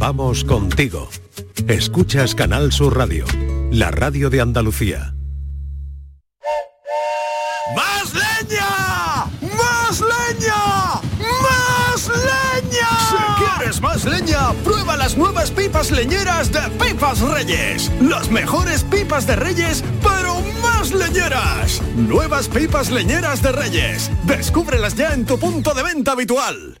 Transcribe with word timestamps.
Vamos 0.00 0.44
contigo. 0.44 1.10
Escuchas 1.68 2.34
Canal 2.34 2.72
Sur 2.72 2.96
Radio, 2.96 3.26
la 3.70 3.90
radio 3.90 4.30
de 4.30 4.40
Andalucía. 4.40 5.14
¡Más 7.76 8.14
leña! 8.14 9.26
¡Más 9.42 10.00
leña! 10.00 11.02
¡Más 11.20 12.08
leña! 12.08 12.88
Si 13.10 13.44
quieres 13.44 13.82
más 13.82 14.06
leña, 14.06 14.54
prueba 14.64 14.96
las 14.96 15.18
nuevas 15.18 15.50
pipas 15.50 15.90
leñeras 15.90 16.50
de 16.50 16.60
Pipas 16.82 17.20
Reyes. 17.20 17.92
Las 18.00 18.30
mejores 18.30 18.84
pipas 18.84 19.26
de 19.26 19.36
Reyes, 19.36 19.84
pero 20.02 20.40
más 20.62 20.94
leñeras. 20.94 21.82
Nuevas 21.94 22.48
pipas 22.48 22.90
leñeras 22.90 23.42
de 23.42 23.52
Reyes. 23.52 24.10
Descúbrelas 24.24 24.94
ya 24.94 25.12
en 25.12 25.26
tu 25.26 25.38
punto 25.38 25.74
de 25.74 25.82
venta 25.82 26.12
habitual. 26.12 26.80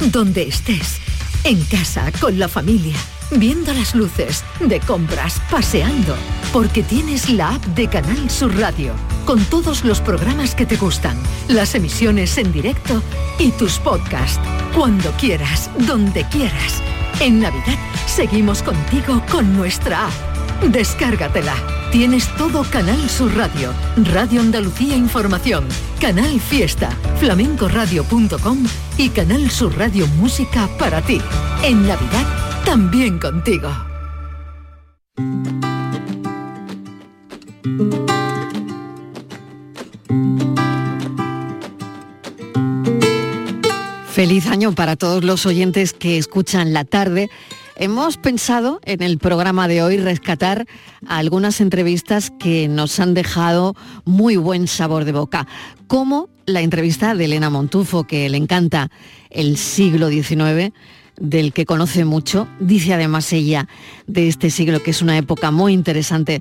Donde 0.00 0.42
estés, 0.42 0.98
en 1.44 1.62
casa, 1.64 2.10
con 2.20 2.38
la 2.38 2.48
familia, 2.48 2.96
viendo 3.30 3.72
las 3.72 3.94
luces, 3.94 4.44
de 4.60 4.80
compras, 4.80 5.40
paseando, 5.50 6.16
porque 6.52 6.82
tienes 6.82 7.30
la 7.30 7.54
app 7.54 7.64
de 7.66 7.88
Canal 7.88 8.30
Sur 8.30 8.56
Radio, 8.58 8.92
con 9.24 9.44
todos 9.44 9.84
los 9.84 10.00
programas 10.00 10.54
que 10.54 10.66
te 10.66 10.76
gustan, 10.76 11.16
las 11.48 11.74
emisiones 11.74 12.36
en 12.38 12.52
directo 12.52 13.02
y 13.38 13.50
tus 13.52 13.78
podcasts, 13.78 14.40
cuando 14.74 15.10
quieras, 15.12 15.70
donde 15.86 16.24
quieras. 16.28 16.82
En 17.20 17.40
Navidad 17.40 17.78
seguimos 18.06 18.62
contigo 18.62 19.22
con 19.30 19.56
nuestra 19.56 20.06
app. 20.06 20.32
Descárgatela. 20.70 21.54
Tienes 21.90 22.26
todo 22.36 22.64
Canal 22.64 23.10
Sur 23.10 23.36
Radio, 23.36 23.72
Radio 24.12 24.40
Andalucía 24.40 24.96
Información, 24.96 25.66
Canal 26.00 26.40
Fiesta, 26.40 26.88
flamencoradio.com 27.20 28.64
y 28.96 29.08
Canal 29.08 29.50
Sur 29.50 29.76
Radio 29.76 30.06
Música 30.18 30.68
para 30.78 31.02
ti. 31.02 31.20
En 31.62 31.86
Navidad, 31.86 32.26
también 32.64 33.18
contigo. 33.18 33.70
Feliz 44.12 44.46
año 44.46 44.72
para 44.72 44.96
todos 44.96 45.24
los 45.24 45.46
oyentes 45.46 45.94
que 45.94 46.18
escuchan 46.18 46.72
la 46.72 46.84
tarde. 46.84 47.30
Hemos 47.82 48.16
pensado 48.16 48.80
en 48.84 49.02
el 49.02 49.18
programa 49.18 49.66
de 49.66 49.82
hoy 49.82 49.96
rescatar 49.96 50.68
algunas 51.08 51.60
entrevistas 51.60 52.30
que 52.30 52.68
nos 52.68 53.00
han 53.00 53.12
dejado 53.12 53.74
muy 54.04 54.36
buen 54.36 54.68
sabor 54.68 55.04
de 55.04 55.10
boca, 55.10 55.48
como 55.88 56.28
la 56.46 56.60
entrevista 56.60 57.16
de 57.16 57.24
Elena 57.24 57.50
Montufo, 57.50 58.04
que 58.04 58.28
le 58.28 58.36
encanta 58.36 58.88
el 59.30 59.56
siglo 59.56 60.10
XIX, 60.10 60.72
del 61.16 61.52
que 61.52 61.66
conoce 61.66 62.04
mucho. 62.04 62.46
Dice 62.60 62.94
además 62.94 63.32
ella 63.32 63.66
de 64.06 64.28
este 64.28 64.50
siglo 64.50 64.80
que 64.80 64.92
es 64.92 65.02
una 65.02 65.18
época 65.18 65.50
muy 65.50 65.72
interesante 65.72 66.40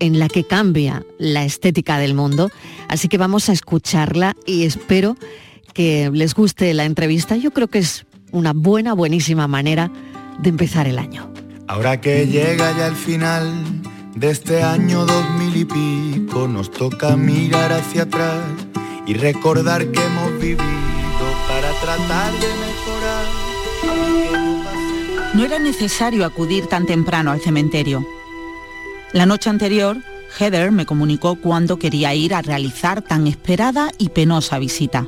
en 0.00 0.18
la 0.18 0.28
que 0.28 0.42
cambia 0.42 1.04
la 1.20 1.44
estética 1.44 1.98
del 1.98 2.14
mundo. 2.14 2.50
Así 2.88 3.06
que 3.06 3.16
vamos 3.16 3.48
a 3.48 3.52
escucharla 3.52 4.34
y 4.44 4.64
espero 4.64 5.16
que 5.72 6.10
les 6.12 6.34
guste 6.34 6.74
la 6.74 6.84
entrevista. 6.84 7.36
Yo 7.36 7.52
creo 7.52 7.68
que 7.68 7.78
es 7.78 8.06
una 8.32 8.52
buena, 8.52 8.92
buenísima 8.92 9.46
manera 9.46 9.92
de 10.42 10.48
empezar 10.48 10.86
el 10.86 10.98
año. 10.98 11.30
Ahora 11.66 12.00
que 12.00 12.26
llega 12.26 12.76
ya 12.76 12.88
el 12.88 12.96
final 12.96 13.52
de 14.14 14.30
este 14.30 14.62
año 14.62 15.06
dos 15.06 15.30
mil 15.38 15.56
y 15.56 15.64
pico, 15.64 16.48
nos 16.48 16.70
toca 16.70 17.16
mirar 17.16 17.72
hacia 17.72 18.02
atrás 18.02 18.42
y 19.06 19.14
recordar 19.14 19.86
que 19.90 20.04
hemos 20.04 20.32
vivido 20.40 20.60
para 21.48 21.70
tratar 21.80 22.32
de 22.32 22.48
mejorar. 22.48 23.26
No 25.34 25.44
era 25.44 25.58
necesario 25.58 26.24
acudir 26.24 26.66
tan 26.66 26.86
temprano 26.86 27.30
al 27.30 27.40
cementerio. 27.40 28.04
La 29.12 29.26
noche 29.26 29.48
anterior, 29.48 29.96
Heather 30.38 30.72
me 30.72 30.86
comunicó 30.86 31.36
cuándo 31.36 31.78
quería 31.78 32.14
ir 32.14 32.34
a 32.34 32.42
realizar 32.42 33.02
tan 33.02 33.26
esperada 33.26 33.92
y 33.98 34.08
penosa 34.08 34.58
visita. 34.58 35.06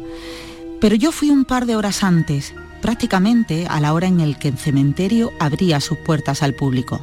Pero 0.81 0.95
yo 0.95 1.11
fui 1.13 1.31
un 1.31 1.45
par 1.45 1.67
de 1.67 1.77
horas 1.77 2.03
antes 2.03 2.55
prácticamente 2.83 3.67
a 3.67 3.81
la 3.81 3.95
hora 3.95 4.09
en 4.09 4.21
el 4.21 4.37
que 4.37 4.49
el 4.49 4.59
cementerio 4.59 5.33
abría 5.41 5.81
sus 5.81 5.97
puertas 5.97 6.43
al 6.43 6.55
público. 6.55 7.01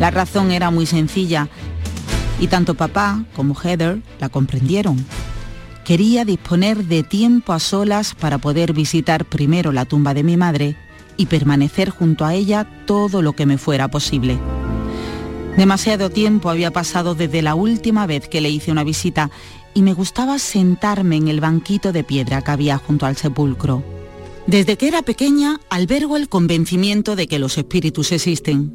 La 0.00 0.10
razón 0.10 0.52
era 0.52 0.70
muy 0.70 0.86
sencilla 0.86 1.48
y 2.40 2.46
tanto 2.46 2.74
papá 2.74 3.24
como 3.34 3.54
Heather 3.54 4.00
la 4.20 4.28
comprendieron. 4.28 5.04
Quería 5.84 6.24
disponer 6.24 6.84
de 6.84 7.02
tiempo 7.02 7.52
a 7.52 7.58
solas 7.58 8.14
para 8.14 8.38
poder 8.38 8.72
visitar 8.72 9.24
primero 9.24 9.72
la 9.72 9.84
tumba 9.84 10.14
de 10.14 10.22
mi 10.22 10.36
madre 10.36 10.76
y 11.16 11.26
permanecer 11.26 11.90
junto 11.90 12.24
a 12.24 12.34
ella 12.34 12.66
todo 12.86 13.22
lo 13.22 13.34
que 13.34 13.46
me 13.46 13.58
fuera 13.58 13.88
posible. 13.88 14.38
Demasiado 15.56 16.10
tiempo 16.10 16.50
había 16.50 16.70
pasado 16.70 17.14
desde 17.14 17.40
la 17.40 17.54
última 17.54 18.06
vez 18.06 18.28
que 18.28 18.42
le 18.42 18.50
hice 18.50 18.70
una 18.70 18.84
visita 18.84 19.30
y 19.72 19.82
me 19.82 19.94
gustaba 19.94 20.38
sentarme 20.38 21.16
en 21.16 21.28
el 21.28 21.40
banquito 21.40 21.92
de 21.92 22.04
piedra 22.04 22.42
que 22.42 22.50
había 22.50 22.76
junto 22.76 23.06
al 23.06 23.16
sepulcro. 23.16 23.95
Desde 24.46 24.76
que 24.76 24.86
era 24.86 25.02
pequeña 25.02 25.60
albergo 25.70 26.16
el 26.16 26.28
convencimiento 26.28 27.16
de 27.16 27.26
que 27.26 27.40
los 27.40 27.58
espíritus 27.58 28.12
existen. 28.12 28.72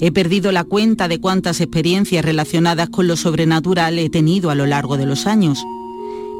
He 0.00 0.12
perdido 0.12 0.52
la 0.52 0.62
cuenta 0.62 1.08
de 1.08 1.20
cuántas 1.20 1.60
experiencias 1.60 2.24
relacionadas 2.24 2.90
con 2.90 3.08
lo 3.08 3.16
sobrenatural 3.16 3.98
he 3.98 4.08
tenido 4.08 4.50
a 4.50 4.54
lo 4.54 4.66
largo 4.66 4.96
de 4.96 5.06
los 5.06 5.26
años. 5.26 5.64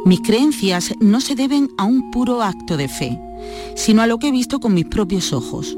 Mis 0.04 0.20
creencias 0.20 0.92
no 1.00 1.20
se 1.20 1.34
deben 1.34 1.68
a 1.78 1.84
un 1.84 2.12
puro 2.12 2.42
acto 2.42 2.76
de 2.76 2.88
fe, 2.88 3.18
sino 3.74 4.02
a 4.02 4.06
lo 4.06 4.18
que 4.18 4.28
he 4.28 4.32
visto 4.32 4.60
con 4.60 4.72
mis 4.72 4.86
propios 4.86 5.32
ojos. 5.32 5.76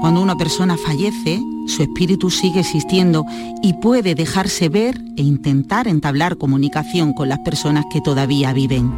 Cuando 0.00 0.20
una 0.20 0.36
persona 0.36 0.76
fallece, 0.76 1.40
su 1.68 1.82
espíritu 1.82 2.30
sigue 2.30 2.60
existiendo 2.60 3.24
y 3.62 3.74
puede 3.74 4.16
dejarse 4.16 4.68
ver 4.68 5.00
e 5.16 5.22
intentar 5.22 5.86
entablar 5.86 6.36
comunicación 6.36 7.12
con 7.12 7.28
las 7.28 7.38
personas 7.40 7.84
que 7.92 8.00
todavía 8.00 8.52
viven. 8.52 8.92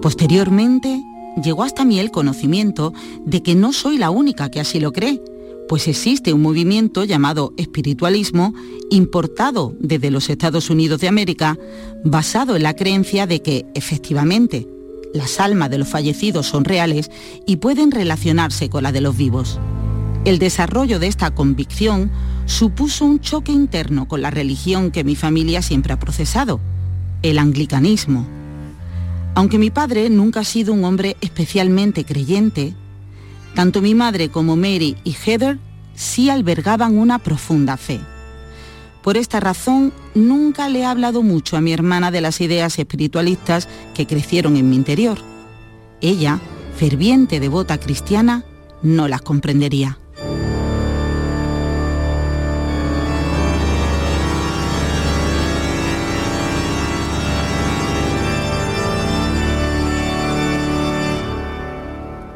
Posteriormente, 0.00 1.02
llegó 1.42 1.62
hasta 1.62 1.84
mí 1.84 1.98
el 1.98 2.10
conocimiento 2.10 2.92
de 3.24 3.42
que 3.42 3.54
no 3.54 3.72
soy 3.72 3.98
la 3.98 4.10
única 4.10 4.50
que 4.50 4.60
así 4.60 4.80
lo 4.80 4.92
cree, 4.92 5.22
pues 5.68 5.86
existe 5.86 6.32
un 6.32 6.42
movimiento 6.42 7.04
llamado 7.04 7.52
espiritualismo 7.56 8.54
importado 8.90 9.74
desde 9.78 10.10
los 10.10 10.30
Estados 10.30 10.70
Unidos 10.70 11.00
de 11.00 11.08
América, 11.08 11.58
basado 12.04 12.56
en 12.56 12.62
la 12.62 12.74
creencia 12.74 13.26
de 13.26 13.42
que, 13.42 13.66
efectivamente, 13.74 14.66
las 15.12 15.40
almas 15.40 15.70
de 15.70 15.78
los 15.78 15.88
fallecidos 15.88 16.46
son 16.46 16.64
reales 16.64 17.10
y 17.46 17.56
pueden 17.56 17.90
relacionarse 17.90 18.70
con 18.70 18.82
la 18.82 18.92
de 18.92 19.02
los 19.02 19.16
vivos. 19.16 19.60
El 20.24 20.38
desarrollo 20.38 20.98
de 20.98 21.06
esta 21.06 21.34
convicción 21.34 22.10
supuso 22.46 23.04
un 23.04 23.20
choque 23.20 23.52
interno 23.52 24.08
con 24.08 24.22
la 24.22 24.30
religión 24.30 24.90
que 24.90 25.04
mi 25.04 25.16
familia 25.16 25.62
siempre 25.62 25.92
ha 25.92 25.98
procesado, 25.98 26.60
el 27.22 27.38
anglicanismo. 27.38 28.37
Aunque 29.38 29.56
mi 29.56 29.70
padre 29.70 30.10
nunca 30.10 30.40
ha 30.40 30.44
sido 30.44 30.72
un 30.72 30.82
hombre 30.82 31.16
especialmente 31.20 32.04
creyente, 32.04 32.74
tanto 33.54 33.80
mi 33.80 33.94
madre 33.94 34.30
como 34.30 34.56
Mary 34.56 34.96
y 35.04 35.12
Heather 35.12 35.60
sí 35.94 36.28
albergaban 36.28 36.98
una 36.98 37.20
profunda 37.20 37.76
fe. 37.76 38.00
Por 39.00 39.16
esta 39.16 39.38
razón, 39.38 39.92
nunca 40.16 40.68
le 40.68 40.80
he 40.80 40.84
hablado 40.84 41.22
mucho 41.22 41.56
a 41.56 41.60
mi 41.60 41.72
hermana 41.72 42.10
de 42.10 42.20
las 42.20 42.40
ideas 42.40 42.80
espiritualistas 42.80 43.68
que 43.94 44.08
crecieron 44.08 44.56
en 44.56 44.70
mi 44.70 44.74
interior. 44.74 45.18
Ella, 46.00 46.40
ferviente 46.76 47.38
devota 47.38 47.78
cristiana, 47.78 48.44
no 48.82 49.06
las 49.06 49.22
comprendería. 49.22 50.00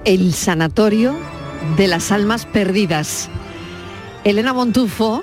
El 0.04 0.32
Sanatorio 0.34 1.14
de 1.76 1.86
las 1.86 2.10
Almas 2.10 2.44
Perdidas. 2.44 3.28
Elena 4.24 4.52
Montufo 4.52 5.22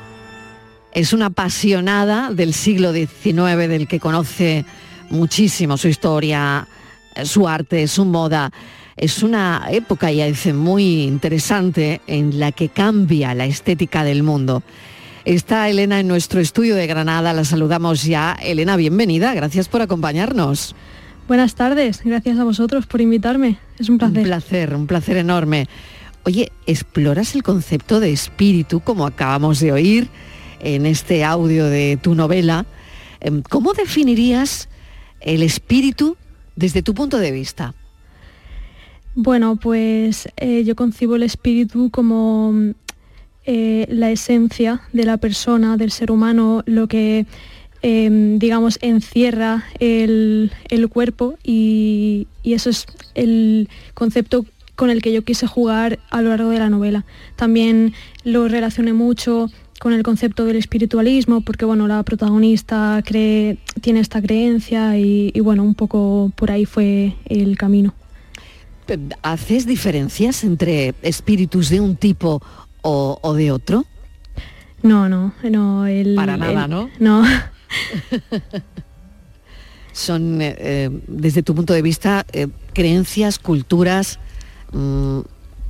es 0.93 1.11
una 1.11 1.27
apasionada 1.27 2.31
del 2.31 2.53
siglo 2.53 2.93
XIX, 2.93 3.67
del 3.67 3.89
que 3.89 3.99
conoce 3.99 4.63
muchísimo 5.09 5.75
su 5.75 5.89
historia, 5.89 6.65
su 7.25 7.49
arte, 7.49 7.89
su 7.89 8.05
moda. 8.05 8.51
es 8.95 9.21
una 9.21 9.67
época, 9.69 10.13
ya 10.13 10.27
dice, 10.27 10.53
muy 10.53 11.03
interesante 11.03 11.99
en 12.07 12.39
la 12.39 12.53
que 12.53 12.69
cambia 12.69 13.33
la 13.33 13.45
estética 13.45 14.05
del 14.05 14.23
mundo. 14.23 14.63
Está 15.25 15.67
Elena 15.67 15.99
en 15.99 16.07
nuestro 16.07 16.39
estudio 16.39 16.75
de 16.75 16.87
Granada, 16.87 17.33
la 17.33 17.43
saludamos 17.43 18.03
ya. 18.03 18.37
Elena, 18.41 18.77
bienvenida, 18.77 19.33
gracias 19.33 19.67
por 19.67 19.81
acompañarnos. 19.81 20.73
Buenas 21.29 21.53
tardes, 21.53 22.01
gracias 22.03 22.39
a 22.39 22.43
vosotros 22.43 22.87
por 22.87 23.01
invitarme, 23.01 23.59
es 23.77 23.87
un 23.87 23.99
placer. 23.99 24.17
Un 24.17 24.23
placer, 24.23 24.73
un 24.73 24.87
placer 24.87 25.17
enorme. 25.17 25.67
Oye, 26.23 26.51
¿exploras 26.65 27.35
el 27.35 27.43
concepto 27.43 27.99
de 27.99 28.11
espíritu 28.11 28.79
como 28.79 29.05
acabamos 29.05 29.59
de 29.59 29.71
oír 29.71 30.07
en 30.59 30.87
este 30.87 31.23
audio 31.23 31.65
de 31.65 31.99
tu 32.01 32.15
novela? 32.15 32.65
Em, 33.19 33.43
¿Cómo 33.43 33.73
definirías 33.73 34.69
el 35.21 35.43
espíritu 35.43 36.17
desde 36.55 36.81
tu 36.81 36.95
punto 36.95 37.19
de 37.19 37.29
vista? 37.29 37.75
Bueno, 39.13 39.55
pues 39.57 40.29
eh, 40.35 40.63
yo 40.63 40.75
concibo 40.75 41.15
el 41.15 41.21
espíritu 41.21 41.91
como 41.91 42.73
eh, 43.45 43.85
la 43.91 44.09
esencia 44.09 44.81
de 44.93 45.03
la 45.03 45.17
persona, 45.17 45.77
del 45.77 45.91
ser 45.91 46.09
humano, 46.09 46.63
lo 46.65 46.87
que, 46.87 47.27
em, 47.81 48.39
digamos, 48.39 48.79
encierra 48.81 49.65
el, 49.79 50.51
cuerpo 50.91 51.35
y, 51.43 52.27
eso 52.43 52.69
es 52.69 52.85
el 53.15 53.69
concepto 53.93 54.45
con 54.75 54.89
el 54.89 55.01
que 55.01 55.11
yo 55.11 55.23
quise 55.23 55.45
jugar 55.45 55.99
a 56.09 56.21
lo 56.21 56.29
largo 56.29 56.49
de 56.49 56.59
la 56.59 56.69
novela. 56.69 57.05
También 57.35 57.93
lo 58.23 58.47
relacioné 58.47 58.93
mucho 58.93 59.49
con 59.79 59.93
el 59.93 60.03
concepto 60.03 60.45
del 60.45 60.55
espiritualismo, 60.55 61.41
porque 61.41 61.65
bueno, 61.65 61.87
la 61.87 62.01
protagonista 62.03 63.01
cree, 63.05 63.57
tiene 63.81 63.99
esta 63.99 64.21
creencia 64.21 64.97
y, 64.97 65.31
y 65.33 65.39
bueno, 65.41 65.63
un 65.63 65.75
poco 65.75 66.31
por 66.35 66.51
ahí 66.51 66.65
fue 66.65 67.15
el 67.25 67.57
camino. 67.57 67.93
¿Haces 69.21 69.65
diferencias 69.65 70.43
entre 70.43 70.95
espíritus 71.01 71.69
de 71.69 71.79
un 71.79 71.95
tipo 71.95 72.41
o, 72.81 73.33
de 73.35 73.51
otro? 73.51 73.85
No, 74.81 75.09
no, 75.09 75.33
no. 75.43 75.85
El, 75.85 76.15
Para 76.15 76.37
nada, 76.37 76.67
¿no? 76.67 76.89
No. 76.99 77.23
Son, 79.93 80.41
eh, 80.41 80.55
eh, 80.57 80.89
desde 81.07 81.43
tu 81.43 81.55
punto 81.55 81.73
de 81.73 81.81
vista, 81.81 82.25
eh, 82.31 82.47
creencias, 82.73 83.39
culturas, 83.39 84.19
mm, 84.71 85.19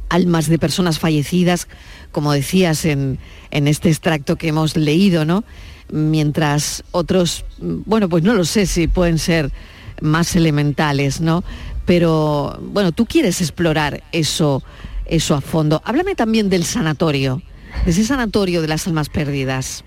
almas 0.10 0.48
de 0.48 0.60
personas 0.60 1.00
fallecidas, 1.00 1.68
como 2.12 2.32
decías 2.32 2.86
en, 2.86 3.20
en, 3.52 3.68
este 3.68 3.90
extracto 3.90 4.36
que 4.36 4.50
hemos 4.50 4.76
leído, 4.76 5.26
¿no? 5.26 5.44
Mientras 5.92 6.84
otros, 6.92 7.46
mm, 7.60 7.82
bueno, 7.86 8.10
pues 8.10 8.24
no 8.24 8.34
lo 8.34 8.46
sé 8.46 8.66
si 8.66 8.88
pueden 8.88 9.20
ser 9.20 9.52
más 10.02 10.36
elementales, 10.36 11.22
¿no? 11.22 11.44
Pero 11.86 12.60
bueno, 12.62 12.92
tú 12.92 13.06
quieres 13.06 13.42
explorar 13.42 14.04
eso 14.12 14.64
eso 15.10 15.36
a 15.36 15.42
fondo. 15.42 15.82
Háblame 15.84 16.16
también 16.16 16.50
del 16.50 16.64
sanatorio, 16.64 17.42
de 17.84 17.92
ese 17.92 18.06
sanatorio 18.06 18.62
de 18.62 18.68
las 18.68 18.88
almas 18.88 19.10
perdidas. 19.10 19.84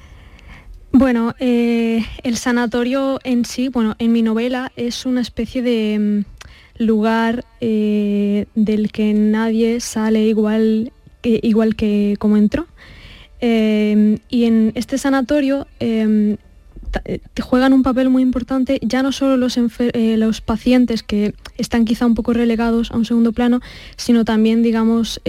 Bueno, 0.94 1.34
eh, 1.40 2.04
el 2.22 2.36
sanatorio 2.36 3.18
en 3.24 3.46
sí, 3.46 3.68
bueno, 3.68 3.94
en 3.98 4.12
mi 4.12 4.20
novela 4.20 4.72
es 4.76 5.06
una 5.06 5.22
especie 5.22 5.62
de 5.62 5.98
mm, 5.98 6.84
lugar 6.84 7.46
eh, 7.62 8.44
del 8.54 8.92
que 8.92 9.14
nadie 9.14 9.80
sale 9.80 10.26
igual, 10.26 10.92
igual 11.22 11.76
que 11.76 12.16
como 12.18 12.36
entró. 12.36 12.66
Eh, 13.40 14.18
y 14.28 14.44
en 14.44 14.72
este 14.74 14.98
sanatorio 14.98 15.66
juegan 17.40 17.72
un 17.72 17.82
papel 17.82 18.10
muy 18.10 18.22
importante, 18.22 18.78
ya 18.82 19.02
no 19.02 19.12
solo 19.12 19.38
los, 19.38 19.58
los 19.94 20.40
pacientes 20.42 21.02
que 21.02 21.34
están 21.56 21.86
quizá 21.86 22.04
un 22.04 22.14
poco 22.14 22.34
relegados 22.34 22.90
a 22.90 22.98
un 22.98 23.06
segundo 23.06 23.32
plano, 23.32 23.60
sino 23.96 24.26
también, 24.26 24.62
digamos, 24.62 25.22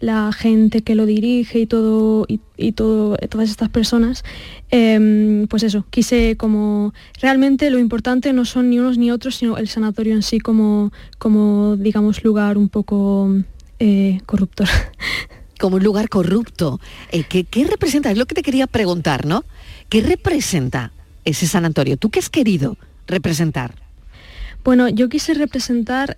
la 0.00 0.32
gente 0.32 0.82
que 0.82 0.94
lo 0.94 1.06
dirige 1.06 1.60
y 1.60 1.66
todo 1.66 2.26
y, 2.28 2.72
todo 2.72 3.16
todas 3.28 3.50
estas 3.50 3.68
personas 3.68 4.24
em, 4.70 5.46
pues 5.46 5.62
eso 5.62 5.84
quise 5.90 6.36
como 6.36 6.92
realmente 7.20 7.70
lo 7.70 7.78
importante 7.78 8.32
no 8.32 8.44
son 8.44 8.70
ni 8.70 8.78
unos 8.78 8.98
ni 8.98 9.10
otros 9.10 9.36
sino 9.36 9.56
el 9.56 9.68
sanatorio 9.68 10.14
en 10.14 10.22
sí 10.22 10.40
como 10.40 10.92
como 11.18 11.76
digamos 11.76 12.24
lugar 12.24 12.58
un 12.58 12.68
poco 12.68 13.30
eh, 13.78 14.20
corrupto. 14.26 14.64
Como 15.60 15.74
un 15.74 15.82
lugar 15.82 16.08
corrupto. 16.08 16.78
Eh, 17.10 17.24
¿qué, 17.28 17.42
¿qué, 17.42 17.64
representa 17.64 18.12
es 18.12 18.16
lo 18.16 18.26
que 18.26 18.36
te 18.36 18.44
quería 18.44 18.68
preguntar 18.68 19.26
no 19.26 19.44
qué 19.88 20.00
representa 20.02 20.92
ese 21.24 21.48
sanatorio 21.48 21.96
tú 21.96 22.10
qué 22.10 22.20
has 22.20 22.30
querido 22.30 22.76
representar 23.08 23.74
bueno, 24.68 24.88
yo 24.88 25.08
quise 25.08 25.32
representar 25.32 26.16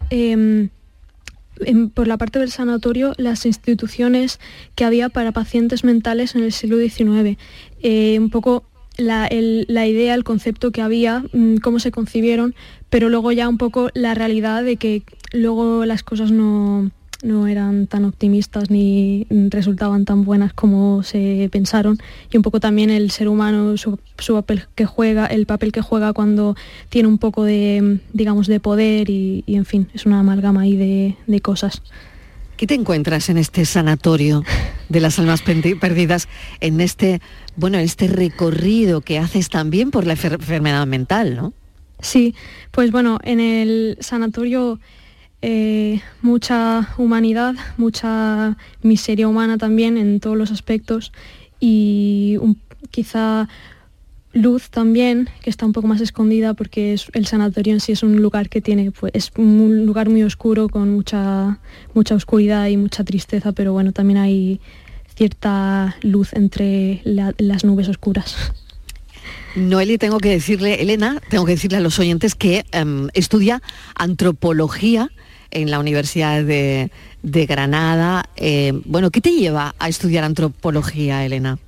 por 1.95 2.09
la 2.09 2.17
parte 2.17 2.39
del 2.39 2.51
sanatorio 2.51 3.13
las 3.17 3.47
instituciones 3.47 4.41
que 4.75 4.85
había 4.85 5.09
para 5.09 5.33
pacientes 5.33 5.85
mentales 5.85 6.35
en 6.35 6.43
el 6.43 6.53
siglo 6.53 6.79
XIX. 6.79 7.39
Eh, 7.83 8.19
un 8.19 8.31
poco 8.31 8.65
la, 8.97 9.29
idea, 9.33 10.15
el 10.15 10.25
concepto 10.25 10.73
que 10.73 10.83
había, 10.83 11.25
mm, 11.33 11.57
cómo 11.57 11.79
se 11.79 11.91
concibieron, 11.91 12.55
pero 12.89 13.09
luego 13.09 13.33
ya 13.33 13.49
un 13.49 13.59
poco 13.59 13.91
la 13.95 14.15
realidad 14.15 14.63
de 14.63 14.77
que 14.77 15.03
luego 15.33 15.85
las 15.87 16.03
cosas 16.03 16.31
no, 16.33 16.91
no 17.23 17.47
eran 17.47 17.87
tan 17.87 18.05
optimistas 18.05 18.71
ni 18.71 19.27
resultaban 19.31 20.05
tan 20.05 20.25
buenas 20.25 20.53
como 20.53 21.03
se 21.03 21.49
pensaron 21.53 21.99
y 22.31 22.37
un 22.37 22.43
poco 22.43 22.61
también 22.61 22.91
el 22.91 23.11
ser 23.11 23.29
humano 23.29 23.77
su, 23.77 23.99
papel 24.33 24.65
que 24.75 24.87
juega 24.87 25.27
el 25.27 25.47
papel 25.47 25.73
que 25.73 25.83
juega 25.83 26.13
cuando 26.13 26.57
tiene 26.89 27.09
un 27.09 27.19
poco 27.19 27.45
de 27.45 28.01
digamos 28.13 28.47
de 28.47 28.61
poder 28.61 29.11
y, 29.11 29.45
en 29.47 29.65
fin 29.65 29.89
es 29.95 30.07
una 30.07 30.21
amalgama 30.21 30.63
ahí 30.63 30.77
de, 30.77 31.41
cosas 31.41 31.83
¿Qué 32.57 32.67
te 32.67 32.75
encuentras 32.75 33.31
en 33.31 33.39
este 33.39 33.65
sanatorio 33.65 34.45
de 34.91 35.01
las 35.01 35.19
almas 35.19 35.41
perdidas, 35.41 36.29
en 36.61 36.83
este, 36.83 37.23
bueno, 37.57 37.79
este 37.79 38.07
recorrido 38.07 39.01
que 39.01 39.19
haces 39.19 39.49
también 39.49 39.91
por 39.91 40.07
la 40.07 40.13
enfermedad 40.13 40.87
mental, 40.87 41.37
¿no? 41.37 41.55
Sí, 42.03 42.35
pues 42.71 42.91
bueno, 42.91 43.19
en 43.23 43.41
el 43.41 43.97
sanatorio 44.01 44.79
eh, 45.43 46.01
mucha 46.23 46.89
humanidad, 46.99 47.55
mucha 47.77 48.57
miseria 48.83 49.29
humana 49.29 49.57
también 49.59 49.97
en 49.97 50.21
todos 50.21 50.37
los 50.37 50.51
aspectos 50.51 51.13
y 51.61 52.39
quizá 52.91 53.49
luz 54.33 54.71
también, 54.71 55.29
que 55.43 55.51
está 55.51 55.67
un 55.67 55.73
poco 55.73 55.89
más 55.89 56.01
escondida 56.01 56.55
porque 56.55 56.93
es, 56.93 57.07
el 57.15 57.27
sanatorio 57.27 57.73
en 57.73 57.81
sí 57.81 57.93
es 57.93 58.03
un 58.03 58.21
lugar 58.23 58.49
que 58.49 58.61
tiene, 58.61 58.91
pues, 58.93 59.13
es 59.15 59.33
un 59.37 59.87
lugar 59.87 60.09
muy 60.09 60.23
oscuro 60.23 60.69
con 60.69 60.91
mucha, 60.91 61.59
mucha 61.95 62.15
oscuridad 62.15 62.69
y 62.69 62.77
mucha 62.77 63.03
tristeza, 63.05 63.53
pero 63.53 63.73
bueno, 63.73 63.93
también 63.93 64.19
hay 64.19 64.61
cierta 65.17 65.97
luz 66.03 66.33
entre 66.33 67.03
las 67.05 67.65
nubes 67.65 67.89
oscuras. 67.89 68.37
Noeli, 69.57 69.99
tengo 69.99 70.19
que 70.19 70.31
decirle, 70.31 70.81
Elena, 70.81 71.21
tengo 71.29 71.45
que 71.45 71.53
decirle 71.53 71.79
a 71.79 71.81
los 71.81 71.99
oyentes 71.99 72.35
que 72.35 72.65
em, 72.71 73.09
estudia 73.15 73.61
antropología 73.97 75.11
en 75.51 75.71
la 75.71 75.79
Universidad 75.79 76.45
de, 76.45 76.91
Granada. 77.23 78.25
Eh, 78.37 78.73
bueno, 78.85 79.11
¿qué 79.11 79.21
te 79.21 79.33
lleva 79.33 79.75
a 79.79 79.89
estudiar 79.89 80.25
antropología, 80.25 81.25
Elena? 81.25 81.59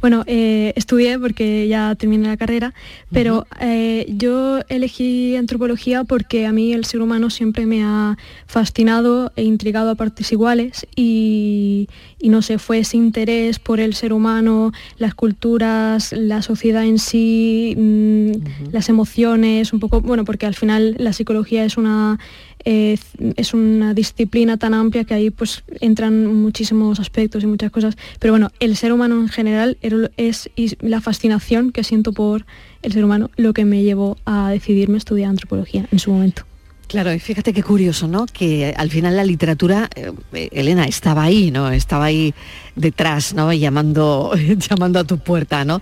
Bueno, 0.00 0.24
eh, 0.26 0.72
estudié 0.76 1.18
porque 1.18 1.68
ya 1.68 1.94
terminé 1.94 2.28
la 2.28 2.36
carrera, 2.36 2.72
pero 3.12 3.46
eh, 3.60 4.06
yo 4.08 4.60
elegí 4.68 5.36
antropología 5.36 6.04
porque 6.04 6.46
a 6.46 6.52
mí 6.52 6.72
el 6.72 6.84
ser 6.84 7.02
humano 7.02 7.30
siempre 7.30 7.66
me 7.66 7.82
ha 7.84 8.16
fascinado 8.46 9.32
e 9.36 9.44
intrigado 9.44 9.90
a 9.90 9.94
partes 9.94 10.32
iguales 10.32 10.86
y, 10.96 11.88
no 12.22 12.42
sé, 12.42 12.58
fue 12.58 12.78
ese 12.78 12.96
interés 12.96 13.58
por 13.58 13.80
el 13.80 13.94
ser 13.94 14.12
humano, 14.12 14.72
las 14.96 15.14
culturas, 15.14 16.12
la 16.12 16.42
sociedad 16.42 16.84
en 16.84 16.98
sí, 16.98 17.74
mm, 17.76 18.72
las 18.72 18.88
emociones, 18.88 19.72
un 19.72 19.80
poco, 19.80 20.00
bueno, 20.00 20.24
porque 20.24 20.46
al 20.46 20.54
final 20.54 20.96
la 20.98 21.12
psicología 21.12 21.64
es 21.64 21.76
una 21.76 22.18
es 22.64 23.54
una 23.54 23.94
disciplina 23.94 24.56
tan 24.56 24.74
amplia 24.74 25.04
que 25.04 25.14
ahí 25.14 25.30
pues 25.30 25.62
entran 25.80 26.26
muchísimos 26.26 27.00
aspectos 27.00 27.42
y 27.42 27.46
muchas 27.46 27.70
cosas. 27.70 27.96
Pero 28.18 28.32
bueno, 28.32 28.50
el 28.60 28.76
ser 28.76 28.92
humano 28.92 29.20
en 29.20 29.28
general 29.28 29.78
es 30.16 30.50
la 30.80 31.00
fascinación 31.00 31.72
que 31.72 31.84
siento 31.84 32.12
por 32.12 32.44
el 32.82 32.92
ser 32.92 33.04
humano 33.04 33.30
lo 33.36 33.52
que 33.52 33.64
me 33.64 33.82
llevó 33.82 34.16
a 34.24 34.50
decidirme 34.50 34.98
estudiar 34.98 35.30
antropología 35.30 35.86
en 35.90 35.98
su 35.98 36.12
momento. 36.12 36.44
Claro, 36.90 37.14
y 37.14 37.20
fíjate 37.20 37.52
qué 37.52 37.62
curioso, 37.62 38.08
¿no? 38.08 38.26
Que 38.26 38.74
al 38.76 38.90
final 38.90 39.16
la 39.16 39.22
literatura, 39.22 39.88
eh, 39.94 40.48
Elena, 40.50 40.86
estaba 40.86 41.22
ahí, 41.22 41.52
¿no? 41.52 41.70
Estaba 41.70 42.06
ahí 42.06 42.34
detrás, 42.74 43.32
¿no? 43.32 43.52
Llamando, 43.52 44.32
llamando 44.68 44.98
a 44.98 45.04
tu 45.04 45.18
puerta, 45.18 45.64
¿no? 45.64 45.80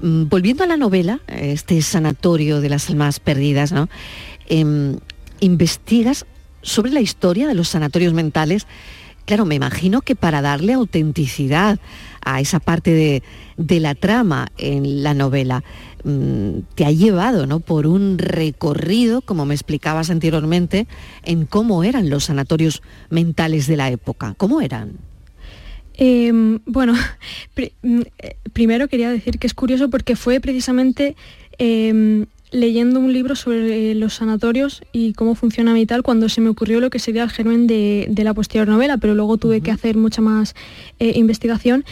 Mm, 0.00 0.24
volviendo 0.24 0.64
a 0.64 0.66
la 0.66 0.76
novela, 0.76 1.20
este 1.28 1.80
sanatorio 1.80 2.60
de 2.60 2.70
las 2.70 2.90
almas 2.90 3.20
perdidas, 3.20 3.70
¿no? 3.70 3.88
Em, 4.48 4.96
investigas 5.40 6.26
sobre 6.62 6.90
la 6.90 7.00
historia 7.00 7.46
de 7.46 7.54
los 7.54 7.68
sanatorios 7.68 8.12
mentales 8.12 8.66
claro, 9.28 9.44
me 9.44 9.56
imagino 9.56 10.00
que 10.00 10.16
para 10.16 10.40
darle 10.40 10.72
autenticidad 10.72 11.78
a 12.24 12.40
esa 12.40 12.60
parte 12.60 12.92
de, 12.92 13.22
de 13.58 13.78
la 13.78 13.94
trama 13.94 14.48
en 14.56 15.02
la 15.02 15.12
novela, 15.12 15.62
mm, 16.02 16.60
te 16.74 16.86
ha 16.86 16.90
llevado 16.92 17.46
¿no? 17.46 17.60
por 17.60 17.86
un 17.86 18.16
recorrido, 18.16 19.20
como 19.20 19.44
me 19.44 19.52
explicabas 19.52 20.08
anteriormente, 20.08 20.86
en 21.24 21.44
cómo 21.44 21.84
eran 21.84 22.08
los 22.08 22.24
sanatorios 22.24 22.80
mentales 23.10 23.66
de 23.66 23.76
la 23.76 23.90
época. 23.90 24.34
¿Cómo 24.38 24.62
eran? 24.62 24.92
Em, 25.92 26.60
bueno, 26.64 26.94
mm, 27.82 28.00
eh, 28.20 28.36
primero 28.54 28.88
quería 28.88 29.10
decir 29.10 29.38
que 29.38 29.46
es 29.46 29.52
curioso 29.52 29.90
porque 29.90 30.16
fue 30.16 30.40
precisamente 30.40 31.16
em, 31.58 32.24
leyendo 32.50 33.00
un 33.00 33.12
libro 33.12 33.36
sobre 33.36 33.94
los 33.94 34.14
sanatorios 34.14 34.82
y 34.92 35.12
cómo 35.12 35.34
funciona 35.34 35.78
y 35.78 35.86
tal 35.86 36.02
cuando 36.02 36.28
se 36.28 36.40
me 36.40 36.48
ocurrió 36.48 36.80
lo 36.80 36.90
que 36.90 36.98
sería 36.98 37.24
el 37.24 37.30
germen 37.30 37.66
de, 37.66 38.10
la 38.16 38.34
posterior 38.34 38.68
novela, 38.68 38.98
pero 38.98 39.14
luego 39.14 39.36
tuve 39.36 39.60
que 39.60 39.70
hacer 39.70 39.96
mucha 39.96 40.22
más 40.22 40.54
eh, 40.98 41.12
investigación. 41.14 41.84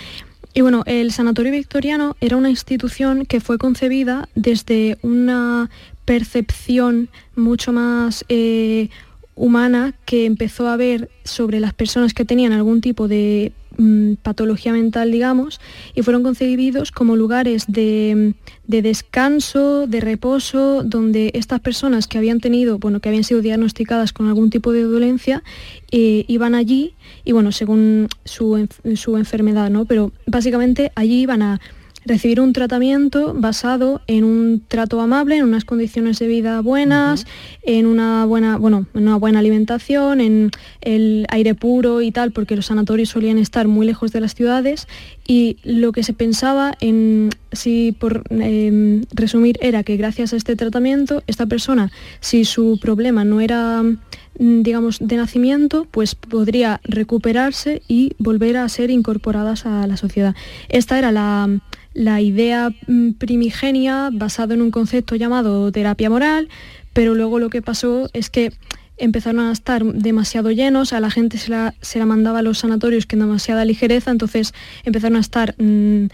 Y 0.55 0.63
bueno, 0.63 0.85
el 0.87 1.13
Sanatorio 1.13 1.53
Victoriano 1.53 2.17
era 2.21 2.37
una 2.37 2.49
institución 2.49 3.27
que 3.27 3.41
fue 3.41 3.59
concebida 3.59 4.29
desde 4.35 4.97
una 5.03 5.69
percepción 6.07 7.11
mucho 7.35 7.73
más 7.73 8.25
eh, 8.31 8.89
humana 9.37 9.95
que 10.05 10.25
empezó 10.25 10.69
a 10.69 10.77
ver 10.77 11.11
sobre 11.25 11.61
las 11.61 11.75
personas 11.75 12.15
que 12.15 12.25
tenían 12.25 12.53
algún 12.53 12.81
tipo 12.81 13.07
de 13.07 13.53
Mm, 13.79 14.15
patología 14.23 14.73
mental, 14.73 15.11
digamos, 15.11 15.61
y 15.95 16.01
fueron 16.01 16.23
concebidos 16.23 16.93
como 16.93 17.15
lugares 17.15 17.67
de, 17.69 18.35
descanso, 18.67 19.87
de 19.87 20.01
reposo, 20.01 20.83
donde 20.83 21.31
estas 21.35 21.61
personas 21.61 22.07
que 22.07 22.17
habían 22.17 22.41
tenido, 22.41 22.79
bueno, 22.79 23.01
que 23.01 23.11
habían 23.11 23.25
sido 23.25 23.43
diagnosticadas 23.43 24.15
con 24.15 24.29
algún 24.29 24.49
tipo 24.49 24.73
de 24.73 24.83
dolencia, 24.83 25.43
eh, 25.91 26.25
iban 26.27 26.55
allí 26.55 26.95
y 27.25 27.33
bueno, 27.33 27.53
según 27.53 28.09
su, 28.25 28.67
su 28.95 29.19
enfermedad, 29.19 29.69
¿no? 29.69 29.85
Pero 29.85 30.11
básicamente 30.27 30.91
allí 30.95 31.21
iban 31.21 31.43
a 31.43 31.61
recibir 32.07 32.41
un 32.41 32.53
tratamiento 32.53 33.35
basado 33.35 34.01
en 34.07 34.25
un 34.25 34.63
trato 34.67 35.01
amable, 35.01 35.37
en 35.37 35.45
unas 35.45 35.65
condiciones 35.65 36.19
de 36.21 36.29
vida 36.29 36.61
buenas, 36.61 37.27
en 37.63 37.87
una 37.87 38.25
buena, 38.25 38.57
bueno, 38.57 38.87
en 38.95 39.03
una 39.03 39.17
buena 39.17 39.41
alimentación, 39.41 40.21
en 40.21 40.51
el 40.81 41.27
aire 41.31 41.55
puro 41.55 42.01
y 42.01 42.13
tal, 42.13 42.31
porque 42.31 42.55
los 42.55 42.67
sanatorios 42.67 43.09
solían 43.09 43.39
estar 43.39 43.67
muy 43.67 43.87
lejos 43.87 44.13
de 44.13 44.21
las 44.21 44.35
ciudades 44.35 44.87
y 45.27 45.59
lo 45.65 45.91
que 45.91 46.05
se 46.05 46.13
pensaba 46.13 46.75
en, 46.81 47.31
si 47.51 47.91
por 47.91 48.23
em, 48.31 49.03
resumir, 49.13 49.59
era 49.61 49.83
que 49.83 49.97
gracias 49.97 50.33
a 50.33 50.37
este 50.37 50.55
tratamiento, 50.55 51.25
esta 51.27 51.47
persona, 51.47 51.91
si 52.21 52.45
su 52.45 52.79
problema 52.81 53.25
no 53.25 53.41
era 53.41 53.83
mm, 53.83 54.63
digamos, 54.63 54.99
de 55.01 55.17
nacimiento, 55.17 55.89
pues 55.91 56.15
podría 56.15 56.81
recuperarse 56.85 57.83
y 57.89 58.13
volver 58.19 58.59
a 58.59 58.69
ser 58.69 58.91
incorporadas 58.91 59.67
a 59.67 59.87
la 59.89 59.97
sociedad. 59.97 60.37
Esta 60.69 60.99
era 60.99 61.11
la, 61.11 61.49
la 61.97 62.21
idea 62.21 62.71
mm, 62.87 63.13
primigenia 63.13 64.11
basada 64.13 64.55
en 64.55 64.63
un 64.63 64.71
concepto 64.71 65.17
llamado 65.17 65.73
terapia 65.73 66.11
moral, 66.11 66.49
pero 66.93 67.15
luego 67.15 67.39
lo 67.39 67.49
que 67.49 67.63
pasó 67.63 68.11
es 68.13 68.29
que 68.31 68.53
empezaron 68.99 69.41
a 69.41 69.53
estar 69.53 69.85
demasiado 69.85 70.51
llenos, 70.51 70.93
a 70.93 71.01
la 71.01 71.11
gente 71.11 71.39
se 71.39 71.51
la, 71.51 71.75
se 71.81 71.99
la 71.99 72.07
mandaba 72.07 72.41
a 72.41 72.43
los 72.43 72.59
sanatorios 72.59 73.07
con 73.07 73.19
demasiada 73.19 73.65
ligereza, 73.65 74.11
entonces 74.11 74.55
empezaron 74.85 75.17
a 75.17 75.21
estar 75.21 75.55
mm, 75.59 76.07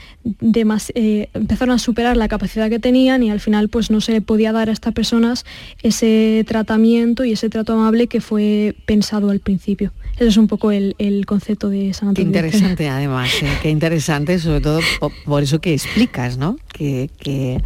eh, 0.95 1.29
empezaron 1.35 1.75
a 1.75 1.79
superar 1.79 2.17
la 2.17 2.29
capacidad 2.29 2.69
que 2.69 2.79
tenían 2.79 3.23
y 3.23 3.31
al 3.31 3.41
final 3.41 3.69
pues 3.69 3.91
no 3.91 4.01
se 4.01 4.21
podía 4.21 4.53
dar 4.53 4.69
a 4.69 4.73
estas 4.73 4.93
personas 4.93 5.45
ese 5.83 6.45
tratamiento 6.47 7.25
y 7.25 7.33
ese 7.33 7.49
trato 7.49 7.73
amable 7.73 8.07
que 8.07 8.21
fue 8.21 8.75
pensado 8.87 9.31
al 9.31 9.41
principio. 9.41 9.93
Ese 10.17 10.29
es 10.29 10.37
un 10.37 10.47
poco 10.47 10.71
el, 10.71 10.95
concepto 11.27 11.69
de 11.69 11.95
sanatorio. 11.95 12.31
Qué 12.31 12.39
interesante 12.39 12.89
además, 12.89 13.31
¿eh? 13.43 13.49
qué 13.63 13.71
interesante, 13.71 14.39
sobre 14.39 14.61
todo 14.61 14.81
por, 15.25 15.43
eso 15.43 15.61
que 15.61 15.73
explicas, 15.73 16.37
¿no? 16.37 16.57
Que, 16.73 17.61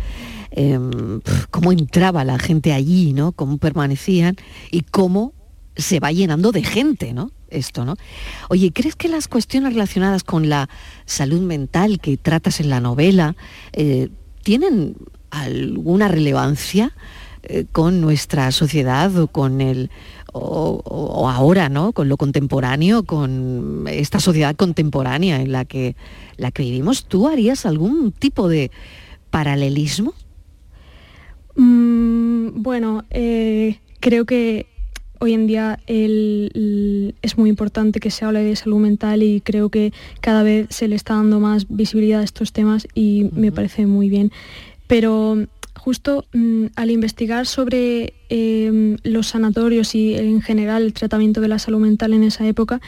em, 0.56 1.20
cómo 1.50 1.70
entraba 1.70 2.24
la 2.24 2.38
gente 2.38 2.72
allí, 2.72 3.12
¿no? 3.12 3.32
Cómo 3.32 3.58
permanecían 3.58 4.36
y 4.70 4.82
cómo 4.82 5.32
se 5.76 6.00
va 6.00 6.10
llenando 6.10 6.50
de 6.52 6.64
gente, 6.64 7.12
¿no? 7.12 7.30
Esto, 7.48 7.84
¿no? 7.84 7.94
Oye, 8.48 8.72
¿crees 8.72 8.96
que 8.96 9.08
las 9.08 9.28
cuestiones 9.28 9.74
relacionadas 9.74 10.24
con 10.24 10.48
la 10.48 10.68
salud 11.04 11.40
mental 11.40 12.00
que 12.00 12.16
tratas 12.16 12.58
en 12.58 12.70
la 12.70 12.80
novela 12.80 13.36
eh, 13.72 14.08
tienen 14.42 14.96
alguna 15.30 16.08
relevancia 16.08 16.92
eh, 17.44 17.66
con 17.70 18.00
nuestra 18.00 18.50
sociedad 18.50 19.16
o 19.16 19.28
con 19.28 19.60
el 19.60 19.90
o, 20.38 21.30
ahora, 21.30 21.68
¿no? 21.68 21.92
Con 21.92 22.08
lo 22.08 22.16
contemporáneo, 22.16 23.04
con 23.04 23.86
esta 23.88 24.20
sociedad 24.20 24.54
contemporánea 24.54 25.40
en 25.40 25.52
la 25.52 25.64
que, 25.64 25.96
la 26.36 26.50
que 26.50 26.62
vivimos, 26.62 27.06
¿tú 27.06 27.26
harías 27.26 27.64
algún 27.64 28.12
tipo 28.12 28.48
de 28.48 28.70
paralelismo? 29.30 30.12
Mm, 31.56 32.62
bueno, 32.62 33.04
eh, 33.10 33.78
creo 34.00 34.24
que 34.24 34.66
hoy 35.18 35.32
en 35.32 35.46
día 35.46 35.80
es 35.86 37.38
muy 37.38 37.48
importante 37.48 38.00
que 38.00 38.10
se 38.10 38.24
hable 38.24 38.42
de 38.42 38.54
salud 38.54 38.78
mental 38.78 39.22
y 39.22 39.40
creo 39.40 39.70
que 39.70 39.92
cada 40.20 40.42
vez 40.42 40.66
se 40.70 40.88
le 40.88 40.96
está 40.96 41.14
dando 41.14 41.40
más 41.40 41.66
visibilidad 41.68 42.20
a 42.20 42.24
estos 42.24 42.52
temas 42.52 42.86
y 42.94 43.30
me 43.32 43.50
parece 43.50 43.86
muy 43.86 44.10
bien. 44.10 44.30
Pero 44.86 45.46
justo 45.74 46.26
mm, 46.32 46.66
al 46.76 46.90
investigar 46.90 47.46
sobre 47.46 48.12
em, 48.28 48.96
los 49.04 49.28
sanatorios 49.28 49.94
y 49.94 50.14
en 50.14 50.42
general 50.42 50.82
el 50.82 50.92
tratamiento 50.92 51.40
de 51.40 51.48
la 51.48 51.58
salud 51.58 51.80
mental 51.80 52.12
en 52.12 52.22
esa 52.22 52.46
época, 52.46 52.80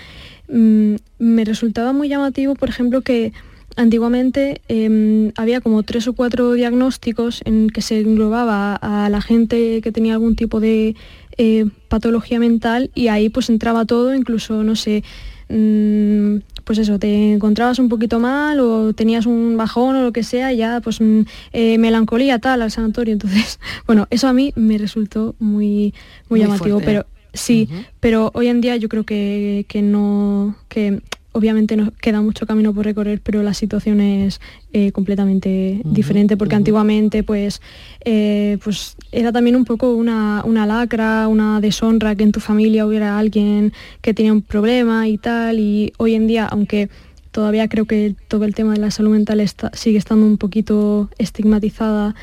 mm, 0.49 0.97
me 1.19 1.45
resultaba 1.45 1.93
muy 1.93 2.09
llamativo, 2.09 2.55
por 2.55 2.69
ejemplo, 2.69 3.01
que 3.01 3.33
antiguamente 3.79 4.61
em, 4.69 5.31
había 5.37 5.61
como 5.61 5.85
tres 5.85 6.09
o 6.09 6.13
cuatro 6.13 6.53
diagnósticos 6.53 7.43
en 7.45 7.71
que 7.71 7.81
se 7.81 8.01
englobaba 8.01 8.75
a 8.75 9.09
la 9.09 9.21
gente 9.21 9.81
que 9.83 9.93
tenía 9.93 10.15
algún 10.15 10.35
tipo 10.35 10.59
de 10.59 10.97
eh, 11.39 11.65
patología 11.89 12.41
mental 12.41 12.91
y 12.95 13.07
ahí 13.07 13.29
pues 13.29 13.49
entraba 13.49 13.85
todo, 13.85 14.15
incluso, 14.15 14.65
no 14.65 14.75
sé, 14.75 15.05
mm, 15.49 16.39
pues 16.65 16.79
eso, 16.79 16.99
te 16.99 17.33
encontrabas 17.35 17.79
un 17.79 17.89
poquito 17.89 18.19
mal 18.19 18.59
o 18.59 18.93
tenías 18.95 19.27
un 19.27 19.57
bajón 19.57 19.95
o 19.95 20.03
lo 20.03 20.13
que 20.13 20.25
sea, 20.25 20.53
y 20.53 20.57
ya 20.57 20.81
pues 20.81 21.01
mm, 21.01 21.21
eh, 21.53 21.79
melancolía 21.79 22.41
tal 22.41 22.63
al 22.63 22.73
sanatorio. 22.73 23.13
Entonces, 23.13 23.61
bueno, 23.87 24.09
eso 24.11 24.27
a 24.27 24.33
mí 24.33 24.53
me 24.57 24.77
resultó 24.77 25.37
muy, 25.39 25.95
muy, 26.29 26.41
llamativo, 26.41 26.81
pero 26.85 27.07
sí, 27.33 27.69
pero 28.01 28.33
hoy 28.35 28.49
en 28.49 28.61
día 28.61 28.77
yo 28.77 28.89
creo 28.89 29.05
que, 29.05 29.65
que 29.69 29.83
no, 29.83 30.57
que 30.69 31.01
obviamente 31.39 31.77
nos 31.77 31.93
queda 31.93 32.21
mucho 32.21 32.47
camino 32.47 32.75
por 32.75 32.85
recorrer, 32.85 33.21
pero 33.23 33.45
la 33.45 33.55
situación 33.55 34.01
es 34.01 34.41
eh, 34.73 34.91
completamente 34.91 35.81
diferente, 35.85 36.37
porque 36.37 36.57
antiguamente 36.57 37.23
pues, 37.23 37.63
eh, 38.05 38.59
pues 38.63 38.97
era 39.13 39.31
también 39.31 39.55
un 39.55 39.65
poco 39.65 39.95
una, 39.95 40.43
lacra, 40.67 41.29
una 41.29 41.61
deshonra 41.61 42.17
que 42.17 42.25
en 42.25 42.33
tu 42.33 42.41
familia 42.41 42.87
hubiera 42.87 43.19
alguien 43.19 43.73
que 44.03 44.15
tenía 44.15 44.33
un 44.33 44.43
problema 44.43 45.07
y 45.07 45.17
tal, 45.17 45.61
y 45.61 45.93
hoy 45.99 46.15
en 46.15 46.27
día, 46.27 46.47
aunque 46.47 46.89
todavía 47.31 47.69
creo 47.69 47.85
que 47.85 48.17
todo 48.27 48.45
el 48.45 48.55
tema 48.55 48.73
de 48.73 48.81
la 48.81 48.91
salud 48.91 49.13
mental 49.13 49.41
sigue 49.75 49.99
estando 49.99 50.27
un 50.27 50.39
poquito 50.39 51.09
estigmatizada, 51.19 52.17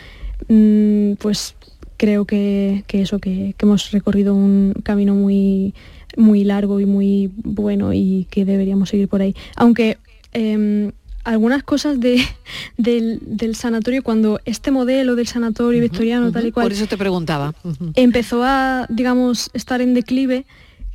mm, 0.49 1.13
pues 1.19 1.55
creo 1.95 2.25
que, 2.25 2.83
eso, 2.89 3.19
que, 3.19 3.55
que 3.57 3.65
hemos 3.65 3.91
recorrido 3.91 4.35
un 4.35 4.73
camino 4.83 5.15
muy 5.15 5.73
muy 6.17 6.43
largo 6.43 6.79
y 6.79 6.85
muy 6.85 7.31
bueno 7.43 7.93
y 7.93 8.27
que 8.29 8.45
deberíamos 8.45 8.89
seguir 8.89 9.07
por 9.07 9.21
ahí. 9.21 9.35
Aunque 9.55 9.97
em, 10.33 10.91
algunas 11.23 11.63
cosas 11.63 11.99
de, 11.99 12.23
del, 12.77 13.55
sanatorio, 13.55 14.03
cuando 14.03 14.39
este 14.45 14.71
modelo 14.71 15.15
del 15.15 15.27
sanatorio 15.27 15.81
victoriano 15.81 16.31
tal 16.31 16.47
y 16.47 16.51
cual... 16.51 16.65
Por 16.65 16.73
eso 16.73 16.87
te 16.87 16.97
preguntaba. 16.97 17.53
Empezó 17.95 18.43
a, 18.43 18.85
digamos, 18.89 19.49
estar 19.53 19.81
en 19.81 19.93
declive. 19.93 20.45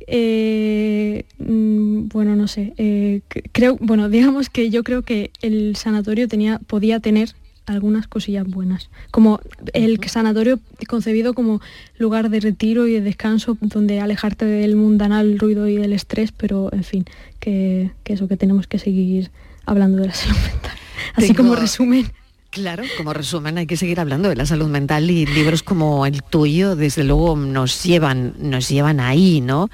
Eh, 0.07 1.25
mm, 1.37 2.07
bueno, 2.07 2.35
no 2.35 2.47
sé, 2.47 2.73
eh, 2.77 3.21
creo, 3.51 3.77
bueno, 3.79 4.09
digamos 4.09 4.49
que 4.49 4.69
yo 4.69 4.83
creo 4.83 5.03
que 5.03 5.31
el 5.41 5.75
sanatorio 5.75 6.27
tenía, 6.27 6.59
podía 6.59 6.99
tener 6.99 7.35
algunas 7.65 8.07
cosillas 8.07 8.47
buenas, 8.47 8.89
como 9.11 9.39
el 9.73 9.99
sanatorio 10.07 10.59
concebido 10.87 11.33
como 11.33 11.61
lugar 11.97 12.29
de 12.29 12.39
retiro 12.39 12.87
y 12.87 12.93
de 12.93 13.01
descanso 13.01 13.57
donde 13.61 13.99
alejarte 13.99 14.45
del 14.45 14.75
mundanal 14.75 15.39
ruido 15.39 15.67
y 15.67 15.77
del 15.77 15.93
estrés, 15.93 16.31
pero 16.31 16.69
en 16.73 16.83
fin, 16.83 17.05
que, 17.39 17.91
eso 18.05 18.27
que 18.27 18.37
tenemos 18.37 18.67
que 18.67 18.79
seguir 18.79 19.31
hablando 19.65 20.01
de 20.01 20.07
la 20.07 20.13
salud 20.13 20.37
mental. 20.37 20.77
Así 21.15 21.33
como 21.33 21.55
resumen. 21.55 22.05
Claro, 22.51 22.83
como 22.97 23.13
resumen 23.13 23.57
hay 23.57 23.65
que 23.65 23.77
seguir 23.77 24.01
hablando 24.01 24.27
de 24.27 24.35
la 24.35 24.45
salud 24.45 24.67
mental 24.67 25.09
y 25.09 25.25
libros 25.25 25.63
como 25.63 26.05
el 26.05 26.21
tuyo, 26.21 26.75
desde 26.75 27.05
luego, 27.05 27.37
nos 27.37 27.81
llevan, 27.81 28.33
nos 28.39 28.67
llevan 28.67 28.99
ahí, 28.99 29.39
¿no? 29.39 29.69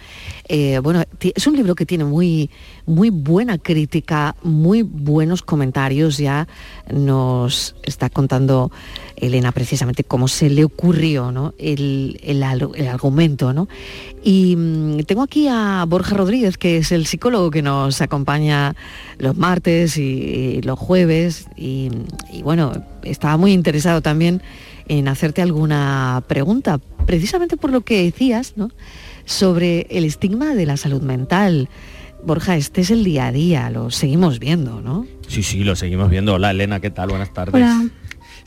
Eh, 0.47 0.77
bueno, 0.83 1.03
es 1.19 1.47
un 1.47 1.55
libro 1.55 1.73
que 1.73 1.87
tiene 1.87 2.03
muy, 2.03 2.51
muy 2.85 3.09
buena 3.09 3.57
crítica, 3.57 4.35
muy 4.43 4.83
buenos 4.83 5.41
comentarios. 5.41 6.19
Ya 6.19 6.47
nos 6.93 7.75
está 7.81 8.11
contando 8.11 8.71
Elena 9.19 9.51
precisamente 9.51 10.03
cómo 10.03 10.27
se 10.27 10.49
le 10.49 10.63
ocurrió 10.63 11.31
¿no? 11.31 11.53
el, 11.57 12.19
el, 12.23 12.43
argumento, 12.43 13.51
¿no? 13.51 13.67
Y 14.23 14.55
mm, 14.55 15.03
tengo 15.03 15.23
aquí 15.23 15.47
a 15.49 15.85
Borja 15.87 16.15
Rodríguez, 16.15 16.57
que 16.57 16.77
es 16.77 16.91
el 16.91 17.05
psicólogo 17.05 17.49
que 17.49 17.61
nos 17.61 18.01
acompaña 18.01 18.75
los 19.17 19.35
martes 19.35 19.97
y, 19.97 20.61
los 20.61 20.77
jueves. 20.77 21.47
Y, 21.55 21.89
y 22.31 22.43
bueno, 22.43 22.73
estaba 23.03 23.37
muy 23.37 23.53
interesado 23.53 24.01
también 24.01 24.41
en 24.87 25.07
hacerte 25.07 25.41
alguna 25.41 26.23
pregunta, 26.27 26.79
precisamente 27.05 27.57
por 27.57 27.71
lo 27.71 27.81
que 27.81 28.03
decías, 28.03 28.53
¿no? 28.55 28.69
Sobre 29.25 29.87
el 29.89 30.05
estigma 30.05 30.53
de 30.55 30.65
la 30.65 30.77
salud 30.77 31.01
mental. 31.01 31.69
Borja, 32.23 32.55
este 32.55 32.81
es 32.81 32.91
el 32.91 33.03
día 33.03 33.27
a 33.27 33.31
día, 33.31 33.69
lo 33.69 33.91
seguimos 33.91 34.39
viendo, 34.39 34.81
¿no? 34.81 35.05
Sí, 35.27 35.43
sí, 35.43 35.63
lo 35.63 35.75
seguimos 35.75 36.09
viendo. 36.09 36.33
Hola 36.33 36.51
Elena, 36.51 36.79
¿qué 36.79 36.89
tal? 36.89 37.09
Buenas 37.09 37.33
tardes. 37.33 37.55
Hola. 37.55 37.89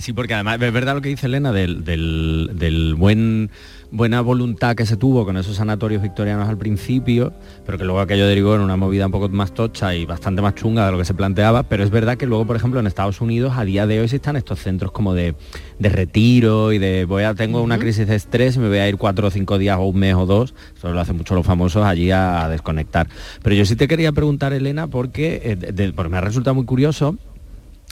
Sí, 0.00 0.14
porque 0.14 0.32
además 0.32 0.58
es 0.62 0.72
verdad 0.72 0.94
lo 0.94 1.02
que 1.02 1.10
dice 1.10 1.26
Elena 1.26 1.52
del, 1.52 1.84
del, 1.84 2.52
del 2.54 2.94
buen 2.94 3.50
buena 3.90 4.20
voluntad 4.20 4.76
que 4.76 4.86
se 4.86 4.96
tuvo 4.96 5.24
con 5.24 5.36
esos 5.36 5.56
sanatorios 5.56 6.00
victorianos 6.00 6.48
al 6.48 6.56
principio, 6.56 7.32
pero 7.66 7.76
que 7.76 7.84
luego 7.84 8.00
aquello 8.00 8.26
derivó 8.26 8.54
en 8.54 8.62
una 8.62 8.76
movida 8.76 9.06
un 9.06 9.12
poco 9.12 9.28
más 9.28 9.52
tocha 9.52 9.94
y 9.94 10.06
bastante 10.06 10.40
más 10.40 10.54
chunga 10.54 10.86
de 10.86 10.92
lo 10.92 10.98
que 10.98 11.04
se 11.04 11.12
planteaba, 11.12 11.64
pero 11.64 11.82
es 11.82 11.90
verdad 11.90 12.16
que 12.16 12.26
luego, 12.26 12.46
por 12.46 12.56
ejemplo, 12.56 12.80
en 12.80 12.86
Estados 12.86 13.20
Unidos 13.20 13.54
a 13.56 13.64
día 13.64 13.86
de 13.86 14.00
hoy 14.00 14.06
están 14.06 14.36
estos 14.36 14.60
centros 14.60 14.92
como 14.92 15.12
de, 15.12 15.34
de 15.78 15.88
retiro 15.88 16.72
y 16.72 16.78
de 16.78 17.04
voy 17.04 17.24
a 17.24 17.34
tengo 17.34 17.62
una 17.62 17.78
crisis 17.78 18.06
de 18.06 18.14
estrés 18.14 18.56
y 18.56 18.60
me 18.60 18.68
voy 18.68 18.78
a 18.78 18.88
ir 18.88 18.96
cuatro 18.96 19.28
o 19.28 19.30
cinco 19.30 19.58
días 19.58 19.76
o 19.78 19.82
un 19.82 19.98
mes 19.98 20.14
o 20.14 20.24
dos, 20.24 20.54
eso 20.76 20.92
lo 20.92 21.00
hacen 21.00 21.16
mucho 21.16 21.34
los 21.34 21.44
famosos 21.44 21.84
allí 21.84 22.10
a, 22.10 22.48
desconectar. 22.48 23.08
Pero 23.42 23.54
yo 23.54 23.64
sí 23.64 23.76
te 23.76 23.86
quería 23.86 24.12
preguntar, 24.12 24.52
Elena, 24.52 24.86
porque, 24.86 25.40
eh, 25.44 25.92
porque 25.94 26.10
me 26.10 26.16
ha 26.16 26.20
resultado 26.20 26.54
muy 26.54 26.64
curioso 26.64 27.16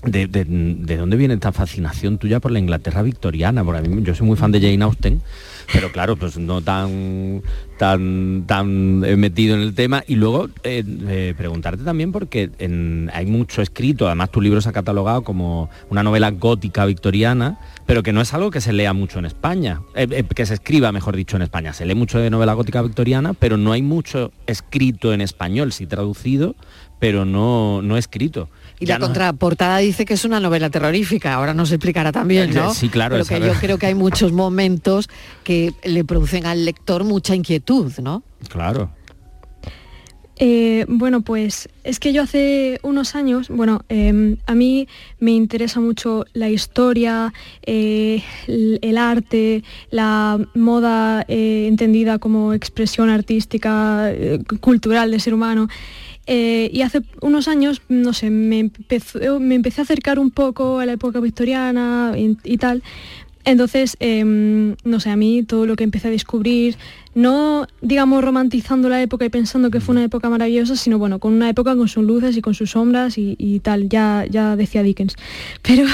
de, 0.05 0.97
dónde 0.97 1.17
viene 1.17 1.35
esta 1.35 1.53
fascinación 1.53 2.19
tuya 2.19 2.41
por 2.41 2.53
la 2.53 2.59
Inglaterra 2.59 3.03
victoriana? 3.03 3.65
Porque 3.65 3.89
yo 4.03 4.15
soy 4.15 4.27
muy 4.27 4.37
fan 4.37 4.53
de 4.53 4.61
Jane 4.61 4.85
Austen, 4.85 5.21
pero 5.73 5.91
claro, 5.91 6.17
pues 6.17 6.39
no 6.39 6.63
tan 6.63 7.43
tan 7.79 8.45
tan 8.47 9.01
metido 9.19 9.57
en 9.57 9.63
el 9.63 9.75
tema. 9.75 10.05
Y 10.07 10.15
luego 10.17 10.49
eh, 10.63 10.85
eh, 10.87 11.35
preguntarte 11.37 11.85
también 11.85 12.13
porque 12.13 12.51
hay 13.13 13.27
mucho 13.27 13.61
escrito, 13.63 14.07
además 14.07 14.31
tu 14.31 14.41
libro 14.41 14.61
se 14.61 14.69
ha 14.69 14.73
catalogado 14.73 15.23
como 15.23 15.69
una 15.91 16.03
novela 16.03 16.31
gótica 16.31 16.85
victoriana, 16.85 17.59
pero 17.87 18.03
que 18.03 18.13
no 18.13 18.21
es 18.21 18.33
algo 18.35 18.51
que 18.51 18.61
se 18.61 18.73
lea 18.73 18.93
mucho 18.93 19.19
en 19.19 19.25
España, 19.25 19.81
eh, 19.95 20.25
que 20.35 20.47
se 20.47 20.55
escriba, 20.55 20.93
mejor 20.93 21.17
dicho, 21.17 21.37
en 21.37 21.43
España. 21.43 21.73
Se 21.73 21.87
lee 21.87 21.95
mucho 21.95 22.19
de 22.19 22.31
novela 22.31 22.53
gótica 22.53 22.83
victoriana, 22.83 23.35
pero 23.35 23.57
no 23.57 23.73
hay 23.73 23.83
mucho 23.83 24.31
escrito 24.47 25.13
en 25.13 25.21
español, 25.21 25.73
sí 25.73 25.87
traducido, 25.87 26.55
pero 26.99 27.25
no, 27.25 27.83
no 27.83 27.97
escrito. 27.97 28.49
Y 28.81 28.87
la 28.87 28.99
contraportada 28.99 29.79
dice 29.79 30.05
que 30.05 30.15
es 30.15 30.25
una 30.25 30.41
novela 30.41 30.71
terrorífica, 30.71 31.35
ahora 31.35 31.55
nos 31.55 31.73
explicará 31.73 32.13
también, 32.13 32.55
¿no? 32.55 32.73
Sí, 32.75 32.89
claro. 32.89 33.17
Pero 33.17 33.27
que 33.27 33.47
yo 33.47 33.55
creo 33.55 33.79
que 33.79 33.87
hay 33.87 33.95
muchos 33.95 34.33
momentos 34.33 35.09
que 35.45 35.75
le 35.85 36.05
producen 36.05 36.47
al 36.47 36.65
lector 36.65 37.05
mucha 37.05 37.35
inquietud, 37.35 37.93
¿no? 37.99 38.23
Claro. 38.49 38.91
Eh, 40.41 40.85
bueno, 40.89 41.23
pues 41.23 41.69
es 41.83 41.99
que 41.99 42.13
yo 42.13 42.23
hace 42.23 42.79
unos 42.83 43.17
años, 43.17 43.49
bueno, 43.49 43.83
em, 43.89 44.37
a 44.47 44.55
mí 44.55 44.87
me 45.19 45.33
interesa 45.33 45.81
mucho 45.81 46.27
la 46.33 46.49
historia, 46.49 47.33
eh, 47.67 48.23
el, 48.47 48.99
arte, 48.99 49.65
la 49.91 50.39
moda 50.55 51.25
eh, 51.27 51.67
entendida 51.67 52.21
como 52.21 52.53
expresión 52.53 53.11
artística, 53.11 54.13
cultural 54.61 55.11
del 55.11 55.21
ser 55.21 55.35
humano. 55.35 55.69
Eh, 56.31 56.69
y 56.75 56.83
hace 56.83 57.01
unos 57.23 57.49
años, 57.49 57.81
no 57.89 58.13
sé, 58.13 58.29
me, 58.29 58.59
empecé 58.61 59.81
a 59.81 59.85
acercar 59.85 60.19
un 60.19 60.31
poco 60.31 60.79
a 60.79 60.85
la 60.85 60.93
época 60.93 61.21
victoriana 61.21 62.13
y, 62.17 62.59
tal. 62.59 62.83
Entonces, 63.47 63.97
em, 63.99 64.77
no 64.85 65.01
sé, 65.01 65.09
a 65.09 65.17
mí 65.17 65.43
todo 65.43 65.65
lo 65.65 65.75
que 65.75 65.85
empecé 65.85 66.09
a 66.09 66.11
descubrir, 66.11 66.77
no 67.19 67.67
digamos 67.81 68.23
romantizando 68.23 68.89
la 68.89 69.03
época 69.03 69.25
y 69.25 69.29
pensando 69.29 69.73
que 69.73 69.81
fue 69.81 69.93
una 69.93 70.05
época 70.05 70.31
maravillosa, 70.31 70.77
sino 70.77 71.01
bueno, 71.01 71.19
con 71.19 71.33
una 71.33 71.51
época 71.51 71.75
con 71.75 71.89
sus 71.89 72.05
luces 72.05 72.37
y 72.37 72.43
con 72.43 72.55
sus 72.55 72.71
sombras 72.71 73.15
y, 73.19 73.59
tal, 73.59 73.89
ya, 73.89 74.25
ya 74.31 74.55
decía 74.55 74.85
Dickens. 74.85 75.17
Pero, 75.63 75.85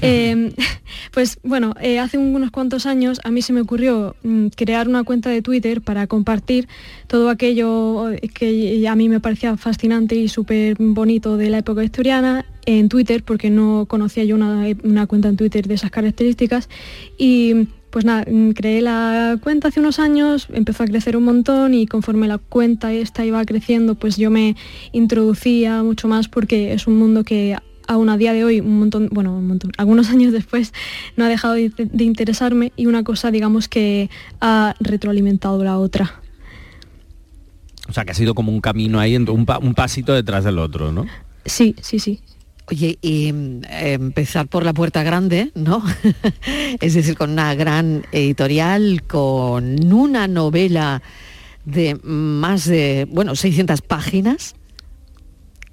em, 0.00 0.52
pues 1.12 1.40
bueno, 1.42 1.74
eh, 1.80 1.98
hace 1.98 2.18
unos 2.18 2.52
cuantos 2.52 2.86
años 2.86 3.20
a 3.24 3.32
mí 3.32 3.42
se 3.42 3.52
me 3.52 3.62
ocurrió 3.62 4.14
mm, 4.22 4.46
crear 4.54 4.86
una 4.86 5.02
cuenta 5.02 5.28
de 5.28 5.42
Twitter 5.42 5.80
para 5.80 6.06
compartir 6.06 6.68
todo 7.08 7.30
aquello 7.30 8.12
que 8.32 8.86
a 8.86 8.94
mí 8.94 9.08
me 9.08 9.18
parecía 9.18 9.56
fascinante 9.56 10.14
y 10.14 10.28
súper 10.28 10.76
bonito 10.78 11.36
de 11.36 11.50
la 11.50 11.58
época 11.58 11.80
victoriana 11.80 12.46
en 12.64 12.88
Twitter, 12.88 13.24
porque 13.24 13.50
no 13.50 13.86
conocía 13.88 14.22
yo 14.22 14.36
una, 14.36 14.66
una 14.84 15.08
cuenta 15.08 15.26
en 15.26 15.36
Twitter 15.36 15.66
de 15.66 15.74
esas 15.74 15.90
características. 15.90 16.68
Y 17.18 17.66
pues 17.90 18.04
nada, 18.04 18.24
mm, 18.30 18.50
creé 18.50 18.80
la 18.80 19.38
cuenta 19.42 19.68
hace 19.68 19.80
unos 19.80 19.98
años, 19.98 20.48
empezó 20.52 20.84
a 20.84 20.86
crecer 20.86 21.16
un 21.16 21.24
montón 21.24 21.74
y 21.74 21.86
conforme 21.86 22.28
la 22.28 22.38
cuenta 22.38 22.92
esta 22.92 23.24
iba 23.24 23.44
creciendo, 23.44 23.94
pues 23.94 24.16
yo 24.16 24.30
me 24.30 24.56
introducía 24.92 25.82
mucho 25.82 26.08
más 26.08 26.28
porque 26.28 26.72
es 26.72 26.86
un 26.86 26.98
mundo 26.98 27.24
que 27.24 27.56
aún 27.88 28.08
a 28.08 28.16
día 28.16 28.32
de 28.32 28.44
hoy, 28.44 28.60
un 28.60 28.78
montón, 28.78 29.08
bueno, 29.10 29.36
un 29.36 29.48
montón, 29.48 29.72
algunos 29.76 30.08
años 30.10 30.32
después, 30.32 30.72
no 31.16 31.24
ha 31.24 31.28
dejado 31.28 31.54
de, 31.54 31.72
interesarme 31.98 32.72
y 32.76 32.86
una 32.86 33.02
cosa, 33.02 33.30
digamos, 33.30 33.68
que 33.68 34.08
ha 34.40 34.74
retroalimentado 34.78 35.62
la 35.64 35.78
otra. 35.78 36.20
O 37.88 37.92
sea, 37.92 38.04
que 38.04 38.12
ha 38.12 38.14
sido 38.14 38.34
como 38.36 38.52
un 38.52 38.60
camino 38.60 39.00
ahí, 39.00 39.16
un, 39.16 39.28
un 39.28 39.74
pasito 39.74 40.14
detrás 40.14 40.44
del 40.44 40.60
otro, 40.60 40.92
¿no? 40.92 41.06
Sí, 41.44 41.74
sí, 41.80 41.98
sí. 41.98 42.20
Oye, 42.70 42.98
y 43.02 43.28
em, 43.28 43.62
empezar 43.68 44.46
por 44.46 44.64
la 44.64 44.72
puerta 44.72 45.02
grande, 45.02 45.50
¿no? 45.56 45.82
es 46.80 46.94
decir, 46.94 47.16
con 47.16 47.30
una 47.30 47.54
gran 47.56 48.04
editorial, 48.12 49.02
con 49.08 49.92
una 49.92 50.28
novela 50.28 51.02
de 51.64 51.98
más 52.02 52.66
de, 52.66 53.08
bueno, 53.10 53.34
600 53.34 53.82
páginas. 53.82 54.54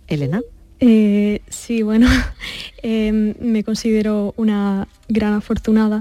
Elena. 0.07 0.41
Eh, 0.79 1.41
sí, 1.49 1.83
bueno, 1.83 2.07
em, 2.81 3.35
me 3.41 3.63
considero 3.63 4.33
una 4.35 4.87
gran 5.07 5.33
afortunada. 5.33 5.99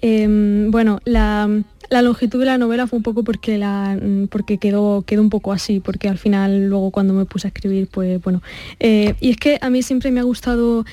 Em, 0.00 0.72
bueno, 0.72 0.98
la, 1.04 1.48
la 1.92 2.00
longitud 2.00 2.38
de 2.40 2.46
la 2.46 2.56
novela 2.56 2.86
fue 2.86 2.96
un 2.96 3.02
poco 3.02 3.22
porque, 3.22 3.58
la, 3.58 3.98
mm, 4.00 4.28
porque 4.28 4.56
quedó, 4.56 5.02
quedó 5.02 5.20
un 5.20 5.28
poco 5.28 5.52
así, 5.52 5.78
porque 5.78 6.08
al 6.08 6.16
final 6.16 6.68
luego 6.68 6.90
cuando 6.90 7.12
me 7.12 7.26
puse 7.26 7.46
a 7.46 7.50
escribir, 7.50 7.86
pues 7.86 8.20
bueno. 8.22 8.42
Eh, 8.80 9.14
y 9.20 9.30
es 9.30 9.36
que 9.36 9.58
a 9.60 9.68
mí 9.68 9.82
siempre 9.82 10.10
me 10.10 10.20
ha 10.20 10.22
gustado 10.22 10.86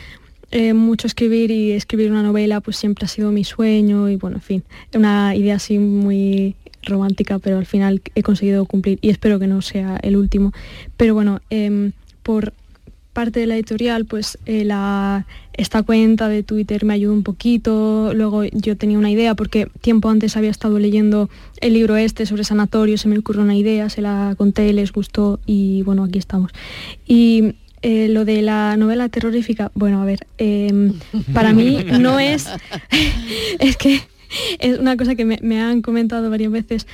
eh, 0.52 0.74
mucho 0.74 1.08
escribir 1.08 1.52
y 1.52 1.72
escribir 1.72 2.12
una 2.12 2.22
novela 2.22 2.60
pues 2.60 2.76
siempre 2.76 3.06
ha 3.06 3.08
sido 3.08 3.32
mi 3.32 3.46
sueño 3.46 4.10
y 4.10 4.18
bueno, 4.18 4.38
en 4.38 4.42
fin, 4.42 4.64
una 4.94 5.36
idea 5.36 5.56
así 5.56 5.80
muy 5.80 6.56
romántica, 6.84 7.40
pero 7.40 7.60
al 7.60 7.66
final 7.66 8.02
he 8.16 8.22
conseguido 8.22 8.66
cumplir 8.66 9.00
y 9.02 9.10
espero 9.10 9.40
que 9.40 9.48
no 9.48 9.62
sea 9.62 9.98
el 10.04 10.18
último. 10.18 10.52
Pero 10.98 11.14
bueno, 11.14 11.40
em, 11.50 11.94
por 12.24 12.54
parte 13.14 13.40
de 13.40 13.48
la 13.48 13.56
editorial, 13.56 14.04
pues 14.04 14.38
eh, 14.46 14.66
la, 14.66 15.26
esta 15.60 15.84
cuenta 15.84 16.30
de 16.30 16.42
Twitter 16.42 16.86
me 16.86 16.94
ayudó 16.94 17.12
un 17.12 17.24
poquito, 17.24 18.14
luego 18.14 18.46
yo 18.46 18.78
tenía 18.78 18.98
una 18.98 19.12
idea 19.12 19.36
porque 19.36 19.68
tiempo 19.82 20.10
antes 20.10 20.38
había 20.38 20.52
estado 20.52 20.80
leyendo 20.80 21.30
el 21.60 21.74
libro 21.74 21.98
este 21.98 22.26
sobre 22.26 22.46
sanatorio, 22.46 22.98
se 22.98 23.10
me 23.10 23.18
ocurrió 23.18 23.42
una 23.42 23.58
idea, 23.58 23.90
se 23.90 24.02
la 24.02 24.36
conté, 24.38 24.72
les 24.72 24.94
gustó 24.94 25.42
y 25.46 25.82
bueno, 25.84 26.06
aquí 26.06 26.18
estamos. 26.18 26.54
Y 27.06 27.56
eh, 27.82 28.08
lo 28.08 28.24
de 28.24 28.42
la 28.42 28.78
novela 28.78 29.10
terrorífica, 29.10 29.70
bueno, 29.76 30.02
a 30.02 30.06
ver, 30.06 30.26
em, 30.38 30.94
para 31.34 31.52
mí 31.52 31.84
no 32.00 32.22
es, 32.22 32.48
es 33.60 33.76
que 33.76 34.00
es 34.60 34.80
una 34.80 34.96
cosa 34.96 35.16
que 35.16 35.26
me 35.26 35.62
han 35.62 35.82
comentado 35.82 36.30
varias 36.30 36.52
veces, 36.54 36.88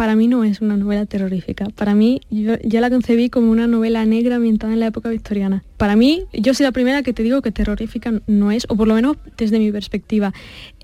para 0.00 0.16
mí 0.16 0.28
no 0.28 0.44
es 0.44 0.62
una 0.62 0.78
novela 0.78 1.04
terrorífica. 1.04 1.66
Para 1.76 1.94
mí, 1.94 2.22
yo 2.30 2.54
ya 2.64 2.80
la 2.80 2.88
concebí 2.88 3.28
como 3.28 3.50
una 3.50 3.66
novela 3.66 4.06
negra 4.06 4.36
ambientada 4.36 4.72
en 4.72 4.80
la 4.80 4.86
época 4.86 5.10
victoriana. 5.10 5.62
Para 5.76 5.94
mí, 5.94 6.22
yo 6.32 6.54
soy 6.54 6.64
la 6.64 6.72
primera 6.72 7.02
que 7.02 7.12
te 7.12 7.22
digo 7.22 7.42
que 7.42 7.52
terrorífica 7.52 8.22
no 8.26 8.50
es, 8.50 8.64
o 8.70 8.76
por 8.76 8.88
lo 8.88 8.94
menos 8.94 9.18
desde 9.36 9.58
mi 9.58 9.70
perspectiva. 9.70 10.32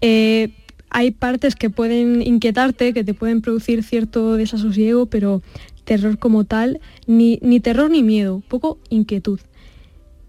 Eh, 0.02 0.50
hay 0.90 1.12
partes 1.12 1.56
que 1.56 1.70
pueden 1.70 2.20
inquietarte, 2.20 2.92
que 2.92 3.04
te 3.04 3.14
pueden 3.14 3.40
producir 3.40 3.82
cierto 3.84 4.36
desasosiego, 4.36 5.06
pero 5.06 5.40
terror 5.84 6.18
como 6.18 6.44
tal, 6.44 6.78
ni, 7.06 7.38
ni 7.40 7.58
terror 7.58 7.90
ni 7.90 8.02
miedo, 8.02 8.42
poco 8.48 8.78
inquietud. 8.90 9.40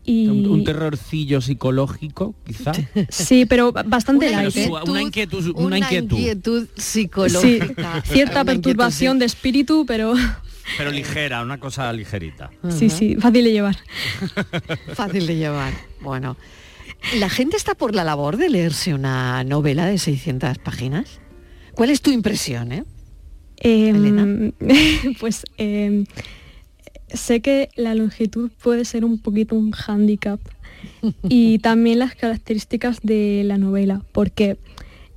Un, 0.07 0.63
terrorcillo 0.63 1.41
psicológico, 1.41 2.33
quizá. 2.45 2.71
Sí, 3.09 3.45
pero 3.45 3.73
bastante 3.73 4.29
una, 4.29 4.43
¿eh? 4.45 4.69
una, 4.87 5.01
inquietud, 5.01 5.51
una, 5.55 5.79
inquietud. 5.79 6.67
psicológica. 6.75 8.01
cierta 8.05 8.45
perturbación 8.45 9.19
de 9.19 9.25
espíritu, 9.25 9.85
pero... 9.85 10.13
Pero 10.77 10.91
ligera, 10.91 11.41
una 11.41 11.59
cosa 11.59 11.91
ligerita. 11.91 12.49
Sí, 12.69 12.89
sí, 12.89 13.15
fácil 13.15 13.43
de 13.43 13.51
llevar. 13.51 13.77
fácil 14.93 15.27
de 15.27 15.35
llevar. 15.35 15.73
Bueno, 15.99 16.37
¿la 17.17 17.29
gente 17.29 17.57
está 17.57 17.75
por 17.75 17.93
la 17.93 18.03
labor 18.05 18.37
de 18.37 18.49
leerse 18.49 18.93
una 18.93 19.43
novela 19.43 19.85
de 19.85 19.97
600 19.97 20.57
páginas? 20.59 21.19
¿Cuál 21.73 21.89
es 21.89 22.01
tu 22.01 22.11
impresión, 22.11 22.71
eh? 22.71 22.85
Em, 23.57 24.53
pues... 25.19 25.45
Em, 25.57 26.05
sé 27.13 27.41
que 27.41 27.69
la 27.75 27.95
longitud 27.95 28.51
puede 28.61 28.85
ser 28.85 29.05
un 29.05 29.19
poquito 29.19 29.55
un 29.55 29.71
hándicap 29.71 30.39
y 31.29 31.59
también 31.59 31.99
las 31.99 32.15
características 32.15 32.99
de 33.01 33.43
la 33.45 33.57
novela, 33.57 34.01
porque 34.11 34.57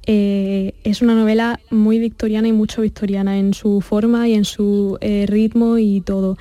eh, 0.06 0.74
es 0.84 1.02
una 1.02 1.14
novela 1.14 1.60
muy 1.70 1.98
victoriana 1.98 2.48
y 2.48 2.52
mucho 2.52 2.82
victoriana 2.82 3.38
en 3.38 3.54
su 3.54 3.80
forma 3.80 4.28
y 4.28 4.34
en 4.34 4.44
su 4.44 4.98
eh, 5.00 5.26
ritmo 5.28 5.78
y 5.78 6.00
todo. 6.00 6.36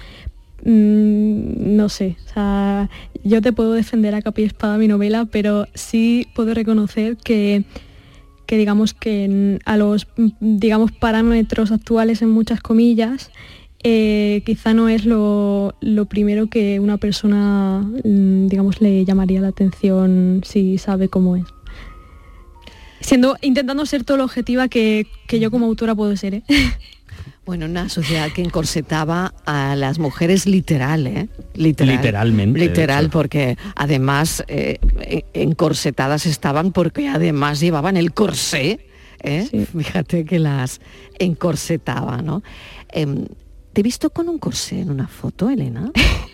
Mm, 0.63 1.75
no 1.75 1.89
sé, 1.89 2.17
yo 3.23 3.41
te 3.41 3.53
puedo 3.53 3.73
defender 3.73 4.15
a 4.15 4.21
capa 4.21 4.41
y 4.41 4.45
espada 4.45 4.77
mi 4.77 4.87
novela, 4.87 5.25
pero 5.25 5.67
sí 5.73 6.27
puedo 6.35 6.53
reconocer 6.53 7.17
que, 7.17 7.63
que 8.45 8.57
digamos 8.57 8.93
que 8.93 9.59
a 9.65 9.77
los 9.77 10.07
digamos 10.39 10.91
parámetros 10.91 11.71
actuales 11.71 12.21
en 12.21 12.29
muchas 12.29 12.61
comillas, 12.61 13.31
eh, 13.83 14.41
quizá 14.45 14.73
no 14.73 14.89
es 14.89 15.05
lo, 15.05 15.73
primero 16.09 16.47
que 16.47 16.79
una 16.79 16.97
persona, 16.97 17.81
mm, 18.03 18.47
digamos, 18.47 18.81
le 18.81 19.05
llamaría 19.05 19.39
la 19.39 19.49
atención 19.49 20.41
si 20.45 20.77
sabe 20.77 21.07
cómo 21.07 21.37
es. 21.37 21.45
Siendo, 22.99 23.37
intentando 23.41 23.85
ser 23.85 24.03
todo 24.03 24.17
lo 24.17 24.25
objetiva 24.25 24.67
que, 24.67 25.07
yo 25.29 25.49
como 25.51 25.67
autora 25.67 25.95
puedo 25.95 26.15
ser. 26.17 26.35
¿eh? 26.35 26.43
Bueno, 27.45 27.65
una 27.65 27.89
sociedad 27.89 28.29
que 28.31 28.43
encorsetaba 28.43 29.33
a 29.47 29.75
las 29.75 29.97
mujeres 29.97 30.45
literal, 30.45 31.07
¿eh? 31.07 31.29
Literal, 31.55 31.95
Literalmente. 31.95 32.59
Literal, 32.59 33.09
porque 33.09 33.57
además 33.75 34.43
eh, 34.47 34.77
encorsetadas 35.33 36.27
estaban 36.27 36.71
porque 36.71 37.07
además 37.07 37.59
llevaban 37.59 37.97
el 37.97 38.13
corsé. 38.13 38.85
¿eh? 39.23 39.65
Fíjate 39.75 40.25
que 40.25 40.37
las 40.37 40.79
encorsetaba, 41.17 42.21
¿no? 42.21 42.43
¿Te 43.73 43.81
he 43.81 43.83
visto 43.83 44.09
con 44.09 44.29
un 44.29 44.39
corsé 44.39 44.81
en 44.81 44.89
una 44.89 45.07
foto, 45.07 45.49
Elena? 45.49 45.91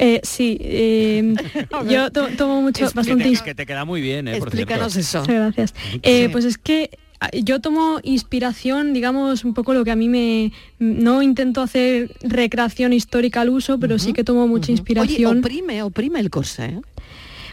Eh, 0.00 0.20
sí, 0.22 0.58
em, 0.60 1.34
yo 1.88 2.10
tomo 2.12 2.62
mucho, 2.62 2.84
es 2.84 2.94
bastante... 2.94 3.32
Que 3.44 3.54
te, 3.54 3.66
queda 3.66 3.84
muy 3.84 4.00
bien, 4.00 4.28
¿eh? 4.28 4.36
Explícanos 4.36 4.94
eso. 4.94 5.24
gracias. 5.26 5.74
Eh, 6.02 6.28
pues 6.30 6.44
es 6.44 6.56
que 6.56 6.90
ah, 7.18 7.30
yo 7.32 7.60
tomo 7.60 7.98
inspiración, 8.04 8.92
digamos, 8.92 9.44
un 9.44 9.54
poco 9.54 9.74
lo 9.74 9.84
que 9.84 9.90
a 9.90 9.96
mí 9.96 10.08
me... 10.08 10.52
No 10.78 11.22
intento 11.22 11.62
hacer 11.62 12.12
recreación 12.22 12.92
histórica 12.92 13.40
al 13.40 13.48
uso, 13.48 13.80
pero 13.80 13.98
sí 13.98 14.12
que 14.12 14.22
tomo 14.22 14.46
mucha 14.46 14.70
inspiración. 14.70 15.32
Oye, 15.32 15.40
oprime, 15.40 15.82
oprime 15.82 16.20
el 16.20 16.30
corsé. 16.30 16.66
¿eh? 16.66 16.80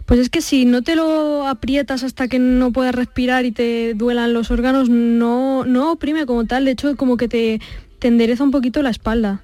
Pues 0.06 0.20
es 0.20 0.30
que 0.30 0.42
si 0.42 0.66
no 0.66 0.84
te 0.84 0.96
lo 0.96 1.48
aprietas 1.48 2.04
hasta 2.04 2.28
que 2.28 2.38
no 2.38 2.72
puedas 2.72 2.94
respirar 2.94 3.46
y 3.46 3.52
te 3.52 3.96
duelan 3.96 4.34
los 4.34 4.52
órganos, 4.52 4.88
no, 4.88 5.66
no 5.66 5.94
oprime 5.94 6.28
como 6.28 6.46
tal. 6.46 6.66
De 6.66 6.72
hecho, 6.72 6.96
como 6.96 7.18
que 7.18 7.28
te, 7.28 7.60
te 8.06 8.10
endereza 8.10 8.44
un 8.44 8.52
poquito 8.52 8.84
la 8.84 8.92
espalda. 8.92 9.44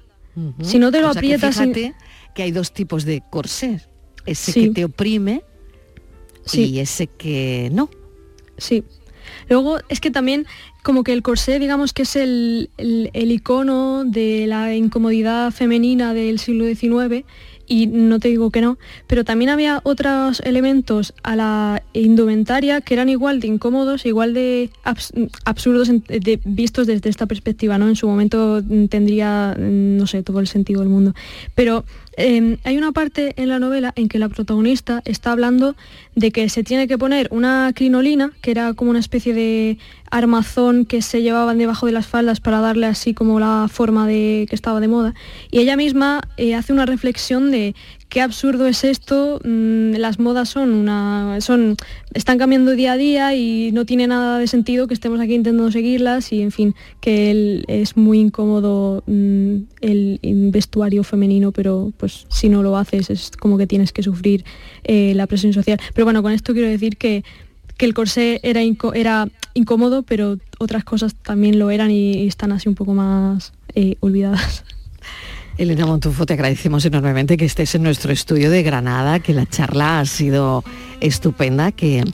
Si 0.62 0.78
no 0.78 0.92
te 0.92 1.00
lo 1.00 1.08
aprietas... 1.08 1.58
Que 1.58 1.92
que 2.32 2.44
hay 2.44 2.52
dos 2.52 2.72
tipos 2.72 3.04
de 3.04 3.20
corsé. 3.28 3.80
Ese 4.24 4.52
que 4.52 4.68
te 4.68 4.84
oprime 4.84 5.42
y 6.52 6.78
ese 6.78 7.08
que 7.08 7.70
no. 7.72 7.90
Sí. 8.58 8.84
Luego 9.48 9.80
es 9.88 9.98
que 9.98 10.12
también 10.12 10.46
como 10.84 11.02
que 11.02 11.12
el 11.12 11.22
corsé, 11.22 11.58
digamos 11.58 11.92
que 11.92 12.02
es 12.02 12.14
el, 12.14 12.70
el 12.78 13.32
icono 13.32 14.04
de 14.04 14.46
la 14.46 14.72
incomodidad 14.76 15.50
femenina 15.50 16.14
del 16.14 16.38
siglo 16.38 16.64
XIX 16.64 17.26
y 17.66 17.86
no 17.86 18.18
te 18.18 18.28
digo 18.28 18.50
que 18.50 18.60
no, 18.60 18.78
pero 19.06 19.24
también 19.24 19.50
había 19.50 19.80
otros 19.84 20.40
elementos 20.40 21.14
a 21.22 21.36
la 21.36 21.82
indumentaria 21.92 22.80
que 22.80 22.94
eran 22.94 23.08
igual 23.08 23.40
de 23.40 23.46
incómodos, 23.48 24.04
igual 24.04 24.34
de 24.34 24.70
absurdos 25.44 25.90
vistos 26.44 26.86
desde 26.86 27.08
esta 27.08 27.26
perspectiva, 27.26 27.78
¿no? 27.78 27.88
En 27.88 27.96
su 27.96 28.06
momento 28.06 28.62
tendría, 28.88 29.54
no 29.58 30.06
sé, 30.06 30.22
todo 30.22 30.40
el 30.40 30.48
sentido 30.48 30.80
del 30.80 30.88
mundo. 30.88 31.14
Pero 31.54 31.84
em, 32.16 32.58
hay 32.64 32.76
una 32.76 32.92
parte 32.92 33.32
en 33.36 33.48
la 33.48 33.58
novela 33.58 33.92
en 33.96 34.08
que 34.08 34.18
la 34.18 34.28
protagonista 34.28 35.02
está 35.04 35.32
hablando 35.32 35.76
de 36.14 36.30
que 36.30 36.48
se 36.48 36.64
tiene 36.64 36.88
que 36.88 36.98
poner 36.98 37.28
una 37.30 37.72
crinolina, 37.74 38.32
que 38.42 38.50
era 38.50 38.74
como 38.74 38.90
una 38.90 39.00
especie 39.00 39.34
de 39.34 39.78
armazón 40.12 40.84
que 40.84 41.00
se 41.00 41.22
llevaban 41.22 41.56
debajo 41.56 41.86
de 41.86 41.92
las 41.92 42.06
faldas 42.06 42.38
para 42.38 42.60
darle 42.60 42.86
así 42.86 43.14
como 43.14 43.40
la 43.40 43.66
forma 43.72 44.06
de 44.06 44.46
que 44.48 44.54
estaba 44.54 44.78
de 44.78 44.86
moda. 44.86 45.14
Y 45.50 45.58
ella 45.60 45.74
misma 45.74 46.20
eh, 46.36 46.54
hace 46.54 46.74
una 46.74 46.84
reflexión 46.84 47.50
de 47.50 47.74
qué 48.10 48.20
absurdo 48.20 48.66
es 48.66 48.84
esto, 48.84 49.40
mm, 49.42 49.94
las 49.94 50.18
modas 50.18 50.50
son 50.50 50.74
una. 50.74 51.38
son. 51.40 51.76
están 52.12 52.36
cambiando 52.36 52.72
día 52.72 52.92
a 52.92 52.96
día 52.98 53.34
y 53.34 53.72
no 53.72 53.86
tiene 53.86 54.06
nada 54.06 54.38
de 54.38 54.46
sentido 54.48 54.86
que 54.86 54.92
estemos 54.92 55.18
aquí 55.18 55.32
intentando 55.32 55.72
seguirlas 55.72 56.30
y 56.30 56.42
en 56.42 56.50
fin, 56.50 56.74
que 57.00 57.64
es 57.66 57.96
muy 57.96 58.20
incómodo 58.20 59.02
mm, 59.06 59.56
el 59.80 60.20
vestuario 60.52 61.04
femenino, 61.04 61.52
pero 61.52 61.90
pues 61.96 62.26
si 62.28 62.50
no 62.50 62.62
lo 62.62 62.76
haces 62.76 63.08
es 63.08 63.30
como 63.30 63.56
que 63.56 63.66
tienes 63.66 63.92
que 63.92 64.02
sufrir 64.02 64.44
eh, 64.84 65.14
la 65.16 65.26
presión 65.26 65.54
social. 65.54 65.80
Pero 65.94 66.04
bueno, 66.04 66.22
con 66.22 66.32
esto 66.32 66.52
quiero 66.52 66.68
decir 66.68 66.98
que 66.98 67.24
que 67.82 67.86
el 67.86 67.94
corsé 67.94 68.38
era, 68.44 68.60
era 68.94 69.28
incómodo, 69.54 70.02
pero 70.02 70.38
otras 70.58 70.84
cosas 70.84 71.14
también 71.14 71.58
lo 71.58 71.70
eran 71.70 71.90
y, 71.90 72.26
están 72.26 72.52
así 72.52 72.68
un 72.68 72.74
poco 72.74 72.94
más 72.94 73.52
eh, 73.74 73.96
olvidadas. 74.00 74.64
Elena 75.58 75.86
Montufo, 75.86 76.24
te 76.24 76.32
agradecemos 76.32 76.84
enormemente 76.86 77.36
que 77.36 77.44
estés 77.44 77.74
en 77.74 77.82
nuestro 77.82 78.12
estudio 78.12 78.50
de 78.50 78.62
Granada, 78.62 79.20
que 79.20 79.34
la 79.34 79.46
charla 79.46 80.00
ha 80.00 80.06
sido 80.06 80.64
estupenda, 81.00 81.72
que 81.72 82.04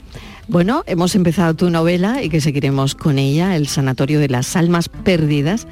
bueno, 0.49 0.83
hemos 0.87 1.15
empezado 1.15 1.53
tu 1.53 1.69
novela 1.69 2.23
y 2.23 2.29
que 2.29 2.41
seguiremos 2.41 2.95
con 2.95 3.19
ella, 3.19 3.55
El 3.55 3.67
Sanatorio 3.67 4.19
de 4.19 4.29
las 4.29 4.55
Almas 4.55 4.89
Perdidas. 4.89 5.67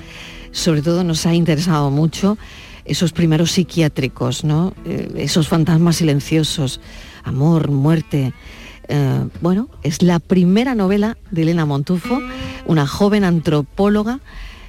Sobre 0.51 0.81
todo 0.81 1.03
nos 1.03 1.25
ha 1.25 1.33
interesado 1.33 1.89
mucho 1.89 2.37
esos 2.85 3.11
primeros 3.11 3.51
psiquiátricos, 3.51 4.43
¿no? 4.43 4.73
Eh, 4.85 5.11
esos 5.17 5.47
fantasmas 5.47 5.97
silenciosos, 5.97 6.79
amor, 7.23 7.71
muerte, 7.71 8.33
eh, 8.87 9.27
bueno, 9.41 9.69
es 9.83 10.01
la 10.01 10.19
primera 10.19 10.75
novela 10.75 11.17
de 11.31 11.43
Elena 11.43 11.65
Montufo, 11.65 12.21
una 12.65 12.87
joven 12.87 13.23
antropóloga 13.23 14.19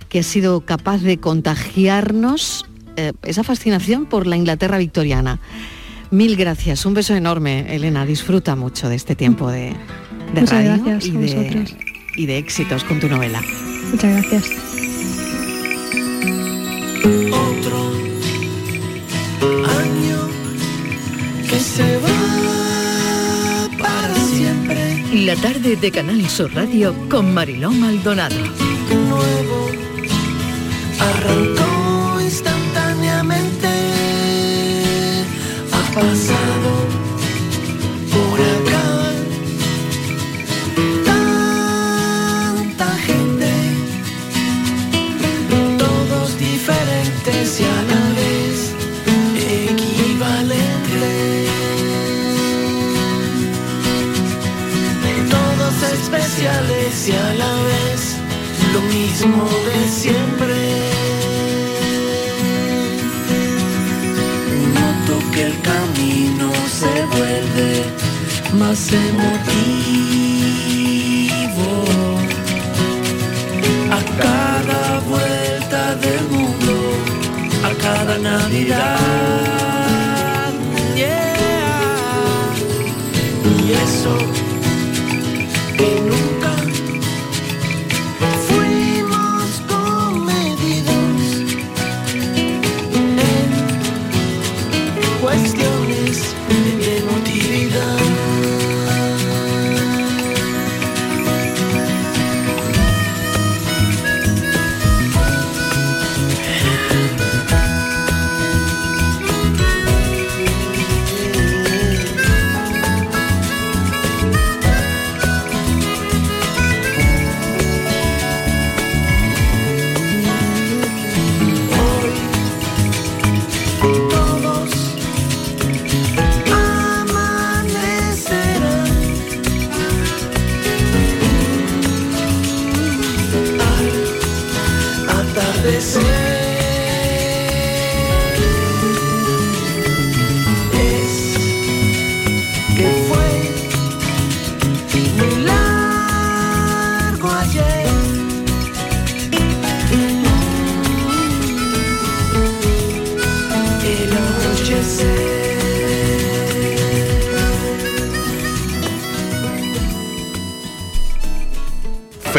que 0.09 0.21
ha 0.21 0.23
sido 0.23 0.63
capaz 0.63 0.99
de 1.03 1.19
contagiarnos 1.19 2.67
eh, 2.97 3.13
esa 3.23 3.45
fascinación 3.45 4.07
por 4.07 4.27
la 4.27 4.37
Inglaterra 4.37 4.79
victoriana. 4.79 5.39
Mil 6.11 6.37
gracias, 6.37 6.87
un 6.87 6.95
beso 6.95 7.15
enorme, 7.15 7.75
Elena. 7.75 8.07
Disfruta 8.07 8.57
mucho 8.57 8.89
de 8.89 8.97
este 8.97 9.15
tiempo 9.15 9.51
de, 9.51 9.75
radio 10.35 10.99
y, 11.01 11.11
de, 11.11 11.77
y 12.17 12.27
de 12.27 12.39
éxitos 12.39 12.85
con 12.85 12.99
tu 12.99 13.09
novela. 13.09 13.43
Muchas 13.91 14.13
gracias. 14.13 14.88
La 25.29 25.37
tarde 25.37 25.77
de 25.77 25.91
Canal 25.91 26.27
Sur 26.31 26.55
Radio 26.55 26.95
con 27.11 27.35
Mariló 27.35 27.71
Maldonado. 27.71 28.35
Nuevo 29.11 29.71
arrancó 30.99 32.19
instantáneamente. 32.23 33.69
Ha 35.71 35.95
pasado 35.95 36.58
emotivo 68.71 69.49
a 73.91 74.01
cada 74.21 75.01
vuelta 75.01 75.95
del 75.95 76.23
mundo, 76.29 76.93
a 77.65 77.73
cada 77.83 78.19
Navidad. 78.19 79.58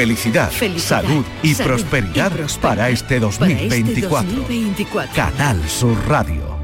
Felicidad, 0.09 0.51
salud, 0.77 1.23
y, 1.43 1.53
prosperidad 1.53 2.31
para 2.59 2.89
este 2.89 3.19
2024. 3.19 4.37
2024. 4.37 5.13
Canal 5.13 5.69
Sur 5.69 5.95
Radio. 6.07 6.57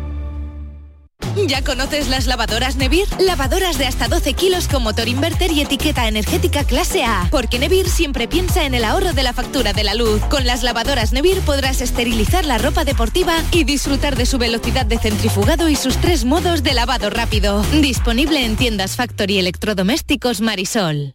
¿Ya 1.46 1.64
conoces 1.64 2.08
las 2.08 2.26
lavadoras 2.26 2.78
Nevir? 2.78 3.08
Lavadoras 3.20 3.78
de 3.78 3.86
hasta 3.86 4.08
12 4.08 4.34
kilos 4.34 4.68
con 4.68 4.82
motor 4.82 5.08
inverter 5.08 5.52
y 5.52 5.62
etiqueta 5.62 6.08
energética 6.08 6.64
clase 6.64 7.04
A. 7.04 7.28
Porque 7.30 7.60
Nevir 7.60 7.88
siempre 7.88 8.28
piensa 8.28 8.66
en 8.66 8.74
el 8.74 8.84
ahorro 8.84 9.14
de 9.14 9.22
la 9.22 9.34
factura 9.34 9.74
de 9.74 9.84
la 9.84 9.94
luz. 9.94 10.22
Con 10.32 10.48
las 10.48 10.64
lavadoras 10.64 11.14
Nevir 11.14 11.40
podrás 11.42 11.82
esterilizar 11.82 12.46
la 12.46 12.58
ropa 12.58 12.84
deportiva 12.84 13.36
y 13.52 13.64
disfrutar 13.64 14.16
de 14.16 14.26
su 14.26 14.40
velocidad 14.40 14.88
de 14.88 14.98
centrifugado 14.98 15.70
y 15.70 15.76
sus 15.76 15.98
tres 15.98 16.26
modos 16.26 16.64
de 16.64 16.74
lavado 16.74 17.12
rápido. 17.12 17.62
Disponible 17.74 18.44
en 18.44 18.56
tiendas 18.56 18.96
Factory 18.96 19.38
Electrodomésticos 19.38 20.42
Marisol. 20.42 21.15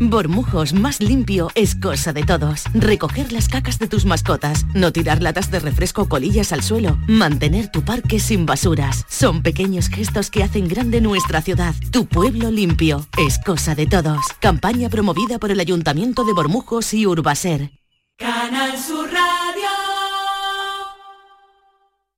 Bormujos 0.00 0.72
más 0.72 1.00
limpio 1.00 1.50
es 1.54 1.74
cosa 1.74 2.12
de 2.12 2.24
todos. 2.24 2.64
Recoger 2.74 3.32
las 3.32 3.48
cacas 3.48 3.78
de 3.78 3.86
tus 3.86 4.04
mascotas, 4.04 4.66
no 4.74 4.92
tirar 4.92 5.22
latas 5.22 5.50
de 5.50 5.60
refresco 5.60 6.02
o 6.02 6.08
colillas 6.08 6.52
al 6.52 6.62
suelo, 6.62 6.98
mantener 7.06 7.70
tu 7.70 7.82
parque 7.82 8.18
sin 8.18 8.44
basuras. 8.44 9.04
Son 9.08 9.42
pequeños 9.42 9.88
gestos 9.88 10.30
que 10.30 10.42
hacen 10.42 10.66
grande 10.68 11.00
nuestra 11.00 11.42
ciudad. 11.42 11.74
Tu 11.92 12.06
pueblo 12.06 12.50
limpio 12.50 13.06
es 13.18 13.38
cosa 13.38 13.74
de 13.74 13.86
todos. 13.86 14.20
Campaña 14.40 14.88
promovida 14.88 15.38
por 15.38 15.50
el 15.50 15.60
Ayuntamiento 15.60 16.24
de 16.24 16.32
Bormujos 16.32 16.92
y 16.92 17.06
Urbaser. 17.06 17.70
Canal 18.16 18.76
Sur 18.76 19.08
Radio. 19.10 19.70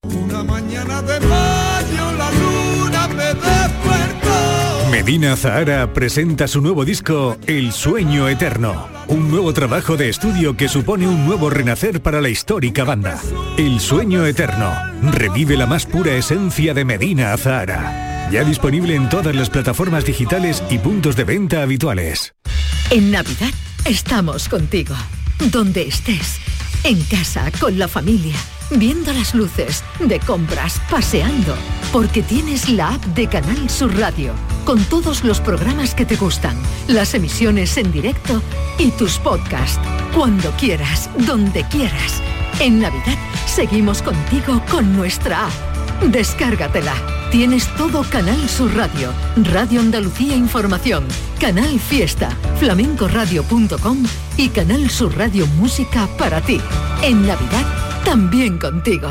Una 0.03 0.43
mañana 0.43 1.03
de 1.03 1.21
Medina 5.07 5.37
Zahara 5.37 5.93
presenta 5.93 6.49
su 6.49 6.61
nuevo 6.61 6.85
disco 6.85 7.37
El 7.47 7.71
Sueño 7.71 8.29
Eterno, 8.29 8.89
un 9.07 9.31
nuevo 9.31 9.53
trabajo 9.53 9.97
de 9.97 10.09
estudio 10.09 10.57
que 10.57 10.67
supone 10.67 11.07
un 11.07 11.25
nuevo 11.25 11.49
renacer 11.49 12.03
para 12.03 12.21
la 12.21 12.29
histórica 12.29 12.83
banda. 12.83 13.17
El 13.57 13.79
Sueño 13.79 14.27
Eterno 14.27 14.75
revive 15.13 15.57
la 15.57 15.67
más 15.67 15.87
pura 15.87 16.17
esencia 16.17 16.75
de 16.75 16.85
Medina 16.85 17.37
Zahara. 17.37 18.29
Ya 18.33 18.43
disponible 18.43 18.97
en 18.97 19.09
todas 19.09 19.37
las 19.37 19.49
plataformas 19.49 20.05
digitales 20.05 20.61
y 20.71 20.79
puntos 20.79 21.15
de 21.15 21.23
venta 21.23 21.63
habituales. 21.63 22.35
En 22.91 23.13
Navidad 23.13 23.51
estamos 23.85 24.49
contigo, 24.49 24.97
donde 25.53 25.83
estés, 25.83 26.41
en 26.83 27.01
casa, 27.05 27.53
con 27.61 27.79
la 27.79 27.87
familia, 27.87 28.35
viendo 28.71 29.13
las 29.13 29.35
luces, 29.35 29.85
de 30.01 30.19
compras, 30.21 30.81
paseando, 30.91 31.55
porque 31.93 32.23
tienes 32.23 32.69
la 32.69 32.95
app 32.95 33.05
de 33.07 33.29
Canal 33.29 33.71
Sur 33.71 33.97
Radio, 33.99 34.33
con 34.65 34.83
todos 34.85 35.25
los 35.25 35.41
programas 35.41 35.95
que 35.95 36.07
te 36.07 36.17
gustan, 36.17 36.57
las 36.89 37.15
emisiones 37.15 37.77
en 37.77 37.93
directo 37.93 38.43
y 38.79 38.91
tus 38.93 39.19
podcasts, 39.19 39.81
cuando 40.15 40.51
quieras, 40.53 41.11
donde 41.27 41.65
quieras. 41.69 42.23
En 42.61 42.81
Navidad 42.81 43.19
seguimos 43.47 44.03
contigo 44.03 44.63
con 44.71 44.97
nuestra 44.97 45.47
app. 45.47 45.53
Descárgatela. 46.03 46.95
Tienes 47.31 47.67
todo 47.77 48.05
Canal 48.05 48.49
Sur 48.49 48.75
Radio, 48.77 49.13
Radio 49.53 49.81
Andalucía 49.81 50.37
Información, 50.37 51.05
Canal 51.41 51.81
Fiesta, 51.81 52.31
flamencoradio.com 52.59 54.05
y 54.37 54.49
Canal 54.51 54.89
Sur 54.91 55.17
Radio 55.17 55.47
Música 55.59 56.09
para 56.19 56.41
ti. 56.41 56.61
En 57.03 57.27
Navidad, 57.27 57.86
también 58.07 58.57
contigo. 58.57 59.09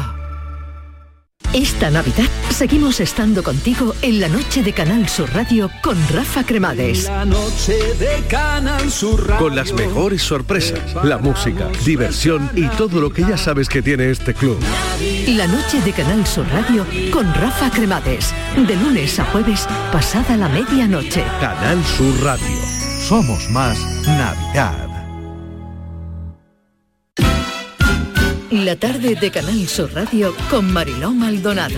Esta 1.54 1.90
Navidad 1.90 2.30
seguimos 2.50 3.02
estando 3.02 3.44
contigo 3.44 3.94
en 4.02 4.22
la 4.22 4.30
noche 4.30 4.64
de 4.64 4.72
Canal 4.72 5.10
Sur 5.10 5.34
Radio 5.34 5.70
con 5.84 5.98
Rafa 6.14 6.46
Cremades. 6.46 7.04
La 7.04 7.26
noche 7.26 7.74
de 8.00 8.24
Canal 8.30 8.90
Sur 8.90 9.28
Radio. 9.28 9.46
Con 9.46 9.56
las 9.56 9.74
mejores 9.74 10.22
sorpresas, 10.22 10.96
la 11.04 11.18
música, 11.18 11.70
diversión 11.84 12.50
y 12.56 12.68
todo 12.68 13.02
lo 13.02 13.12
que 13.12 13.24
ya 13.24 13.38
sabes 13.38 13.68
que 13.68 13.82
tiene 13.82 14.10
este 14.12 14.34
club. 14.34 14.58
La 15.28 15.48
noche 15.48 15.82
de 15.82 15.92
Canal 15.92 16.26
Sur 16.26 16.48
Radio 16.48 16.86
con 17.12 17.34
Rafa 17.34 17.70
Cremades. 17.72 18.34
De 18.56 18.78
lunes 18.78 19.20
a 19.20 19.26
jueves, 19.26 19.68
pasada 19.92 20.38
la 20.38 20.48
medianoche. 20.48 21.22
Canal 21.42 21.84
Sur 21.84 22.24
Radio. 22.24 22.62
Somos 23.02 23.50
más 23.50 23.78
Navidad. 24.08 24.95
La 28.64 28.78
tarde 28.78 29.16
de 29.16 29.32
Canal 29.32 29.68
Sur 29.68 29.94
Radio 29.94 30.34
con 30.50 30.72
Mariló 30.72 31.12
Maldonado. 31.12 31.76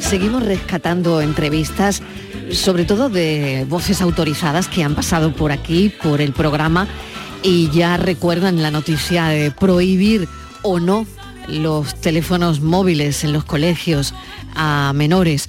Seguimos 0.00 0.42
rescatando 0.42 1.20
entrevistas, 1.20 2.02
sobre 2.50 2.84
todo 2.84 3.08
de 3.08 3.64
voces 3.68 4.00
autorizadas 4.00 4.66
que 4.66 4.82
han 4.82 4.96
pasado 4.96 5.32
por 5.32 5.52
aquí, 5.52 5.92
por 6.02 6.20
el 6.20 6.32
programa, 6.32 6.88
y 7.44 7.70
ya 7.70 7.98
recuerdan 7.98 8.62
la 8.62 8.72
noticia 8.72 9.26
de 9.26 9.52
prohibir 9.52 10.28
o 10.62 10.80
no 10.80 11.06
los 11.46 11.94
teléfonos 12.00 12.60
móviles 12.60 13.22
en 13.22 13.32
los 13.32 13.44
colegios 13.44 14.12
a 14.56 14.92
menores 14.92 15.48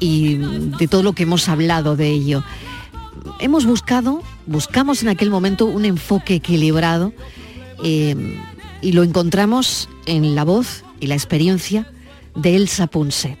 y 0.00 0.34
de 0.36 0.86
todo 0.86 1.02
lo 1.02 1.14
que 1.14 1.22
hemos 1.22 1.48
hablado 1.48 1.96
de 1.96 2.08
ello. 2.08 2.44
Hemos 3.42 3.64
buscado, 3.64 4.22
buscamos 4.46 5.02
en 5.02 5.08
aquel 5.08 5.30
momento 5.30 5.64
un 5.64 5.86
enfoque 5.86 6.34
equilibrado 6.34 7.14
eh, 7.82 8.14
y 8.82 8.92
lo 8.92 9.02
encontramos 9.02 9.88
en 10.04 10.34
la 10.34 10.44
voz 10.44 10.84
y 11.00 11.06
la 11.06 11.14
experiencia 11.14 11.90
de 12.34 12.56
Elsa 12.56 12.86
Punset. 12.86 13.38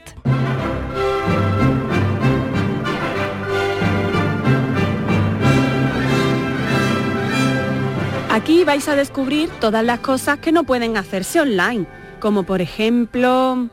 Aquí 8.30 8.64
vais 8.64 8.88
a 8.88 8.96
descubrir 8.96 9.50
todas 9.60 9.84
las 9.84 10.00
cosas 10.00 10.38
que 10.38 10.50
no 10.50 10.64
pueden 10.64 10.96
hacerse 10.96 11.42
online, 11.42 11.86
como 12.20 12.44
por 12.44 12.62
ejemplo 12.62 13.68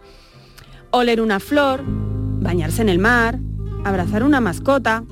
oler 0.91 1.21
una 1.21 1.39
flor, 1.39 1.83
bañarse 1.85 2.81
en 2.81 2.89
el 2.89 2.99
mar, 2.99 3.39
abrazar 3.85 4.23
una 4.23 4.41
mascota, 4.41 5.05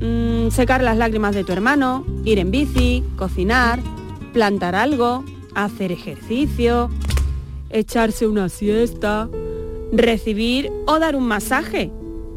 mm, 0.00 0.50
secar 0.50 0.82
las 0.82 0.96
lágrimas 0.96 1.34
de 1.34 1.44
tu 1.44 1.52
hermano, 1.52 2.04
ir 2.24 2.38
en 2.38 2.50
bici, 2.50 3.02
cocinar, 3.16 3.80
plantar 4.32 4.74
algo, 4.74 5.24
hacer 5.54 5.92
ejercicio, 5.92 6.90
echarse 7.70 8.26
una 8.26 8.48
siesta, 8.48 9.28
recibir 9.92 10.70
o 10.86 10.98
dar 10.98 11.16
un 11.16 11.26
masaje. 11.26 11.90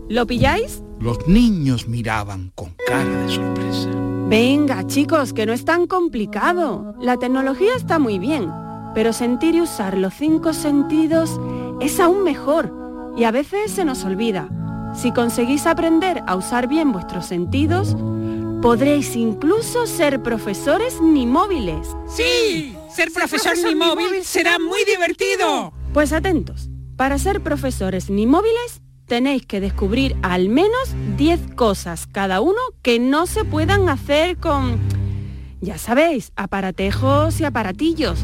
¿Lo 0.10 0.26
pilláis? 0.28 0.84
Los 1.00 1.28
niños 1.28 1.88
miraban 1.88 2.52
con 2.56 2.76
cara 2.86 3.24
de 3.24 3.30
sorpresa. 3.30 3.90
Venga, 4.28 4.86
chicos, 4.88 5.34
que 5.34 5.46
no 5.46 5.54
es 5.54 5.66
tan 5.66 5.88
complicado. 5.88 6.96
La 7.02 7.18
tecnología 7.18 7.76
está 7.76 8.00
muy 8.00 8.20
bien, 8.20 8.50
pero 8.94 9.14
sentir 9.14 9.56
y 9.56 9.62
usar 9.62 9.98
los 9.98 10.14
cinco 10.14 10.54
sentidos 10.54 11.40
es 11.82 12.00
aún 12.00 12.24
mejor 12.24 13.14
y 13.18 13.24
a 13.24 13.32
veces 13.32 13.72
se 13.72 13.84
nos 13.84 14.06
olvida. 14.06 14.50
Si 14.94 15.12
conseguís 15.12 15.66
aprender 15.66 16.22
a 16.28 16.36
usar 16.36 16.68
bien 16.68 16.92
vuestros 16.92 17.26
sentidos, 17.26 17.96
podréis 18.62 19.16
incluso 19.16 19.88
ser 19.88 20.22
profesores 20.22 21.02
ni 21.02 21.26
móviles. 21.26 21.88
¡Sí! 22.08 22.76
Ser 22.94 23.12
profesor 23.12 23.54
ni 23.66 23.74
móvil 23.74 24.24
será 24.24 24.60
muy 24.60 24.84
divertido. 24.86 25.74
Pues 25.94 26.12
atentos, 26.12 26.70
para 26.98 27.18
ser 27.18 27.42
profesores 27.42 28.10
ni 28.10 28.28
móviles 28.28 28.82
tenéis 29.08 29.46
que 29.46 29.60
descubrir 29.60 30.16
al 30.22 30.50
menos 30.50 30.94
10 31.18 31.56
cosas 31.56 32.08
cada 32.08 32.40
uno 32.40 32.60
que 32.82 33.00
no 33.00 33.28
se 33.28 33.44
puedan 33.44 33.90
hacer 33.90 34.38
con, 34.38 34.80
ya 35.62 35.78
sabéis, 35.78 36.32
aparatejos 36.36 37.40
y 37.40 37.46
aparatillos. 37.46 38.20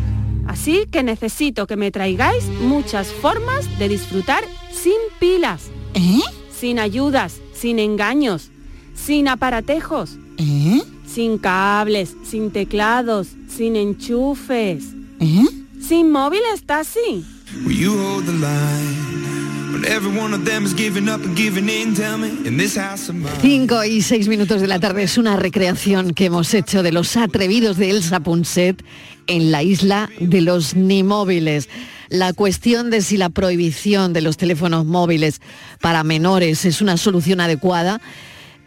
Así 0.48 0.86
que 0.90 1.04
necesito 1.04 1.68
que 1.68 1.76
me 1.76 1.92
traigáis 1.92 2.46
muchas 2.62 3.08
formas 3.08 3.80
de 3.80 3.90
disfrutar 3.90 4.44
sin 4.72 4.96
pilas. 5.20 5.70
¿Eh? 5.94 6.22
Sin 6.60 6.80
ayudas, 6.80 7.36
sin 7.54 7.78
engaños, 7.80 8.50
sin 8.96 9.28
aparatejos. 9.28 10.18
¿Eh? 10.38 10.82
Sin 11.06 11.38
cables, 11.38 12.16
sin 12.24 12.52
teclados, 12.52 13.28
sin 13.48 13.76
enchufes. 13.76 14.84
¿Eh? 15.20 15.46
Sin 15.80 16.12
móvil 16.12 16.42
está 16.54 16.80
así. 16.80 17.24
Will 17.66 17.78
you 17.78 17.94
hold 17.94 18.26
the 18.26 18.34
line? 18.34 19.72
When 19.72 19.86
every 19.86 20.18
one 20.18 20.34
of 20.34 20.46
them 20.46 20.66
is 20.66 20.74
giving 20.74 21.08
up 21.08 21.24
and 21.24 21.38
giving 21.38 21.70
in, 21.70 21.94
tell 21.94 22.18
me, 22.18 22.30
in 22.48 22.58
this 22.58 22.76
house 22.76 23.10
of 23.10 23.16
mine. 23.16 23.32
5 23.42 23.86
y 23.86 24.02
6 24.02 24.28
minutos 24.28 24.60
de 24.60 24.68
la 24.68 24.80
tarde 24.80 25.04
es 25.04 25.18
una 25.18 25.36
recreación 25.38 26.14
que 26.14 26.26
hemos 26.26 26.54
hecho 26.54 26.82
de 26.82 26.92
los 26.92 27.16
atrevidos 27.18 27.78
de 27.78 27.92
Elsa 27.92 28.20
Punset 28.22 28.84
en 29.28 29.52
la 29.52 29.62
isla 29.62 30.10
de 30.20 30.42
los 30.42 30.76
Nimóviles. 30.76 31.70
La 32.10 32.34
cuestión 32.34 32.90
de 32.90 33.02
si 33.02 33.18
la 33.18 33.30
prohibición 33.30 34.14
de 34.14 34.22
los 34.22 34.38
teléfonos 34.38 34.86
móviles 34.86 35.42
para 35.82 36.04
menores 36.04 36.66
es 36.66 36.82
una 36.82 36.98
solución 36.98 37.42
adecuada 37.42 38.02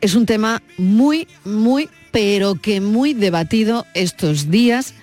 es 0.00 0.14
un 0.14 0.26
tema 0.26 0.62
muy, 0.78 1.28
muy, 1.44 1.88
pero 2.10 2.54
que 2.54 2.80
muy 2.80 3.14
debatido 3.14 3.86
estos 3.94 4.50
días 4.50 4.94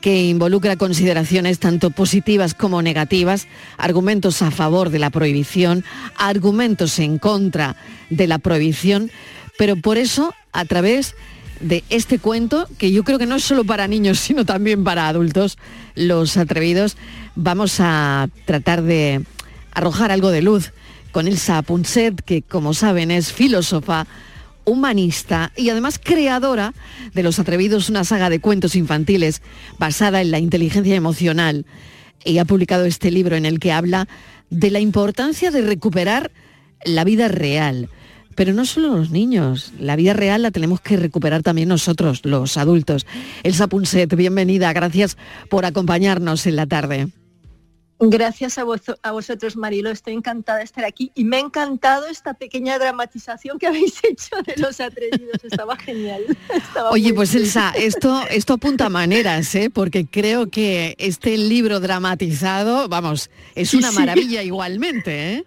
que 0.00 0.26
involucra 0.26 0.76
consideraciones 0.76 1.58
tanto 1.58 1.90
positivas 1.90 2.54
como 2.54 2.82
negativas, 2.82 3.48
argumentos 3.78 4.42
a 4.42 4.50
favor 4.50 4.90
de 4.90 5.00
la 5.00 5.10
prohibición, 5.10 5.84
argumentos 6.16 6.98
en 7.00 7.18
contra 7.18 7.74
de 8.08 8.28
la 8.28 8.38
prohibición, 8.38 9.10
pero 9.58 9.74
por 9.76 9.98
eso, 9.98 10.34
a 10.52 10.64
través 10.66 11.12
de 11.12 11.18
este 11.90 12.18
cuento, 12.18 12.68
que 12.78 12.92
yo 12.92 13.04
creo 13.04 13.18
que 13.18 13.26
no 13.26 13.36
es 13.36 13.44
solo 13.44 13.64
para 13.64 13.88
niños, 13.88 14.18
sino 14.20 14.44
también 14.44 14.84
para 14.84 15.08
adultos, 15.08 15.58
los 15.94 16.36
atrevidos, 16.36 16.96
vamos 17.34 17.76
a 17.80 18.28
tratar 18.44 18.82
de 18.82 19.24
arrojar 19.72 20.10
algo 20.10 20.30
de 20.30 20.42
luz 20.42 20.72
con 21.12 21.26
Elsa 21.26 21.62
Punset, 21.62 22.20
que 22.22 22.42
como 22.42 22.74
saben 22.74 23.10
es 23.10 23.32
filósofa, 23.32 24.06
humanista 24.64 25.52
y 25.56 25.70
además 25.70 25.98
creadora 26.02 26.74
de 27.14 27.22
Los 27.22 27.38
Atrevidos, 27.38 27.88
una 27.88 28.04
saga 28.04 28.28
de 28.28 28.40
cuentos 28.40 28.76
infantiles 28.76 29.40
basada 29.78 30.20
en 30.20 30.30
la 30.30 30.38
inteligencia 30.38 30.94
emocional. 30.94 31.64
Y 32.24 32.38
ha 32.38 32.44
publicado 32.44 32.84
este 32.84 33.10
libro 33.10 33.36
en 33.36 33.46
el 33.46 33.60
que 33.60 33.72
habla 33.72 34.08
de 34.50 34.70
la 34.70 34.80
importancia 34.80 35.50
de 35.50 35.62
recuperar 35.62 36.30
la 36.84 37.04
vida 37.04 37.28
real. 37.28 37.88
Pero 38.38 38.52
no 38.54 38.64
solo 38.64 38.96
los 38.96 39.10
niños, 39.10 39.72
la 39.80 39.96
vida 39.96 40.12
real 40.12 40.42
la 40.42 40.52
tenemos 40.52 40.80
que 40.80 40.96
recuperar 40.96 41.42
también 41.42 41.68
nosotros, 41.68 42.20
los 42.22 42.56
adultos. 42.56 43.04
Elsa 43.42 43.66
Punset, 43.66 44.14
bienvenida, 44.14 44.72
gracias 44.72 45.16
por 45.50 45.64
acompañarnos 45.64 46.46
en 46.46 46.54
la 46.54 46.66
tarde. 46.66 47.08
Gracias 47.98 48.56
a, 48.58 48.62
vos- 48.62 48.94
a 49.02 49.10
vosotros, 49.10 49.56
Marilo. 49.56 49.90
Estoy 49.90 50.14
encantada 50.14 50.58
de 50.58 50.64
estar 50.66 50.84
aquí 50.84 51.10
y 51.16 51.24
me 51.24 51.38
ha 51.38 51.40
encantado 51.40 52.06
esta 52.06 52.34
pequeña 52.34 52.78
dramatización 52.78 53.58
que 53.58 53.66
habéis 53.66 53.98
hecho 54.04 54.36
de 54.46 54.54
los 54.56 54.78
atrevidos. 54.80 55.42
Estaba 55.42 55.76
genial. 55.76 56.22
Estaba 56.54 56.90
Oye, 56.90 57.12
pues 57.12 57.32
bien. 57.32 57.42
Elsa, 57.42 57.72
esto, 57.76 58.22
esto 58.30 58.52
apunta 58.52 58.86
a 58.86 58.88
maneras, 58.88 59.52
¿eh? 59.56 59.68
porque 59.68 60.06
creo 60.06 60.48
que 60.48 60.94
este 60.98 61.36
libro 61.36 61.80
dramatizado, 61.80 62.88
vamos, 62.88 63.30
es 63.56 63.74
una 63.74 63.90
sí. 63.90 63.96
maravilla 63.96 64.44
igualmente. 64.44 65.34
¿eh? 65.34 65.44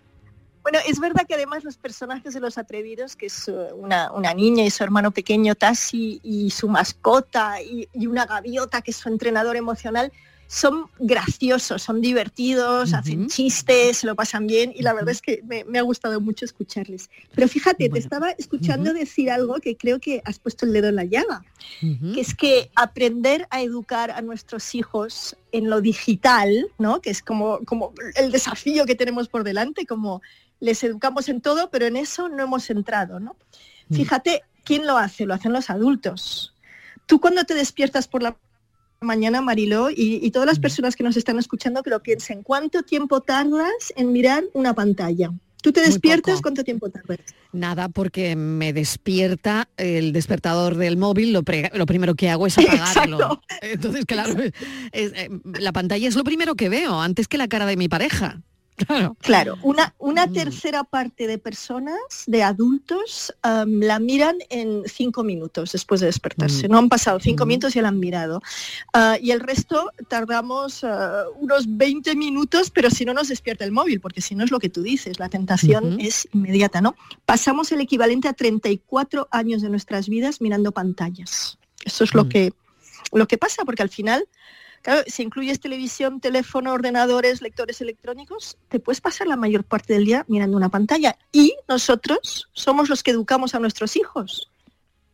Bueno, 0.63 0.79
es 0.87 0.99
verdad 0.99 1.25
que 1.27 1.35
además 1.35 1.63
los 1.63 1.77
personajes 1.77 2.33
de 2.33 2.39
los 2.39 2.57
atrevidos, 2.57 3.15
que 3.15 3.27
es 3.27 3.47
uh, 3.47 3.75
una, 3.75 4.11
una 4.11 4.33
niña 4.33 4.63
y 4.63 4.69
su 4.69 4.83
hermano 4.83 5.11
pequeño 5.11 5.55
Tassi 5.55 6.19
y 6.23 6.51
su 6.51 6.69
mascota 6.69 7.61
y, 7.61 7.87
y 7.93 8.07
una 8.07 8.25
gaviota 8.25 8.81
que 8.81 8.91
es 8.91 8.97
su 8.97 9.09
entrenador 9.09 9.55
emocional, 9.55 10.11
son 10.51 10.87
graciosos, 10.99 11.81
son 11.81 12.01
divertidos, 12.01 12.93
hacen 12.93 13.29
chistes, 13.29 13.99
se 13.99 14.05
lo 14.05 14.15
pasan 14.15 14.47
bien 14.47 14.73
y 14.75 14.81
la 14.81 14.91
verdad 14.91 15.11
es 15.11 15.21
que 15.21 15.41
me, 15.45 15.63
me 15.63 15.79
ha 15.79 15.81
gustado 15.81 16.19
mucho 16.19 16.43
escucharles. 16.43 17.09
Pero 17.33 17.47
fíjate, 17.47 17.87
te 17.87 17.97
estaba 17.97 18.31
escuchando 18.31 18.93
decir 18.93 19.31
algo 19.31 19.61
que 19.61 19.77
creo 19.77 20.01
que 20.01 20.21
has 20.25 20.39
puesto 20.39 20.65
el 20.65 20.73
dedo 20.73 20.89
en 20.89 20.97
la 20.97 21.05
llaga, 21.05 21.45
que 21.79 22.19
es 22.19 22.35
que 22.35 22.69
aprender 22.75 23.47
a 23.49 23.61
educar 23.61 24.11
a 24.11 24.21
nuestros 24.21 24.75
hijos 24.75 25.37
en 25.53 25.69
lo 25.69 25.79
digital, 25.79 26.67
¿no? 26.77 26.99
Que 26.99 27.11
es 27.11 27.21
como, 27.21 27.59
como 27.63 27.93
el 28.15 28.33
desafío 28.33 28.85
que 28.85 28.95
tenemos 28.95 29.29
por 29.29 29.45
delante, 29.45 29.85
como 29.85 30.21
les 30.61 30.81
educamos 30.85 31.27
en 31.27 31.41
todo, 31.41 31.69
pero 31.69 31.85
en 31.87 31.97
eso 31.97 32.29
no 32.29 32.41
hemos 32.43 32.69
entrado, 32.69 33.19
¿no? 33.19 33.35
Fíjate, 33.91 34.43
¿quién 34.63 34.87
lo 34.87 34.97
hace? 34.97 35.25
Lo 35.25 35.33
hacen 35.33 35.51
los 35.51 35.69
adultos. 35.69 36.53
Tú 37.07 37.19
cuando 37.19 37.43
te 37.43 37.53
despiertas 37.55 38.07
por 38.07 38.23
la 38.23 38.37
mañana, 39.01 39.41
Mariló, 39.41 39.89
y, 39.89 40.19
y 40.21 40.31
todas 40.31 40.45
las 40.47 40.59
personas 40.59 40.95
que 40.95 41.03
nos 41.03 41.17
están 41.17 41.37
escuchando 41.39 41.83
que 41.83 41.89
lo 41.89 42.01
piensen, 42.01 42.41
¿cuánto 42.43 42.83
tiempo 42.83 43.19
tardas 43.21 43.91
en 43.97 44.13
mirar 44.13 44.43
una 44.53 44.73
pantalla? 44.73 45.31
Tú 45.61 45.71
te 45.71 45.81
despiertas. 45.81 46.41
¿cuánto 46.41 46.63
tiempo 46.63 46.89
tardas? 46.89 47.19
Nada, 47.51 47.89
porque 47.89 48.35
me 48.35 48.71
despierta 48.73 49.67
el 49.77 50.11
despertador 50.13 50.75
del 50.77 50.97
móvil, 50.97 51.33
lo, 51.33 51.43
pre- 51.43 51.69
lo 51.73 51.85
primero 51.85 52.15
que 52.15 52.29
hago 52.29 52.47
es 52.47 52.57
apagarlo. 52.59 53.17
Exacto. 53.17 53.39
Entonces, 53.61 54.05
claro, 54.05 54.33
es- 54.41 54.53
eh, 55.13 55.29
la 55.59 55.71
pantalla 55.73 56.07
es 56.07 56.15
lo 56.15 56.23
primero 56.23 56.55
que 56.55 56.69
veo, 56.69 57.01
antes 57.01 57.27
que 57.27 57.37
la 57.37 57.47
cara 57.47 57.65
de 57.65 57.77
mi 57.77 57.89
pareja. 57.89 58.41
Claro. 58.87 59.17
Claro, 59.21 59.57
una, 59.63 59.93
una 59.99 60.31
tercera 60.31 60.83
parte 60.83 61.27
de 61.27 61.37
personas, 61.37 61.97
de 62.27 62.43
adultos, 62.43 63.33
am, 63.41 63.79
la 63.81 63.99
miran 63.99 64.37
en 64.49 64.83
cinco 64.85 65.23
minutos 65.23 65.71
después 65.71 66.01
de 66.01 66.07
despertarse. 66.07 66.67
Mm. 66.67 66.71
No 66.71 66.77
han 66.77 66.89
pasado 66.89 67.19
cinco 67.19 67.45
minutos 67.45 67.73
y 67.73 67.75
ya 67.75 67.81
la 67.83 67.89
han 67.89 67.99
mirado. 67.99 68.41
Ah, 68.93 69.17
y 69.21 69.31
el 69.31 69.39
resto 69.39 69.91
tardamos 70.09 70.83
ah, 70.83 71.23
unos 71.39 71.65
20 71.77 72.15
minutos, 72.15 72.69
pero 72.71 72.89
si 72.89 73.05
no 73.05 73.13
nos 73.13 73.27
despierta 73.29 73.63
el 73.65 73.71
móvil, 73.71 73.99
porque 73.99 74.21
si 74.21 74.35
no 74.35 74.43
es 74.43 74.51
lo 74.51 74.59
que 74.59 74.69
tú 74.69 74.81
dices, 74.81 75.19
la 75.19 75.29
tentación 75.29 75.99
es 75.99 76.27
inmediata, 76.33 76.81
¿no? 76.81 76.95
Pasamos 77.25 77.71
el 77.71 77.81
equivalente 77.81 78.27
a 78.27 78.33
34 78.33 79.27
años 79.31 79.61
de 79.61 79.69
nuestras 79.69 80.09
vidas 80.09 80.41
mirando 80.41 80.71
pantallas. 80.71 81.57
Eso 81.83 82.03
es 82.03 82.13
lo, 82.13 82.25
Mm. 82.25 82.29
que, 82.29 82.53
lo 83.11 83.27
que 83.27 83.37
pasa, 83.37 83.65
porque 83.65 83.81
al 83.83 83.89
final 83.89 84.27
Claro, 84.81 85.03
si 85.07 85.23
incluyes 85.23 85.59
televisión, 85.59 86.19
teléfono, 86.19 86.73
ordenadores, 86.73 87.41
lectores 87.41 87.81
electrónicos, 87.81 88.57
te 88.69 88.79
puedes 88.79 89.01
pasar 89.01 89.27
la 89.27 89.35
mayor 89.35 89.63
parte 89.63 89.93
del 89.93 90.05
día 90.05 90.25
mirando 90.27 90.57
una 90.57 90.69
pantalla. 90.69 91.17
Y 91.31 91.55
nosotros 91.67 92.49
somos 92.53 92.89
los 92.89 93.03
que 93.03 93.11
educamos 93.11 93.53
a 93.53 93.59
nuestros 93.59 93.95
hijos. 93.95 94.49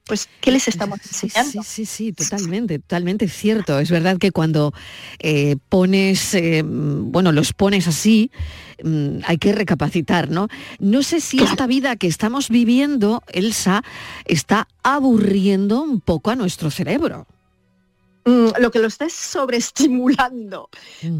Pues, 0.08 0.30
¿qué 0.39 0.51
les 0.51 0.67
estamos 0.69 0.99
enseñando? 1.06 1.63
Sí, 1.63 1.86
sí, 1.86 1.86
sí, 1.86 2.13
totalmente, 2.13 2.80
totalmente 2.80 3.27
cierto. 3.27 3.77
Es 3.77 3.91
verdad 3.91 4.17
que 4.17 4.32
cuando 4.32 4.73
eh, 5.19 5.58
pones, 5.67 6.34
eh, 6.34 6.63
bueno, 6.65 7.34
los 7.34 7.51
pones 7.51 7.89
así, 7.89 8.32
mm, 8.82 9.19
hay 9.25 9.38
que 9.38 9.51
recapacitar, 9.51 10.30
¿no? 10.30 10.47
No 10.80 11.03
sé 11.03 11.19
si 11.19 11.39
esta 11.39 11.67
vida 11.67 11.97
que 11.97 12.08
estamos 12.08 12.47
viviendo, 12.47 13.21
Elsa, 13.27 13.84
está 14.23 14.69
aburriendo 14.82 15.82
un 15.82 15.99
poco 15.99 16.32
a 16.32 16.38
nuestro 16.38 16.71
cerebro. 16.71 17.27
Mm, 18.28 18.50
lo 18.60 18.72
que 18.72 18.80
lo 18.80 18.88
está 18.88 19.06
es 19.06 19.13
sobreestimulando. 19.13 20.70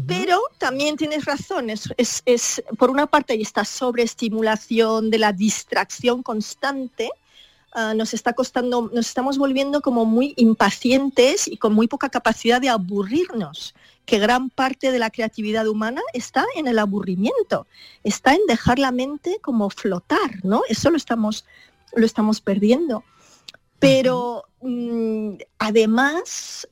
Pero 0.06 0.40
también 0.58 0.96
tienes 0.96 1.24
razón, 1.24 1.70
es, 1.70 1.88
es- 1.96 2.22
es- 2.26 2.62
por 2.78 2.90
una 2.90 3.06
parte 3.06 3.32
hay 3.32 3.40
esta 3.40 3.64
sobreestimulación 3.64 5.08
de 5.10 5.18
la 5.18 5.32
distracción 5.32 6.22
constante, 6.22 7.10
ah, 7.72 7.94
nos 7.94 8.12
está 8.12 8.34
costando, 8.34 8.90
nos 8.92 9.06
estamos 9.08 9.38
volviendo 9.38 9.80
como 9.80 10.04
muy 10.04 10.34
impacientes 10.36 11.48
y 11.48 11.56
con 11.56 11.72
muy 11.72 11.86
poca 11.88 12.10
capacidad 12.10 12.60
de 12.60 12.68
aburrirnos, 12.68 13.74
que 14.04 14.18
gran 14.18 14.50
parte 14.50 14.92
de 14.92 14.98
la 14.98 15.08
creatividad 15.08 15.66
humana 15.66 16.02
está 16.12 16.44
en 16.56 16.66
el 16.66 16.78
aburrimiento, 16.78 17.66
está 18.04 18.34
en 18.34 18.40
dejar 18.46 18.78
la 18.78 18.92
mente 18.92 19.38
como 19.40 19.70
flotar, 19.70 20.44
¿no? 20.44 20.62
Eso 20.68 20.90
lo 20.90 20.96
estamos, 20.98 21.46
lo 21.94 22.04
estamos 22.04 22.40
perdiendo. 22.42 23.02
Pero 23.78 24.44
mm, 24.60 25.34
además, 25.58 26.68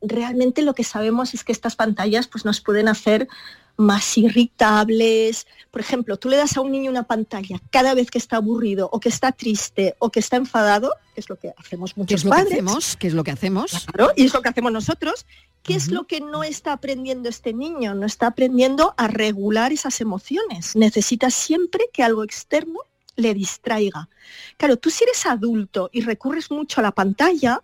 realmente 0.00 0.62
lo 0.62 0.74
que 0.74 0.84
sabemos 0.84 1.34
es 1.34 1.44
que 1.44 1.52
estas 1.52 1.76
pantallas 1.76 2.28
pues, 2.28 2.44
nos 2.44 2.60
pueden 2.60 2.88
hacer 2.88 3.28
más 3.76 4.16
irritables. 4.18 5.46
Por 5.70 5.80
ejemplo, 5.80 6.16
tú 6.18 6.28
le 6.28 6.36
das 6.36 6.56
a 6.56 6.60
un 6.60 6.70
niño 6.70 6.90
una 6.90 7.04
pantalla 7.04 7.60
cada 7.70 7.94
vez 7.94 8.10
que 8.10 8.18
está 8.18 8.36
aburrido 8.36 8.88
o 8.92 9.00
que 9.00 9.08
está 9.08 9.32
triste 9.32 9.96
o 9.98 10.10
que 10.10 10.20
está 10.20 10.36
enfadado, 10.36 10.92
que 11.14 11.20
es 11.20 11.28
lo 11.28 11.36
que 11.36 11.52
hacemos 11.56 11.94
¿Qué 11.94 12.00
muchos 12.00 12.20
es 12.20 12.24
lo 12.24 12.30
que 12.30 12.36
padres. 12.36 12.52
hacemos? 12.52 12.96
¿Qué 12.96 13.06
es 13.06 13.14
lo 13.14 13.24
que 13.24 13.30
hacemos? 13.30 13.86
Claro, 13.86 14.12
y 14.16 14.24
es 14.24 14.34
lo 14.34 14.42
que 14.42 14.48
hacemos 14.48 14.72
nosotros. 14.72 15.26
¿Qué 15.62 15.74
es 15.74 15.90
lo 15.90 16.06
que 16.06 16.20
no 16.20 16.42
está 16.42 16.72
aprendiendo 16.72 17.28
este 17.28 17.52
niño? 17.52 17.94
No 17.94 18.04
está 18.04 18.28
aprendiendo 18.28 18.94
a 18.96 19.06
regular 19.06 19.72
esas 19.72 20.00
emociones. 20.00 20.74
Necesita 20.74 21.30
siempre 21.30 21.84
que 21.92 22.02
algo 22.02 22.24
externo 22.24 22.80
le 23.16 23.34
distraiga. 23.34 24.08
Claro, 24.56 24.76
tú 24.76 24.90
si 24.90 25.04
eres 25.04 25.26
adulto 25.26 25.90
y 25.92 26.02
recurres 26.02 26.50
mucho 26.50 26.80
a 26.80 26.82
la 26.82 26.92
pantalla, 26.92 27.62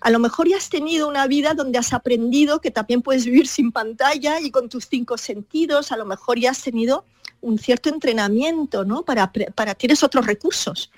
a 0.00 0.10
lo 0.10 0.18
mejor 0.18 0.48
ya 0.48 0.56
has 0.56 0.68
tenido 0.68 1.08
una 1.08 1.26
vida 1.26 1.54
donde 1.54 1.78
has 1.78 1.92
aprendido 1.92 2.60
que 2.60 2.70
también 2.70 3.02
puedes 3.02 3.24
vivir 3.24 3.46
sin 3.46 3.72
pantalla 3.72 4.40
y 4.40 4.50
con 4.50 4.68
tus 4.68 4.86
cinco 4.86 5.16
sentidos, 5.16 5.92
a 5.92 5.96
lo 5.96 6.04
mejor 6.04 6.38
ya 6.38 6.50
has 6.50 6.62
tenido 6.62 7.04
un 7.40 7.58
cierto 7.58 7.88
entrenamiento, 7.88 8.84
¿no? 8.84 9.02
Para, 9.02 9.32
para 9.32 9.74
tienes 9.74 10.02
otros 10.02 10.26
recursos. 10.26 10.90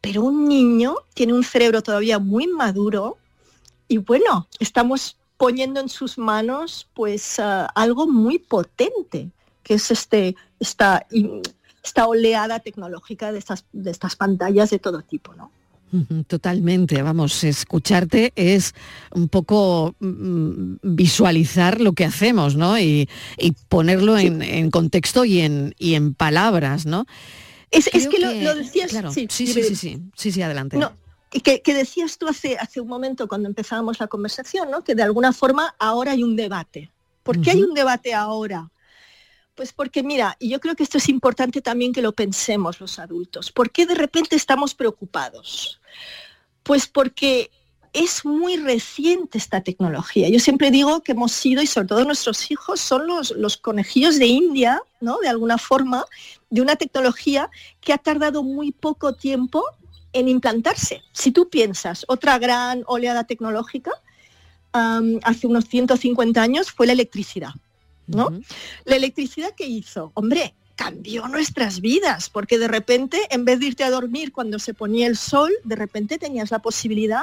Pero 0.00 0.22
un 0.22 0.48
niño 0.48 0.96
tiene 1.14 1.32
un 1.32 1.44
cerebro 1.44 1.82
todavía 1.82 2.18
muy 2.18 2.46
maduro 2.46 3.18
y 3.88 3.98
bueno, 3.98 4.48
estamos 4.58 5.16
poniendo 5.36 5.80
en 5.80 5.88
sus 5.88 6.18
manos 6.18 6.88
pues 6.94 7.38
ah, 7.38 7.66
algo 7.74 8.06
muy 8.06 8.38
potente, 8.38 9.30
que 9.62 9.74
es 9.74 9.90
este, 9.90 10.34
esta, 10.60 11.06
esta 11.86 12.06
oleada 12.06 12.60
tecnológica 12.60 13.32
de 13.32 13.38
estas, 13.38 13.64
de 13.72 13.90
estas 13.90 14.16
pantallas 14.16 14.70
de 14.70 14.78
todo 14.78 15.02
tipo, 15.02 15.34
¿no? 15.34 15.50
Totalmente, 16.26 17.00
vamos, 17.00 17.44
escucharte 17.44 18.32
es 18.34 18.74
un 19.12 19.28
poco 19.28 19.94
mm, 20.00 20.78
visualizar 20.82 21.80
lo 21.80 21.92
que 21.92 22.04
hacemos, 22.04 22.56
¿no? 22.56 22.78
Y, 22.78 23.08
y 23.38 23.52
ponerlo 23.68 24.18
en, 24.18 24.42
en 24.42 24.70
contexto 24.70 25.24
y 25.24 25.40
en, 25.40 25.74
y 25.78 25.94
en 25.94 26.12
palabras, 26.14 26.86
¿no? 26.86 27.06
Es, 27.70 27.88
que, 27.88 28.18
lo, 28.18 28.32
lo 28.32 28.54
decías, 28.56 28.90
claro, 28.90 29.12
sí, 29.12 29.26
sí, 29.30 29.46
sí, 29.46 29.62
sí, 29.62 29.76
sí, 29.76 30.02
sí, 30.14 30.32
sí, 30.32 30.42
adelante. 30.42 30.76
No, 30.76 30.92
y 31.32 31.40
que, 31.40 31.62
que 31.62 31.72
decías 31.72 32.18
tú 32.18 32.26
hace, 32.28 32.56
hace 32.58 32.80
un 32.80 32.88
momento 32.88 33.28
cuando 33.28 33.48
empezábamos 33.48 34.00
la 34.00 34.08
conversación, 34.08 34.70
¿no? 34.70 34.82
Que 34.82 34.94
de 34.94 35.04
alguna 35.04 35.32
forma 35.32 35.74
ahora 35.78 36.12
hay 36.12 36.22
un 36.24 36.34
debate. 36.36 36.90
¿Por 37.22 37.40
qué 37.40 37.52
hay 37.52 37.62
un 37.62 37.74
debate 37.74 38.12
ahora? 38.12 38.70
Pues 39.56 39.72
porque 39.72 40.02
mira, 40.02 40.36
y 40.38 40.50
yo 40.50 40.60
creo 40.60 40.76
que 40.76 40.82
esto 40.82 40.98
es 40.98 41.08
importante 41.08 41.62
también 41.62 41.92
que 41.92 42.02
lo 42.02 42.12
pensemos 42.12 42.78
los 42.78 42.98
adultos. 42.98 43.50
¿Por 43.50 43.70
qué 43.70 43.86
de 43.86 43.94
repente 43.94 44.36
estamos 44.36 44.74
preocupados? 44.74 45.80
Pues 46.62 46.86
porque 46.86 47.50
es 47.94 48.26
muy 48.26 48.58
reciente 48.58 49.38
esta 49.38 49.62
tecnología. 49.62 50.28
Yo 50.28 50.38
siempre 50.40 50.70
digo 50.70 51.02
que 51.02 51.12
hemos 51.12 51.32
sido, 51.32 51.62
y 51.62 51.66
sobre 51.66 51.88
todo 51.88 52.04
nuestros 52.04 52.50
hijos, 52.50 52.80
son 52.80 53.06
los, 53.06 53.30
los 53.30 53.56
conejillos 53.56 54.18
de 54.18 54.26
India, 54.26 54.82
¿no? 55.00 55.16
De 55.20 55.28
alguna 55.28 55.56
forma, 55.56 56.04
de 56.50 56.60
una 56.60 56.76
tecnología 56.76 57.48
que 57.80 57.94
ha 57.94 57.98
tardado 57.98 58.42
muy 58.42 58.72
poco 58.72 59.14
tiempo 59.14 59.64
en 60.12 60.28
implantarse. 60.28 61.02
Si 61.12 61.32
tú 61.32 61.48
piensas, 61.48 62.04
otra 62.08 62.38
gran 62.38 62.82
oleada 62.86 63.24
tecnológica 63.24 63.92
hace 65.22 65.46
unos 65.46 65.64
150 65.64 66.42
años 66.42 66.70
fue 66.70 66.86
la 66.86 66.92
electricidad. 66.92 67.54
¿No? 68.06 68.30
La 68.84 68.96
electricidad 68.96 69.54
que 69.54 69.66
hizo, 69.66 70.10
hombre, 70.14 70.54
cambió 70.74 71.26
nuestras 71.28 71.80
vidas, 71.80 72.28
porque 72.28 72.58
de 72.58 72.68
repente, 72.68 73.18
en 73.30 73.44
vez 73.44 73.60
de 73.60 73.66
irte 73.66 73.84
a 73.84 73.90
dormir 73.90 74.32
cuando 74.32 74.58
se 74.58 74.74
ponía 74.74 75.06
el 75.06 75.16
sol, 75.16 75.50
de 75.64 75.74
repente 75.76 76.18
tenías 76.18 76.50
la 76.50 76.58
posibilidad 76.60 77.22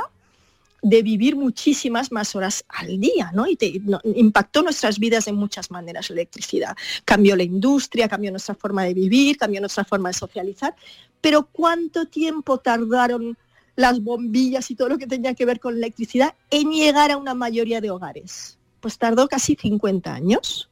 de 0.82 1.02
vivir 1.02 1.38
muchísimas 1.38 2.12
más 2.12 2.36
horas 2.36 2.66
al 2.68 3.00
día, 3.00 3.32
¿no? 3.34 3.48
Y 3.48 3.56
te, 3.56 3.80
no- 3.86 4.02
impactó 4.04 4.64
nuestras 4.64 5.00
vidas 5.00 5.26
de 5.26 5.32
muchas 5.32 5.72
maneras 5.72 6.10
la 6.10 6.16
electricidad. 6.16 6.76
Cambió 7.06 7.36
la 7.38 7.44
industria, 7.44 8.10
cambió 8.10 8.32
nuestra 8.32 8.54
forma 8.56 8.84
de 8.84 8.94
vivir, 8.94 9.38
cambió 9.38 9.62
nuestra 9.62 9.86
forma 9.86 10.10
de 10.10 10.14
socializar. 10.14 10.76
Pero 11.22 11.46
¿cuánto 11.46 12.06
tiempo 12.08 12.58
tardaron 12.58 13.38
las 13.78 14.04
bombillas 14.04 14.70
y 14.72 14.76
todo 14.76 14.90
lo 14.90 14.98
que 14.98 15.08
tenía 15.08 15.34
que 15.36 15.46
ver 15.46 15.62
con 15.62 15.74
la 15.80 15.86
electricidad 15.86 16.36
en 16.50 16.72
llegar 16.72 17.12
a 17.12 17.18
una 17.18 17.34
mayoría 17.34 17.80
de 17.80 17.90
hogares? 17.90 18.58
Pues 18.82 18.98
tardó 18.98 19.30
casi 19.30 19.56
50 19.56 20.14
años. 20.14 20.70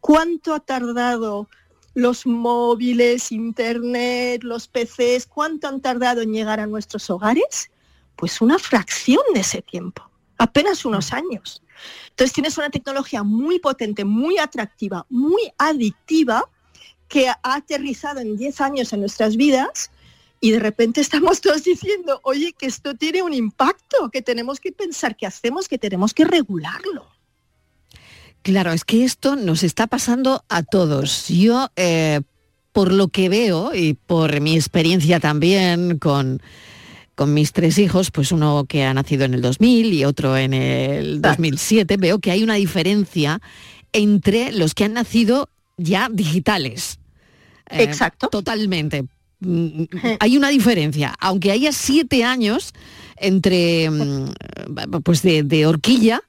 ¿Cuánto 0.00 0.54
ha 0.54 0.60
tardado 0.60 1.48
los 1.94 2.26
móviles, 2.26 3.32
internet, 3.32 4.42
los 4.44 4.68
PCs? 4.68 5.26
¿Cuánto 5.26 5.68
han 5.68 5.80
tardado 5.80 6.22
en 6.22 6.32
llegar 6.32 6.60
a 6.60 6.66
nuestros 6.66 7.10
hogares? 7.10 7.70
Pues 8.16 8.40
una 8.40 8.58
fracción 8.58 9.22
de 9.34 9.40
ese 9.40 9.62
tiempo, 9.62 10.08
apenas 10.38 10.84
unos 10.84 11.12
años. 11.12 11.62
Entonces 12.10 12.32
tienes 12.32 12.58
una 12.58 12.70
tecnología 12.70 13.22
muy 13.22 13.58
potente, 13.58 14.04
muy 14.04 14.38
atractiva, 14.38 15.06
muy 15.08 15.52
adictiva, 15.58 16.48
que 17.08 17.28
ha 17.28 17.38
aterrizado 17.42 18.20
en 18.20 18.36
10 18.36 18.60
años 18.60 18.92
en 18.92 19.00
nuestras 19.00 19.36
vidas 19.36 19.90
y 20.40 20.52
de 20.52 20.60
repente 20.60 21.00
estamos 21.00 21.40
todos 21.40 21.64
diciendo, 21.64 22.20
oye, 22.22 22.52
que 22.52 22.66
esto 22.66 22.94
tiene 22.94 23.22
un 23.22 23.32
impacto, 23.32 24.10
que 24.10 24.22
tenemos 24.22 24.60
que 24.60 24.72
pensar 24.72 25.16
qué 25.16 25.26
hacemos, 25.26 25.68
que 25.68 25.78
tenemos 25.78 26.14
que 26.14 26.24
regularlo. 26.24 27.06
Claro, 28.48 28.72
es 28.72 28.86
que 28.86 29.04
esto 29.04 29.36
nos 29.36 29.62
está 29.62 29.88
pasando 29.88 30.42
a 30.48 30.62
todos. 30.62 31.28
Yo, 31.28 31.68
eh, 31.76 32.22
por 32.72 32.90
lo 32.94 33.08
que 33.08 33.28
veo 33.28 33.74
y 33.74 33.92
por 33.92 34.40
mi 34.40 34.54
experiencia 34.54 35.20
también 35.20 35.98
con, 35.98 36.40
con 37.14 37.34
mis 37.34 37.52
tres 37.52 37.76
hijos, 37.76 38.10
pues 38.10 38.32
uno 38.32 38.64
que 38.66 38.84
ha 38.84 38.94
nacido 38.94 39.26
en 39.26 39.34
el 39.34 39.42
2000 39.42 39.92
y 39.92 40.06
otro 40.06 40.34
en 40.38 40.54
el 40.54 41.20
2007, 41.20 41.98
veo 41.98 42.20
que 42.20 42.30
hay 42.30 42.42
una 42.42 42.54
diferencia 42.54 43.42
entre 43.92 44.50
los 44.52 44.72
que 44.72 44.84
han 44.84 44.94
nacido 44.94 45.50
ya 45.76 46.08
digitales. 46.10 47.00
Eh, 47.68 47.82
Exacto. 47.82 48.28
Totalmente. 48.28 49.04
Mm, 49.40 49.82
Hay 50.20 50.38
una 50.38 50.48
diferencia, 50.48 51.14
aunque 51.20 51.50
haya 51.52 51.72
siete 51.72 52.24
años 52.24 52.72
entre 53.18 53.90
mm, 53.90 54.30
pues 55.04 55.20
de, 55.20 55.42
de 55.42 55.66
horquilla, 55.66 56.22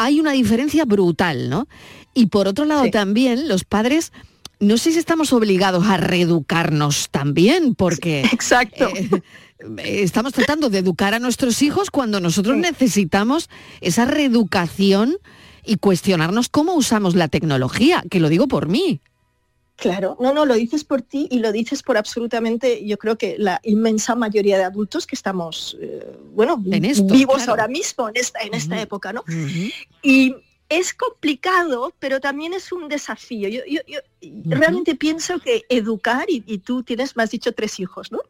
hay 0.00 0.18
una 0.18 0.32
diferencia 0.32 0.86
brutal, 0.86 1.50
¿no? 1.50 1.68
Y 2.14 2.26
por 2.26 2.48
otro 2.48 2.64
lado 2.64 2.90
también 2.90 3.48
los 3.48 3.64
padres, 3.64 4.12
no 4.58 4.78
sé 4.78 4.92
si 4.92 4.98
estamos 4.98 5.34
obligados 5.34 5.86
a 5.86 5.98
reeducarnos 5.98 7.10
también, 7.10 7.74
porque 7.74 8.22
Exacto. 8.32 8.88
eh, 8.96 9.22
estamos 10.02 10.32
tratando 10.32 10.70
de 10.70 10.78
educar 10.78 11.12
a 11.12 11.18
nuestros 11.18 11.60
hijos 11.60 11.90
cuando 11.90 12.18
nosotros 12.18 12.56
necesitamos 12.56 13.50
esa 13.82 14.06
reeducación 14.06 15.18
y 15.66 15.76
cuestionarnos 15.76 16.48
cómo 16.48 16.72
usamos 16.72 17.14
la 17.14 17.28
tecnología, 17.28 18.02
que 18.10 18.20
lo 18.20 18.30
digo 18.30 18.48
por 18.48 18.68
mí. 18.68 19.02
Claro, 19.80 20.16
no, 20.20 20.32
no, 20.34 20.44
lo 20.44 20.54
dices 20.54 20.84
por 20.84 21.00
ti 21.02 21.26
y 21.30 21.38
lo 21.38 21.52
dices 21.52 21.82
por 21.82 21.96
absolutamente, 21.96 22.84
yo 22.84 22.98
creo 22.98 23.16
que 23.16 23.36
la 23.38 23.60
inmensa 23.64 24.14
mayoría 24.14 24.58
de 24.58 24.64
adultos 24.64 25.06
que 25.06 25.14
estamos, 25.16 25.76
eh, 25.80 26.06
bueno, 26.34 26.62
En 26.70 26.84
esto, 26.84 27.12
vivos 27.14 27.36
claro. 27.36 27.52
ahora 27.52 27.68
mismo, 27.68 28.08
en 28.08 28.16
esta, 28.16 28.40
en 28.40 28.52
esta 28.54 28.80
época, 28.80 29.12
¿no? 29.12 29.24
Y 30.02 30.34
es 30.68 30.92
complicado, 30.94 31.94
pero 31.98 32.20
también 32.20 32.52
es 32.52 32.70
un 32.72 32.88
desafío. 32.88 33.48
Yo, 33.48 33.62
yo- 33.66 33.80
yo 33.88 33.98
realmente 34.44 34.94
pienso 34.94 35.38
que 35.40 35.64
educar, 35.68 36.26
y, 36.28 36.44
y 36.46 36.58
tú 36.58 36.82
tienes, 36.82 37.16
me 37.16 37.22
has 37.22 37.30
dicho 37.30 37.52
tres 37.52 37.80
hijos, 37.80 38.12
¿no? 38.12 38.20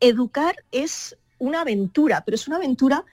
Educar 0.00 0.54
es 0.72 1.16
una 1.38 1.60
aventura, 1.62 2.22
pero 2.24 2.36
es 2.36 2.46
una 2.48 2.56
aventura 2.56 3.04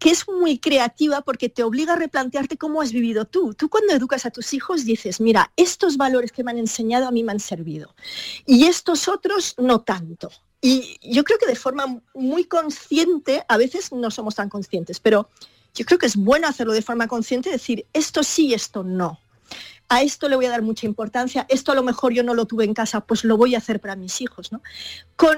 que 0.00 0.10
es 0.10 0.26
muy 0.26 0.58
creativa 0.58 1.20
porque 1.20 1.50
te 1.50 1.62
obliga 1.62 1.92
a 1.92 1.96
replantearte 1.96 2.56
cómo 2.56 2.80
has 2.80 2.90
vivido 2.90 3.26
tú. 3.26 3.54
Tú 3.54 3.68
cuando 3.68 3.92
educas 3.92 4.24
a 4.24 4.30
tus 4.30 4.54
hijos 4.54 4.84
dices, 4.84 5.20
mira, 5.20 5.52
estos 5.56 5.98
valores 5.98 6.32
que 6.32 6.42
me 6.42 6.50
han 6.50 6.58
enseñado 6.58 7.06
a 7.06 7.10
mí 7.12 7.22
me 7.22 7.32
han 7.32 7.38
servido 7.38 7.94
y 8.46 8.64
estos 8.64 9.06
otros 9.06 9.54
no 9.58 9.82
tanto. 9.82 10.30
Y 10.62 10.96
yo 11.02 11.22
creo 11.22 11.38
que 11.38 11.46
de 11.46 11.54
forma 11.54 12.02
muy 12.14 12.44
consciente, 12.44 13.44
a 13.46 13.58
veces 13.58 13.92
no 13.92 14.10
somos 14.10 14.34
tan 14.34 14.48
conscientes, 14.48 15.00
pero 15.00 15.28
yo 15.74 15.84
creo 15.84 15.98
que 15.98 16.06
es 16.06 16.16
bueno 16.16 16.48
hacerlo 16.48 16.72
de 16.72 16.82
forma 16.82 17.06
consciente, 17.06 17.50
decir, 17.50 17.86
esto 17.92 18.22
sí, 18.22 18.54
esto 18.54 18.82
no. 18.82 19.20
A 19.88 20.02
esto 20.02 20.28
le 20.28 20.36
voy 20.36 20.46
a 20.46 20.50
dar 20.50 20.62
mucha 20.62 20.86
importancia, 20.86 21.44
esto 21.48 21.72
a 21.72 21.74
lo 21.74 21.82
mejor 21.82 22.12
yo 22.14 22.22
no 22.22 22.34
lo 22.34 22.46
tuve 22.46 22.64
en 22.64 22.74
casa, 22.74 23.00
pues 23.02 23.24
lo 23.24 23.36
voy 23.36 23.54
a 23.54 23.58
hacer 23.58 23.80
para 23.80 23.96
mis 23.96 24.20
hijos. 24.20 24.50
¿no? 24.50 24.62
Con, 25.16 25.36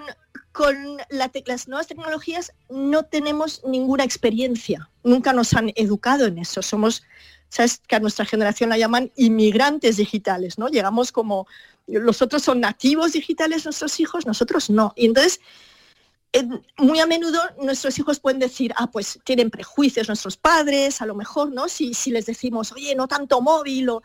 con 0.53 0.99
las 1.11 1.69
nuevas 1.69 1.87
tecnologías 1.87 2.53
no 2.69 3.05
tenemos 3.05 3.63
ninguna 3.65 4.05
experiencia, 4.05 4.91
nunca 5.03 5.33
nos 5.33 5.55
han 5.55 5.73
educado 5.77 6.27
en 6.27 6.39
eso. 6.39 6.63
Somos, 6.63 7.03
sabes 7.49 7.81
que 7.87 7.97
a 7.97 8.01
nuestra 8.01 8.25
generación 8.25 8.71
la 8.71 8.79
llaman 8.79 9.11
inmigrantes 9.17 9.97
digitales, 9.97 10.59
¿no? 10.59 10.69
Llegamos 10.69 11.11
como, 11.13 11.47
los 11.87 12.23
otros 12.23 12.43
son 12.43 12.61
nativos 12.61 13.13
digitales, 13.13 13.65
nuestros 13.65 13.99
hijos, 14.01 14.27
nosotros 14.27 14.71
no. 14.71 14.93
Y 14.97 15.07
entonces, 15.07 15.41
en- 16.33 16.63
muy 16.79 17.01
a 17.01 17.07
menudo 17.07 17.41
nuestros 17.61 17.99
hijos 17.99 18.21
pueden 18.21 18.39
decir, 18.39 18.73
ah, 18.77 18.91
pues 18.91 19.19
tienen 19.25 19.51
prejuicios 19.51 20.09
nuestros 20.09 20.37
padres, 20.37 21.03
a 21.03 21.07
lo 21.07 21.15
mejor, 21.15 21.53
¿no? 21.53 21.69
Si, 21.69 21.95
si 21.95 22.11
les 22.11 22.27
decimos, 22.27 22.73
oye, 22.73 22.95
no 22.95 23.09
tanto 23.09 23.41
móvil 23.41 23.89
o... 23.91 24.03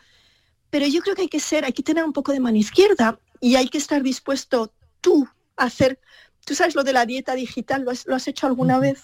Pero 0.70 0.86
yo 0.86 1.00
creo 1.00 1.14
que 1.14 1.22
hay 1.22 1.28
que 1.28 1.40
ser, 1.40 1.64
hay 1.64 1.72
que 1.72 1.82
tener 1.82 2.04
un 2.04 2.12
poco 2.12 2.32
de 2.32 2.40
mano 2.40 2.58
izquierda 2.58 3.18
y 3.40 3.56
hay 3.56 3.68
que 3.68 3.78
estar 3.78 4.02
dispuesto 4.02 4.70
tú 5.00 5.26
hacer, 5.58 6.00
tú 6.44 6.54
sabes 6.54 6.74
lo 6.74 6.84
de 6.84 6.92
la 6.92 7.06
dieta 7.06 7.34
digital, 7.34 7.82
¿lo 7.82 7.90
has, 7.90 8.06
lo 8.06 8.14
has 8.16 8.26
hecho 8.28 8.46
alguna 8.46 8.78
vez? 8.78 9.00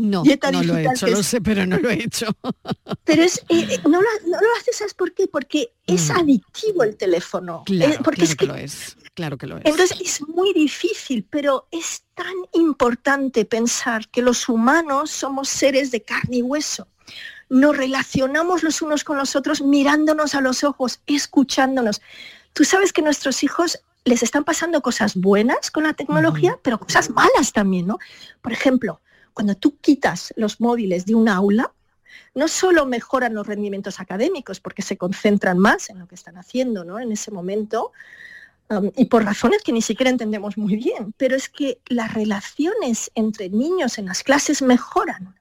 No, 0.00 0.22
Dieta 0.22 0.52
no 0.52 0.62
lo 0.62 0.74
he 0.74 0.82
digital, 0.82 0.94
hecho, 0.94 1.06
que 1.06 1.12
lo 1.12 1.18
es- 1.18 1.26
sé, 1.26 1.40
pero 1.40 1.66
no 1.66 1.76
lo 1.78 1.90
he 1.90 1.94
hecho. 2.04 2.26
Pero 3.04 3.22
es, 3.22 3.38
eh, 3.48 3.66
eh, 3.68 3.80
no, 3.84 4.00
lo, 4.00 4.08
no 4.26 4.40
lo 4.40 4.46
haces, 4.60 4.76
¿sabes 4.76 4.94
por 4.94 5.12
qué? 5.12 5.26
Porque 5.26 5.72
es 5.88 6.08
adictivo 6.10 6.84
el 6.84 6.96
teléfono. 6.96 7.60
Mm. 7.60 7.64
Claro, 7.64 7.92
Eh, 7.94 7.98
porque 8.04 8.20
claro 8.20 8.30
es 8.30 8.36
que 8.36 8.36
que 8.36 8.46
lo 8.46 8.54
es, 8.54 8.96
claro 9.14 9.36
que 9.38 9.46
lo 9.48 9.56
es. 9.56 9.64
entonces 9.64 9.98
es 10.00 10.28
muy 10.28 10.52
difícil, 10.52 11.26
pero 11.28 11.66
es 11.72 12.04
tan 12.14 12.32
importante 12.52 13.44
pensar 13.44 14.08
que 14.10 14.22
los 14.22 14.48
humanos 14.48 15.10
somos 15.10 15.48
seres 15.48 15.90
de 15.90 16.02
carne 16.02 16.36
y 16.36 16.42
hueso. 16.42 16.86
Nos 17.48 17.76
relacionamos 17.76 18.62
los 18.62 18.80
unos 18.82 19.02
con 19.02 19.16
los 19.16 19.34
otros 19.34 19.62
mirándonos 19.62 20.34
a 20.36 20.40
los 20.40 20.62
ojos, 20.62 21.00
escuchándonos. 21.06 22.00
Tú 22.52 22.64
sabes 22.64 22.92
que 22.92 23.02
nuestros 23.02 23.42
hijos 23.42 23.80
les 24.08 24.22
están 24.22 24.44
pasando 24.44 24.80
cosas 24.80 25.14
buenas 25.14 25.70
con 25.70 25.84
la 25.84 25.92
tecnología, 25.92 26.58
pero 26.62 26.80
cosas 26.80 27.10
malas 27.10 27.52
también, 27.52 27.86
¿no? 27.86 27.98
Por 28.40 28.52
ejemplo, 28.52 29.00
cuando 29.34 29.54
tú 29.54 29.76
quitas 29.80 30.32
los 30.36 30.60
móviles 30.60 31.06
de 31.06 31.14
un 31.14 31.28
aula, 31.28 31.72
no 32.34 32.48
solo 32.48 32.86
mejoran 32.86 33.34
los 33.34 33.46
rendimientos 33.46 34.00
académicos 34.00 34.60
porque 34.60 34.82
se 34.82 34.96
concentran 34.96 35.58
más 35.58 35.90
en 35.90 35.98
lo 35.98 36.08
que 36.08 36.14
están 36.14 36.36
haciendo 36.38 36.84
¿no? 36.84 36.98
en 36.98 37.12
ese 37.12 37.30
momento, 37.30 37.92
um, 38.70 38.90
y 38.96 39.06
por 39.06 39.24
razones 39.24 39.62
que 39.62 39.72
ni 39.72 39.82
siquiera 39.82 40.10
entendemos 40.10 40.56
muy 40.56 40.76
bien, 40.76 41.14
pero 41.16 41.36
es 41.36 41.48
que 41.48 41.80
las 41.86 42.14
relaciones 42.14 43.10
entre 43.14 43.50
niños 43.50 43.98
en 43.98 44.06
las 44.06 44.22
clases 44.22 44.62
mejoran. 44.62 45.34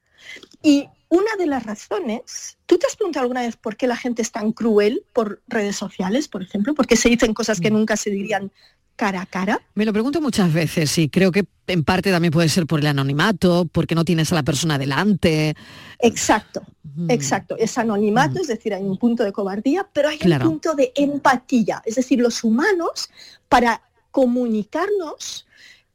Y 0.61 0.89
una 1.09 1.35
de 1.37 1.45
las 1.45 1.65
razones, 1.65 2.57
¿tú 2.65 2.77
te 2.77 2.87
has 2.87 2.95
preguntado 2.95 3.23
alguna 3.23 3.41
vez 3.41 3.55
por 3.55 3.77
qué 3.77 3.87
la 3.87 3.95
gente 3.95 4.21
es 4.21 4.31
tan 4.31 4.51
cruel 4.51 5.03
por 5.13 5.41
redes 5.47 5.75
sociales, 5.75 6.27
por 6.27 6.43
ejemplo? 6.43 6.73
¿Por 6.73 6.87
qué 6.87 6.95
se 6.95 7.09
dicen 7.09 7.33
cosas 7.33 7.61
que 7.61 7.71
nunca 7.71 7.95
se 7.95 8.09
dirían 8.09 8.51
cara 8.95 9.21
a 9.21 9.25
cara? 9.25 9.61
Me 9.73 9.85
lo 9.85 9.93
pregunto 9.93 10.19
muchas 10.19 10.51
veces 10.51 10.97
y 10.97 11.07
creo 11.07 11.31
que 11.31 11.45
en 11.67 11.83
parte 11.83 12.11
también 12.11 12.33
puede 12.33 12.49
ser 12.49 12.65
por 12.65 12.79
el 12.79 12.87
anonimato, 12.87 13.69
porque 13.71 13.95
no 13.95 14.03
tienes 14.03 14.31
a 14.31 14.35
la 14.35 14.43
persona 14.43 14.77
delante. 14.77 15.55
Exacto, 15.99 16.63
exacto. 17.07 17.55
Es 17.57 17.77
anonimato, 17.77 18.41
es 18.41 18.47
decir, 18.47 18.73
hay 18.73 18.83
un 18.83 18.97
punto 18.97 19.23
de 19.23 19.31
cobardía, 19.31 19.87
pero 19.93 20.09
hay 20.09 20.19
un 20.21 20.39
punto 20.39 20.75
de 20.75 20.91
empatía. 20.95 21.81
Es 21.85 21.95
decir, 21.95 22.19
los 22.19 22.43
humanos, 22.43 23.09
para 23.47 23.81
comunicarnos, 24.11 25.46
Mm, 25.46 25.46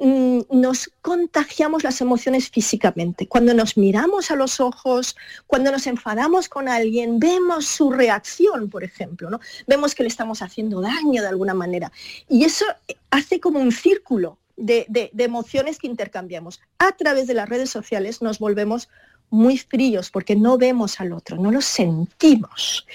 nos 0.03 0.91
contagiamos 1.01 1.85
las 1.85 2.01
emociones 2.01 2.51
físicamente. 2.51 3.29
Cuando 3.29 3.55
nos 3.55 3.77
miramos 3.77 4.33
a 4.33 4.37
los 4.37 4.59
ojos, 4.59 5.17
cuando 5.47 5.71
nos 5.71 5.87
enfadamos 5.87 6.49
con 6.49 6.69
alguien, 6.69 7.21
vemos 7.21 7.67
su 7.67 7.93
reacción, 7.93 8.69
por 8.69 8.83
ejemplo, 8.83 9.31
¿no? 9.31 9.39
Vemos 9.69 9.95
que 9.95 10.03
le 10.03 10.09
estamos 10.09 10.43
haciendo 10.43 10.81
daño 10.81 11.23
de 11.23 11.29
alguna 11.29 11.55
manera. 11.55 11.93
Y 12.29 12.45
eso 12.45 12.65
hace 13.11 13.39
como 13.39 13.61
un 13.61 13.71
círculo 13.71 14.39
de, 14.57 14.87
de 14.89 15.25
emociones 15.25 15.79
que 15.79 15.87
intercambiamos. 15.87 16.61
A 16.79 16.93
través 16.93 17.29
de 17.29 17.35
las 17.35 17.49
redes 17.49 17.71
sociales 17.71 18.23
nos 18.23 18.41
volvemos 18.41 18.89
muy 19.31 19.57
fríos 19.57 20.11
porque 20.11 20.35
no 20.35 20.59
vemos 20.59 21.01
al 21.01 21.13
otro, 21.13 21.37
no 21.37 21.53
lo 21.53 21.61
sentimos. 21.61 22.87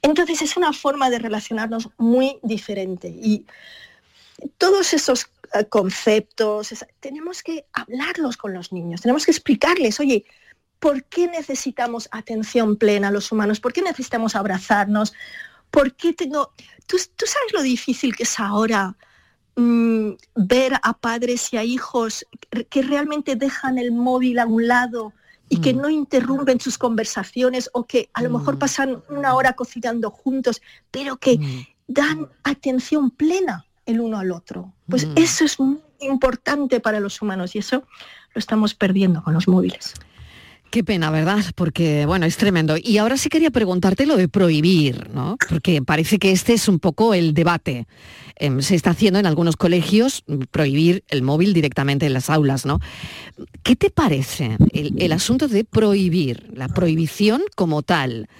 Entonces 0.00 0.42
es 0.42 0.56
una 0.56 0.72
forma 0.72 1.10
de 1.10 1.18
relacionarnos 1.18 1.90
muy 1.98 2.38
diferente. 2.42 3.08
Y 3.08 3.46
todos 4.58 4.92
esos 4.94 5.26
eh, 5.54 5.64
conceptos, 5.66 6.74
tenemos 7.00 7.42
que 7.42 7.66
hablarlos 7.72 8.36
con 8.36 8.54
los 8.54 8.72
niños, 8.72 9.00
tenemos 9.02 9.24
que 9.24 9.30
explicarles, 9.30 10.00
oye, 10.00 10.24
¿por 10.78 11.04
qué 11.04 11.28
necesitamos 11.28 12.08
atención 12.10 12.76
plena 12.76 13.10
los 13.10 13.30
humanos? 13.30 13.60
¿Por 13.60 13.72
qué 13.72 13.82
necesitamos 13.82 14.34
abrazarnos? 14.34 15.12
¿Por 15.70 15.94
qué 15.94 16.12
tengo... 16.12 16.52
¿Tú, 16.86 16.98
sabes 16.98 17.52
lo 17.52 17.62
difícil 17.62 18.16
que 18.16 18.24
es 18.24 18.40
ahora 18.40 18.96
mm, 19.56 20.10
ver 20.34 20.74
a 20.82 20.92
padres 20.98 21.52
y 21.52 21.56
a 21.56 21.64
hijos 21.64 22.26
que 22.68 22.82
realmente 22.82 23.36
dejan 23.36 23.78
el 23.78 23.92
móvil 23.92 24.38
a 24.38 24.46
un 24.46 24.66
lado 24.66 25.12
y 25.48 25.60
que 25.60 25.72
mm. 25.72 25.80
no 25.80 25.88
interrumpen 25.88 26.60
sus 26.60 26.78
conversaciones 26.78 27.70
o 27.72 27.84
que 27.84 28.10
a 28.12 28.22
lo 28.22 28.30
mejor 28.30 28.56
mm. 28.56 28.58
pasan 28.58 29.02
una 29.08 29.34
hora 29.34 29.52
cocinando 29.52 30.10
juntos, 30.10 30.60
pero 30.90 31.16
que 31.16 31.38
dan 31.86 32.28
atención 32.42 33.10
plena 33.10 33.66
el 33.86 34.00
uno 34.00 34.18
al 34.18 34.32
otro. 34.32 34.72
Pues 34.88 35.06
mm. 35.06 35.12
eso 35.16 35.44
es 35.44 35.58
muy 35.58 35.78
importante 36.00 36.80
para 36.80 37.00
los 37.00 37.20
humanos 37.22 37.54
y 37.54 37.58
eso 37.58 37.84
lo 38.34 38.38
estamos 38.38 38.74
perdiendo 38.74 39.22
con 39.22 39.34
los 39.34 39.48
móviles. 39.48 39.94
Qué 40.72 40.82
pena, 40.82 41.10
¿verdad? 41.10 41.44
Porque, 41.54 42.06
bueno, 42.06 42.24
es 42.24 42.38
tremendo. 42.38 42.76
Y 42.82 42.96
ahora 42.96 43.18
sí 43.18 43.28
quería 43.28 43.50
preguntarte 43.50 44.06
lo 44.06 44.16
de 44.16 44.26
prohibir, 44.26 45.10
¿no? 45.12 45.36
Porque 45.50 45.82
parece 45.82 46.18
que 46.18 46.32
este 46.32 46.54
es 46.54 46.66
un 46.66 46.78
poco 46.78 47.12
el 47.12 47.34
debate. 47.34 47.86
Em, 48.36 48.62
se 48.62 48.74
está 48.74 48.88
haciendo 48.90 49.18
en 49.18 49.26
algunos 49.26 49.58
colegios 49.58 50.24
mm, 50.26 50.44
prohibir 50.50 51.04
el 51.08 51.20
móvil 51.20 51.52
directamente 51.52 52.06
en 52.06 52.14
las 52.14 52.30
aulas, 52.30 52.64
¿no? 52.64 52.80
¿Qué 53.62 53.76
te 53.76 53.90
parece 53.90 54.56
el, 54.72 54.94
el 54.98 55.12
asunto 55.12 55.46
de 55.46 55.64
prohibir, 55.64 56.48
la 56.54 56.68
prohibición 56.68 57.42
como 57.54 57.82
tal? 57.82 58.30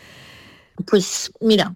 Pues 0.87 1.33
mira, 1.39 1.75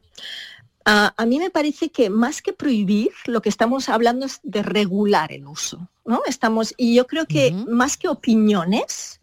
a 0.89 1.27
mí 1.27 1.39
me 1.39 1.51
parece 1.51 1.91
que 1.91 2.11
más 2.11 2.41
que 2.41 2.53
prohibir, 2.53 3.11
lo 3.27 3.43
que 3.43 3.49
estamos 3.49 3.89
hablando 3.89 4.25
es 4.27 4.41
de 4.45 4.63
regular 4.63 5.33
el 5.33 5.47
uso. 5.47 5.89
¿no? 6.07 6.23
Estamos, 6.27 6.73
y 6.77 6.95
yo 6.95 7.07
creo 7.07 7.27
que 7.27 7.53
más 7.67 7.97
que 7.97 8.09
opiniones, 8.09 9.21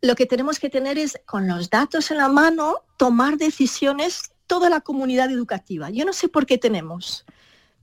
lo 0.00 0.14
que 0.14 0.26
tenemos 0.26 0.58
que 0.58 0.70
tener 0.70 0.98
es, 0.98 1.18
con 1.26 1.48
los 1.48 1.68
datos 1.68 2.10
en 2.10 2.18
la 2.18 2.28
mano, 2.28 2.76
tomar 2.96 3.36
decisiones 3.36 4.30
toda 4.46 4.70
la 4.70 4.80
comunidad 4.80 5.30
educativa. 5.30 5.90
Yo 5.90 6.04
no 6.04 6.12
sé 6.12 6.28
por 6.28 6.46
qué 6.46 6.56
tenemos 6.56 7.24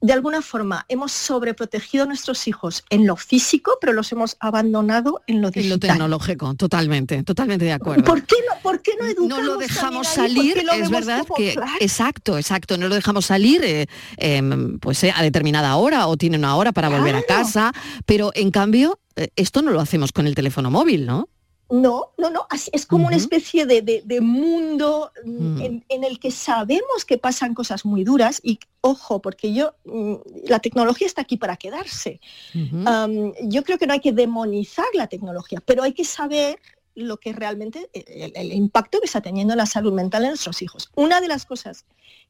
de 0.03 0.11
alguna 0.11 0.41
forma 0.41 0.85
hemos 0.89 1.13
sobreprotegido 1.13 2.03
a 2.03 2.07
nuestros 2.07 2.45
hijos 2.49 2.83
en 2.89 3.07
lo 3.07 3.15
físico, 3.15 3.77
pero 3.79 3.93
los 3.93 4.11
hemos 4.11 4.35
abandonado 4.41 5.21
en 5.27 5.41
lo 5.41 5.49
digital. 5.49 5.63
En 5.63 5.69
lo 5.69 5.79
tecnológico, 5.79 6.53
totalmente, 6.55 7.23
totalmente 7.23 7.63
de 7.63 7.71
acuerdo. 7.71 8.03
¿Por 8.03 8.21
qué 8.23 8.35
no, 8.49 8.61
por 8.61 8.81
qué 8.81 8.91
no 8.99 9.05
educamos 9.05 9.29
No 9.29 9.41
lo 9.41 9.57
dejamos 9.57 10.09
salir, 10.09 10.61
es 10.73 10.89
verdad 10.89 11.25
que... 11.37 11.55
Exacto, 11.79 12.37
exacto, 12.37 12.77
no 12.77 12.89
lo 12.89 12.95
dejamos 12.95 13.27
salir 13.27 13.63
eh, 13.63 13.85
em, 14.17 14.77
pues 14.79 15.01
eh, 15.05 15.13
a 15.15 15.23
determinada 15.23 15.77
hora 15.77 16.07
o 16.07 16.17
tiene 16.17 16.37
una 16.37 16.57
hora 16.57 16.73
para 16.73 16.89
volver 16.89 17.15
a 17.15 17.23
casa, 17.23 17.71
pero 18.05 18.31
en 18.35 18.51
cambio 18.51 18.99
eh, 19.15 19.29
esto 19.37 19.61
no 19.61 19.71
lo 19.71 19.79
hacemos 19.79 20.11
con 20.11 20.27
el 20.27 20.35
teléfono 20.35 20.69
móvil, 20.69 21.05
¿no? 21.05 21.29
No, 21.73 22.11
no, 22.19 22.29
no, 22.29 22.45
es 22.71 22.85
como 22.85 23.07
una 23.07 23.15
especie 23.15 23.65
de, 23.65 24.21
mundo 24.21 25.11
mm, 25.25 25.59
en, 25.89 26.03
el 26.03 26.19
que 26.19 26.29
sabemos 26.29 27.03
que 27.03 27.17
pasan 27.17 27.55
cosas 27.55 27.83
muy 27.83 28.03
duras 28.03 28.39
y 28.43 28.59
ojo, 28.81 29.23
porque 29.23 29.55
yo, 29.55 29.73
mm, 29.83 30.13
la 30.45 30.59
tecnología 30.59 31.07
está 31.07 31.21
aquí 31.21 31.35
para 31.35 31.57
quedarse. 31.57 32.21
yo 32.53 33.63
creo 33.63 33.79
que 33.79 33.87
no 33.87 33.93
hay 33.93 34.01
que 34.01 34.11
demonizar 34.11 34.85
la 34.93 35.07
tecnología, 35.07 35.63
pero 35.65 35.81
hay 35.81 35.93
que 35.93 36.05
saber 36.05 36.59
lo 36.93 37.17
que 37.17 37.33
realmente, 37.33 37.89
e, 37.91 38.03
el, 38.23 38.33
el, 38.35 38.53
impacto 38.53 38.99
que 38.99 39.07
está 39.07 39.21
teniendo 39.21 39.53
en 39.53 39.57
la 39.57 39.65
salud 39.65 39.93
mental 39.93 40.21
de 40.21 40.27
nuestros 40.27 40.61
hijos. 40.61 40.91
Una 40.93 41.21
de 41.21 41.27
las 41.27 41.47
cosas 41.47 41.85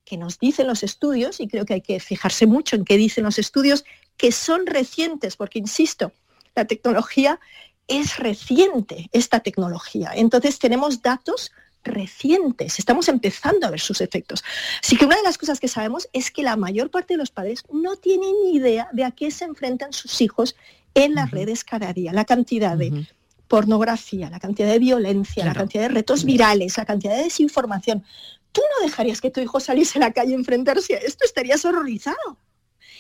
que 0.06 0.16
nos 0.16 0.40
dicen 0.40 0.68
los 0.68 0.84
estudios, 0.84 1.42
y 1.42 1.50
creo 1.50 1.66
que 1.66 1.74
hay 1.74 1.82
que 1.82 2.00
fijarse 2.00 2.48
mucho 2.48 2.78
en 2.78 2.86
qué 2.86 2.96
dicen 2.96 3.26
los 3.26 3.38
estudios, 3.38 3.84
que 4.16 4.32
son 4.32 4.66
recientes, 4.66 5.36
porque 5.36 5.60
insisto, 5.60 6.14
la 6.56 6.66
tecnología 6.66 7.42
es 7.88 8.18
reciente 8.18 9.10
esta 9.12 9.40
tecnología. 9.42 10.12
Entonces 10.16 10.60
tenemos 10.60 11.02
datos 11.02 11.52
recientes, 11.84 12.80
estamos 12.80 13.10
empezando 13.10 13.68
a 13.68 13.72
ver 13.72 13.80
sus 13.80 14.02
efectos. 14.02 14.44
Así 14.82 14.96
que 14.96 15.06
una 15.06 15.18
de 15.18 15.24
las 15.24 15.38
cosas 15.38 15.60
que 15.60 15.68
sabemos 15.68 16.08
es 16.14 16.32
que 16.32 16.44
la 16.44 16.56
mayor 16.56 16.90
parte 16.90 17.14
de 17.14 17.18
los 17.18 17.32
padres 17.32 17.64
no 17.72 17.98
tienen 17.98 18.34
ni 18.46 18.56
idea 18.56 18.88
de 18.94 19.04
a 19.04 19.12
qué 19.12 19.32
se 19.32 19.46
enfrentan 19.46 19.92
sus 19.94 20.22
hijos 20.22 20.56
en 20.94 21.16
las 21.16 21.32
redes 21.32 21.64
cada 21.64 21.92
día, 21.92 22.14
la 22.14 22.26
cantidad 22.26 22.78
de 22.78 23.08
pornografía, 23.48 24.30
la 24.30 24.40
cantidad 24.40 24.70
de 24.70 24.80
violencia, 24.80 25.46
la 25.46 25.54
cantidad 25.54 25.84
de 25.84 25.90
retos 25.90 26.24
virales, 26.24 26.78
la 26.78 26.86
cantidad 26.86 27.16
de 27.18 27.24
desinformación. 27.24 28.04
Tú 28.52 28.62
no 28.62 28.86
dejarías 28.86 29.20
que 29.20 29.32
tu 29.32 29.42
hijo 29.42 29.60
saliese 29.60 29.98
a 29.98 30.02
la 30.02 30.14
calle 30.14 30.34
a 30.34 30.38
enfrentarse 30.38 30.96
a 30.96 31.00
esto, 31.00 31.26
estarías 31.26 31.66
horrorizado. 31.66 32.38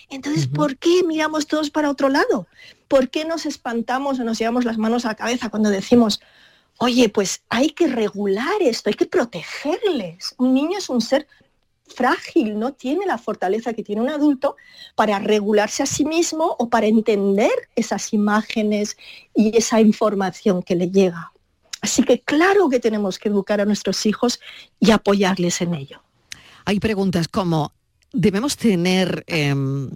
Entonces, 0.10 0.48
¿por 0.48 0.78
qué 0.78 1.04
miramos 1.04 1.48
todos 1.48 1.70
para 1.70 1.90
otro 1.90 2.10
lado? 2.10 2.48
¿Por 2.88 3.10
qué 3.10 3.26
nos 3.26 3.46
espantamos 3.46 4.20
o 4.20 4.24
nos 4.24 4.38
llevamos 4.40 4.66
las 4.66 4.78
manos 4.78 5.06
a 5.06 5.10
la 5.10 5.16
cabeza 5.16 5.50
cuando 5.50 5.70
decimos, 5.70 6.22
oye, 6.78 7.10
pues 7.10 7.42
hay 7.50 7.70
que 7.70 7.88
regular 7.88 8.62
esto, 8.62 8.90
hay 8.90 8.96
que 8.96 9.06
protegerles? 9.06 10.36
Un 10.38 10.54
niño 10.54 10.78
es 10.78 10.90
un 10.90 11.02
ser 11.02 11.28
frágil, 11.88 12.58
no 12.58 12.74
tiene 12.74 13.06
la 13.06 13.18
fortaleza 13.18 13.74
que 13.74 13.84
tiene 13.84 14.02
un 14.02 14.10
adulto 14.10 14.56
para 14.96 15.20
regularse 15.20 15.84
a 15.84 15.86
sí 15.86 16.06
mismo 16.06 16.56
o 16.58 16.70
para 16.70 16.88
entender 16.88 17.52
esas 17.76 18.14
imágenes 18.14 18.98
y 19.36 19.56
esa 19.58 19.82
información 19.82 20.64
que 20.64 20.76
le 20.76 20.90
llega. 20.90 21.32
Así 21.82 22.04
que 22.04 22.22
claro 22.22 22.70
que 22.70 22.80
tenemos 22.80 23.20
que 23.20 23.30
educar 23.30 23.60
a 23.60 23.66
nuestros 23.66 24.06
hijos 24.06 24.40
y 24.80 24.92
apoyarles 24.92 25.62
en 25.62 25.76
ello. 25.76 26.02
Hay 26.66 26.80
preguntas 26.80 27.28
como, 27.28 27.74
debemos 28.14 28.56
tener 28.56 29.24
em, 29.28 29.90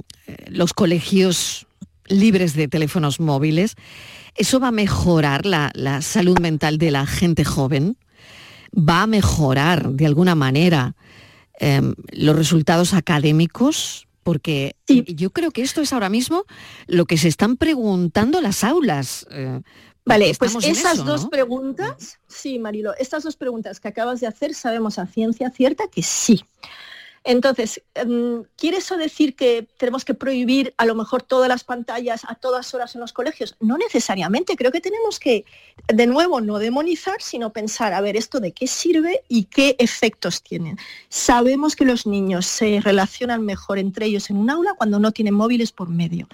los 0.47 0.74
colegios 0.74 1.68
libres 2.07 2.53
de 2.55 2.68
teléfonos 2.68 3.20
móviles. 3.20 3.76
¿Eso 4.36 4.59
va 4.59 4.70
a 4.70 4.72
mejorar 4.72 5.45
la, 5.45 6.01
salud 6.01 6.39
mental 6.39 6.78
de 6.78 6.91
la 6.91 7.05
gente 7.05 7.45
joven? 7.45 7.97
¿Va 8.78 9.03
a 9.03 9.07
mejorar 9.07 9.91
de 9.91 10.05
alguna 10.05 10.36
manera 10.36 10.95
em, 11.59 11.95
los 12.11 12.36
resultados 12.36 12.93
académicos? 12.93 14.07
Porque 14.24 14.76
yo 14.88 15.30
creo 15.30 15.51
que 15.51 15.61
esto 15.61 15.82
es 15.82 15.93
ahora 15.93 16.09
mismo 16.09 16.43
lo 16.86 17.05
que 17.05 17.18
se 17.18 17.30
están 17.30 17.55
preguntando 17.55 18.41
las 18.41 18.63
aulas. 18.65 19.26
Eh, 19.32 19.61
vale, 20.05 20.36
pues 20.38 20.55
esas 20.65 21.05
dos 21.05 21.28
preguntas, 21.28 22.20
sí, 22.28 22.59
Marilo, 22.59 22.93
estas 22.99 23.24
dos 23.24 23.38
preguntas 23.38 23.80
que 23.80 23.88
acabas 23.88 24.20
de 24.20 24.28
hacer 24.28 24.53
sabemos 24.53 24.99
a 24.99 25.07
ciencia 25.07 25.49
cierta 25.49 25.86
que 25.88 26.03
sí. 26.03 26.43
Entonces, 27.28 27.82
em, 27.94 28.46
¿quiere 28.56 28.78
eso 28.78 28.96
decir 28.96 29.36
que 29.36 29.68
tenemos 29.78 30.06
que 30.06 30.14
prohibir 30.14 30.74
a 30.78 30.86
lo 30.86 30.96
mejor 30.96 31.24
todas 31.24 31.50
las 31.50 31.66
pantallas 31.66 32.24
a 32.24 32.36
todas 32.36 32.74
horas 32.74 32.96
en 32.96 33.02
los 33.02 33.12
colegios? 33.12 33.58
No 33.60 33.78
necesariamente, 33.78 34.56
creo 34.56 34.72
que 34.72 34.80
tenemos 34.80 35.20
que, 35.20 35.44
de 35.94 36.08
nuevo, 36.08 36.40
no 36.40 36.58
demonizar, 36.58 37.22
sino 37.22 37.52
pensar, 37.52 37.92
a 37.92 38.00
ver, 38.00 38.16
esto 38.16 38.40
de 38.40 38.54
qué 38.54 38.66
sirve 38.66 39.24
y 39.28 39.44
qué 39.44 39.76
efectos 39.78 40.42
tienen. 40.42 40.78
Sabemos 41.10 41.76
que 41.76 41.84
los 41.84 42.08
niños 42.08 42.46
se 42.46 42.80
relacionan 42.80 43.42
mejor 43.44 43.78
entre 43.78 44.06
ellos 44.06 44.30
en 44.30 44.38
un 44.38 44.50
aula 44.50 44.76
cuando 44.78 44.98
no 44.98 45.12
tienen 45.12 45.34
móviles 45.34 45.74
por 45.74 45.90
medio. 45.90 46.30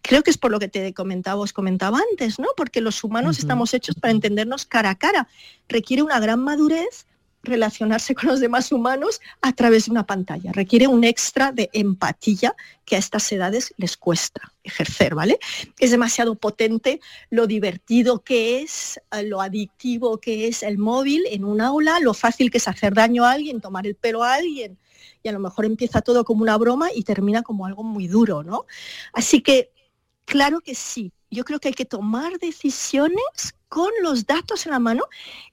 Creo 0.00 0.22
que 0.22 0.30
es 0.30 0.38
por 0.38 0.50
lo 0.50 0.58
que 0.58 0.68
te 0.68 0.94
comentaba, 0.94 1.42
os 1.42 1.52
comentaba 1.52 2.00
antes, 2.12 2.38
¿no? 2.38 2.48
Porque 2.56 2.80
los 2.80 3.04
humanos 3.04 3.38
estamos 3.38 3.74
hechos 3.74 3.94
para 3.94 4.12
entendernos 4.12 4.64
cara 4.64 4.88
a 4.88 4.94
cara. 4.94 5.28
Requiere 5.68 6.02
una 6.02 6.18
gran 6.18 6.40
madurez 6.40 7.04
relacionarse 7.42 8.14
con 8.14 8.28
los 8.28 8.40
demás 8.40 8.70
humanos 8.72 9.20
a 9.40 9.52
través 9.52 9.86
de 9.86 9.92
una 9.92 10.06
pantalla. 10.06 10.52
Requiere 10.52 10.86
un 10.86 11.04
extra 11.04 11.52
de 11.52 11.70
empatía 11.72 12.54
que 12.84 12.96
a 12.96 12.98
estas 12.98 13.30
edades 13.32 13.72
les 13.76 13.96
cuesta 13.96 14.52
ejercer, 14.62 15.14
¿vale? 15.14 15.38
Es 15.78 15.90
demasiado 15.90 16.34
potente 16.34 17.00
lo 17.30 17.46
divertido 17.46 18.20
que 18.20 18.62
es, 18.62 19.00
eh, 19.12 19.22
lo 19.22 19.40
adictivo 19.40 20.18
que 20.18 20.48
es 20.48 20.62
el 20.62 20.78
móvil 20.78 21.22
en 21.30 21.44
un 21.44 21.60
aula, 21.60 21.98
lo 22.00 22.14
fácil 22.14 22.50
que 22.50 22.58
es 22.58 22.68
hacer 22.68 22.94
daño 22.94 23.24
a 23.24 23.32
alguien, 23.32 23.60
tomar 23.60 23.86
el 23.86 23.94
pelo 23.94 24.22
a 24.22 24.34
alguien, 24.34 24.78
y 25.22 25.28
a 25.28 25.32
lo 25.32 25.40
mejor 25.40 25.64
empieza 25.64 26.02
todo 26.02 26.24
como 26.24 26.42
una 26.42 26.56
broma 26.56 26.88
y 26.94 27.04
termina 27.04 27.42
como 27.42 27.66
algo 27.66 27.82
muy 27.82 28.06
duro, 28.06 28.42
¿no? 28.42 28.66
Así 29.12 29.40
que, 29.40 29.70
claro 30.24 30.60
que 30.60 30.74
sí, 30.74 31.12
yo 31.30 31.44
creo 31.44 31.60
que 31.60 31.68
hay 31.68 31.74
que 31.74 31.84
tomar 31.84 32.38
decisiones 32.38 33.54
con 33.70 33.88
los 34.02 34.26
datos 34.26 34.66
en 34.66 34.72
la 34.72 34.80
mano 34.80 35.04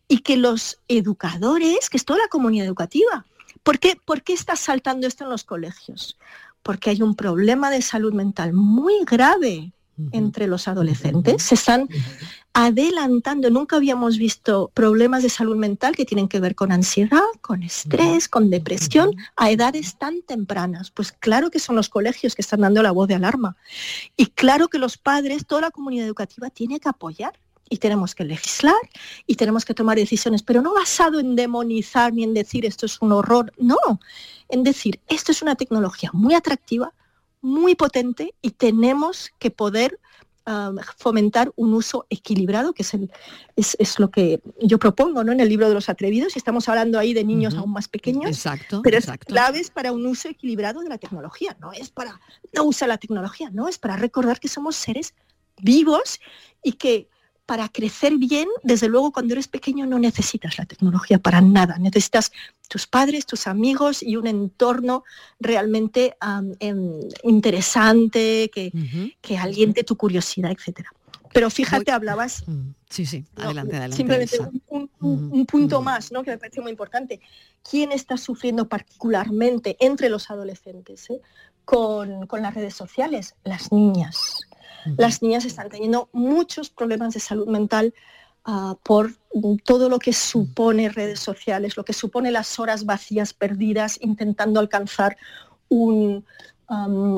y 0.09 0.18
que 0.20 0.36
los 0.36 0.80
educadores, 0.89 1.89
que 1.89 1.97
es 1.97 2.03
toda 2.03 2.20
la 2.20 2.28
comunidad 2.28 2.65
educativa, 2.65 3.26
¿por 3.63 3.80
qué, 3.80 3.95
¿por 4.03 4.24
qué 4.24 4.34
está 4.34 4.57
saltando 4.57 5.07
esto 5.07 5.24
en 5.24 5.30
los 5.30 5.45
colegios? 5.45 6.18
Porque 6.63 6.89
hay 6.89 7.01
un 7.01 7.15
problema 7.15 7.70
de 7.70 7.82
salud 7.82 8.13
mental 8.13 8.51
muy 8.51 8.95
grave 9.05 9.72
entre 10.11 10.47
los 10.47 10.68
adolescentes. 10.68 11.43
Se 11.43 11.55
están 11.55 11.88
adelantando. 12.53 13.49
Nunca 13.49 13.76
habíamos 13.76 14.18
visto 14.18 14.72
problemas 14.74 15.22
de 15.22 15.30
salud 15.30 15.55
mental 15.55 15.95
que 15.95 16.05
tienen 16.05 16.28
que 16.28 16.39
ver 16.39 16.55
con 16.55 16.72
ansiedad, 16.72 17.22
con 17.41 17.63
estrés, 17.63 18.28
con 18.28 18.49
depresión 18.49 19.15
a 19.36 19.51
edades 19.51 19.97
tan 19.97 20.22
tempranas. 20.24 20.91
Pues 20.91 21.11
claro 21.11 21.51
que 21.51 21.59
son 21.59 21.76
los 21.76 21.89
colegios 21.89 22.36
que 22.36 22.41
están 22.41 22.61
dando 22.61 22.82
la 22.82 22.91
voz 22.91 23.07
de 23.07 23.15
alarma. 23.15 23.57
Y 24.15 24.28
claro 24.28 24.68
que 24.68 24.80
los 24.80 24.97
padres, 24.97 25.45
toda 25.45 25.61
la 25.61 25.72
comunidad 25.72 26.05
educativa 26.05 26.49
tiene 26.49 26.80
que 26.80 26.89
apoyar 26.89 27.34
y 27.70 27.78
tenemos 27.78 28.15
que 28.15 28.24
legislar 28.24 28.76
y 29.26 29.36
tenemos 29.36 29.65
que 29.65 29.74
tomar 29.74 29.97
decisiones, 29.97 30.43
pero 30.43 30.61
no 30.61 30.74
basado 30.74 31.20
en 31.20 31.36
demonizar 31.36 32.13
ni 32.13 32.24
en 32.24 32.34
decir 32.34 32.65
esto 32.65 32.86
es 32.86 33.01
un 33.01 33.11
horror, 33.11 33.51
no, 33.57 33.78
en 34.49 34.63
decir 34.63 34.99
esto 35.07 35.32
es 35.32 35.41
una 35.41 35.55
tecnología 35.55 36.09
muy 36.13 36.34
atractiva, 36.34 36.93
muy 37.41 37.76
potente 37.76 38.34
y 38.41 38.51
tenemos 38.51 39.32
que 39.39 39.51
poder 39.51 39.99
um, 40.45 40.78
fomentar 40.97 41.51
un 41.55 41.74
uso 41.74 42.05
equilibrado, 42.09 42.74
que 42.74 42.84
es, 42.84 42.93
el, 42.93 43.11
es, 43.55 43.99
lo 43.99 44.09
que 44.09 44.41
yo 44.61 44.80
propongo 44.80 45.24
¿no? 45.24 45.32
en 45.32 45.39
el 45.39 45.49
libro 45.49 45.68
de 45.68 45.76
los 45.76 45.89
atrevidos, 45.89 46.36
y 46.36 46.39
estamos 46.39 46.68
hablando 46.68 46.97
ahí 46.97 47.13
de 47.13 47.24
niños 47.24 47.55
aún 47.55 47.72
más 47.72 47.88
pequeños, 47.88 48.30
exacto, 48.30 48.82
pero 48.82 48.97
exacto. 48.97 49.26
es 49.28 49.34
claves 49.34 49.70
para 49.70 49.91
un 49.91 50.05
uso 50.05 50.30
equilibrado 50.30 50.82
de 50.82 50.89
la 50.89 50.97
tecnología, 50.97 51.55
no 51.59 51.72
es 51.74 51.89
para 51.89 52.20
no 52.53 52.63
usar 52.63 52.89
la 52.89 52.97
tecnología, 52.97 53.49
no 53.51 53.68
es 53.68 53.78
para 53.78 53.97
recordar 53.97 54.39
que 54.39 54.47
somos 54.47 54.76
seres 54.76 55.13
vivos 55.59 56.20
y 56.63 56.74
que 56.74 57.09
para 57.48 57.70
crecer 57.70 58.18
bien, 58.18 58.48
desde 58.62 58.89
luego 58.89 59.14
cuando 59.14 59.34
eres 59.34 59.48
pequeño 59.48 59.86
no 59.88 59.98
necesitas 59.98 60.60
la 60.60 60.66
tecnología 60.66 61.18
para 61.18 61.39
nada, 61.39 61.78
necesitas 61.80 62.34
tus 62.68 62.86
padres, 62.86 63.26
tus 63.26 63.48
amigos 63.48 64.04
y 64.04 64.18
un 64.18 64.28
entorno 64.28 65.06
realmente 65.39 66.18
em, 66.60 67.00
interesante, 67.24 68.52
que, 68.54 68.72
que, 69.22 69.38
aliente 69.38 69.86
tu 69.86 69.95
curiosidad, 69.95 70.52
etc. 70.52 70.88
Pero 71.34 71.50
fíjate, 71.50 71.91
hablabas... 71.91 72.43
Mm, 72.45 72.74
sí, 72.89 73.06
sí, 73.06 73.26
adelante, 73.38 73.78
adelante. 73.78 73.95
Simplemente 73.95 74.38
un, 75.00 75.45
punto 75.45 75.82
más, 75.82 76.12
¿no? 76.12 76.24
que 76.24 76.32
me 76.32 76.38
parece 76.38 76.60
muy 76.60 76.72
importante. 76.72 77.22
¿Quién 77.68 77.93
está 77.93 78.18
sufriendo 78.18 78.68
particularmente 78.68 79.78
entre 79.80 80.10
los 80.10 80.30
adolescentes 80.30 81.10
eh, 81.10 81.22
con, 81.64 82.28
con 82.28 82.41
las 82.41 82.54
redes 82.54 82.76
sociales? 82.76 83.36
Las 83.45 83.72
niñas 83.72 84.41
las 84.98 85.22
niñas 85.22 85.46
están 85.46 85.70
teniendo 85.70 86.10
muchos 86.14 86.70
problemas 86.70 87.14
de 87.14 87.20
salud 87.20 87.48
mental 87.48 87.94
ah, 88.46 88.76
por 88.84 89.12
todo 89.64 89.90
lo 89.90 90.00
que 90.00 90.14
supone 90.14 90.90
redes 90.90 91.20
sociales, 91.20 91.78
lo 91.78 91.84
que 91.84 91.94
supone 91.94 92.32
las 92.32 92.60
horas 92.60 92.86
vacías 92.86 93.34
perdidas 93.34 93.98
intentando 94.02 94.60
alcanzar 94.60 95.18
un, 95.70 96.24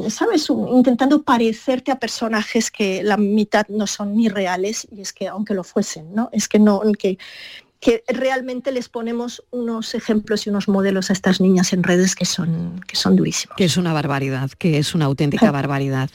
¿sabes? 0.10 0.48
intentando 0.50 1.24
parecerte 1.24 1.92
a 1.92 2.00
personajes 2.00 2.70
que 2.70 3.04
la 3.04 3.18
mitad 3.18 3.68
no 3.68 3.88
son 3.88 4.16
ni 4.16 4.30
reales 4.30 4.88
y 4.92 5.02
es 5.02 5.12
que 5.12 5.28
aunque 5.28 5.54
lo 5.54 5.64
fuesen, 5.64 6.14
¿no? 6.14 6.30
Es 6.32 6.48
que 6.48 6.60
no, 6.60 6.82
que, 6.98 7.18
que 7.80 8.04
realmente 8.08 8.72
les 8.74 8.90
ponemos 8.90 9.44
unos 9.52 9.96
ejemplos 9.96 10.46
y 10.46 10.50
unos 10.50 10.68
modelos 10.68 11.10
a 11.10 11.14
estas 11.14 11.40
niñas 11.40 11.72
en 11.72 11.84
redes 11.84 12.14
que 12.14 12.26
son, 12.26 12.82
que 12.86 12.98
son 12.98 13.16
durísimos. 13.16 13.56
Que 13.56 13.64
es 13.64 13.78
una 13.78 13.94
barbaridad, 13.94 14.52
que 14.52 14.80
es 14.80 14.94
una 14.94 15.06
auténtica 15.06 15.50
barbaridad. 15.52 16.10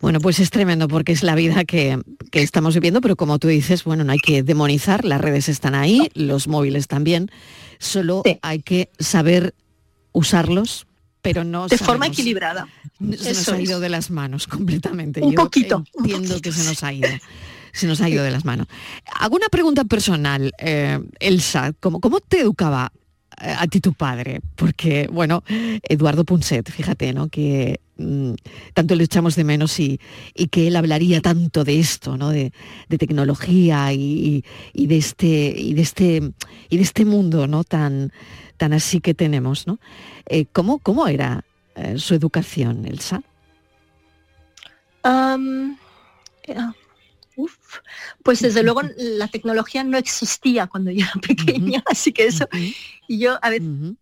Bueno, 0.00 0.20
pues 0.20 0.40
es 0.40 0.50
tremendo 0.50 0.86
porque 0.86 1.12
es 1.12 1.22
la 1.22 1.34
vida 1.34 1.64
que, 1.64 1.98
estamos 2.32 2.74
viviendo, 2.74 3.00
pero 3.00 3.16
como 3.16 3.38
tú 3.38 3.48
dices, 3.48 3.84
bueno, 3.84 4.04
no 4.04 4.12
hay 4.12 4.18
que 4.18 4.42
demonizar, 4.42 5.04
las 5.04 5.20
redes 5.20 5.48
están 5.48 5.74
ahí, 5.74 6.10
los 6.14 6.48
móviles 6.48 6.86
también, 6.86 7.30
solo 7.78 8.22
hay 8.42 8.60
que 8.60 8.90
saber 8.98 9.54
usarlos, 10.12 10.86
pero 11.22 11.44
no... 11.44 11.66
De 11.68 11.78
forma 11.78 12.08
equilibrada. 12.08 12.68
Se 13.18 13.32
nos 13.32 13.48
ha 13.48 13.60
ido 13.60 13.80
de 13.80 13.88
las 13.88 14.10
manos 14.10 14.46
completamente. 14.46 15.22
Un 15.22 15.34
poquito. 15.34 15.84
Entiendo 15.98 16.40
que 16.40 16.52
se 16.52 16.64
nos 16.64 16.82
ha 16.82 16.92
ido 16.92 17.08
se 17.74 17.86
nos 17.88 18.00
ha 18.00 18.08
ido 18.08 18.24
de 18.24 18.30
las 18.30 18.44
manos. 18.44 18.68
Hago 19.20 19.36
una 19.36 19.48
pregunta 19.48 19.84
personal, 19.84 20.52
eh, 20.58 21.00
Elsa, 21.18 21.72
¿cómo, 21.80 22.00
¿cómo 22.00 22.20
te 22.20 22.40
educaba 22.40 22.92
eh, 23.42 23.54
a 23.58 23.66
ti 23.66 23.80
tu 23.80 23.92
padre? 23.92 24.40
Porque, 24.54 25.08
bueno, 25.12 25.42
Eduardo 25.82 26.24
Punset, 26.24 26.70
fíjate, 26.70 27.12
¿no? 27.12 27.28
Que 27.28 27.80
mm, 27.96 28.34
tanto 28.74 28.94
le 28.94 29.02
echamos 29.02 29.34
de 29.34 29.42
menos 29.42 29.80
y, 29.80 29.98
que 30.52 30.68
él 30.68 30.76
hablaría 30.76 31.20
tanto 31.20 31.64
de 31.64 31.80
esto, 31.80 32.16
¿no? 32.16 32.30
De, 32.30 32.52
tecnología 32.96 33.92
y, 33.92 34.44
de 34.72 34.96
este, 34.96 35.52
y, 35.58 35.74
de 35.74 35.82
este, 35.82 36.32
y 36.70 36.76
de 36.76 36.82
este 36.82 37.04
mundo, 37.04 37.48
¿no? 37.48 37.64
Tan, 37.64 38.12
tan 38.56 38.72
así 38.72 39.00
que 39.00 39.14
tenemos, 39.14 39.66
¿no? 39.66 39.80
Eh, 40.26 40.46
¿cómo, 40.52 40.78
¿Cómo 40.78 41.08
era 41.08 41.44
su 41.96 42.14
educación, 42.14 42.86
Elsa? 42.86 43.20
Pues 48.22 48.40
desde 48.40 48.62
luego 48.62 48.82
la 48.96 49.28
tecnología 49.28 49.84
no 49.84 49.98
existía 49.98 50.66
cuando 50.66 50.90
yo 50.90 51.04
era 51.04 51.20
pequeña, 51.20 51.82
así 51.86 52.12
que 52.12 52.26
eso, 52.26 52.48
y 53.08 53.18
yo 53.18 53.38
a 53.42 53.50
veces 53.50 53.96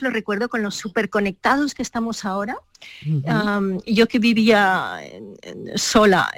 lo 0.00 0.10
recuerdo 0.10 0.48
con 0.48 0.62
los 0.62 0.74
superconectados 0.74 1.74
que 1.74 1.82
estamos 1.82 2.24
ahora. 2.24 2.56
yo 3.86 4.06
que 4.06 4.18
vivía 4.18 5.00
sola 5.76 6.30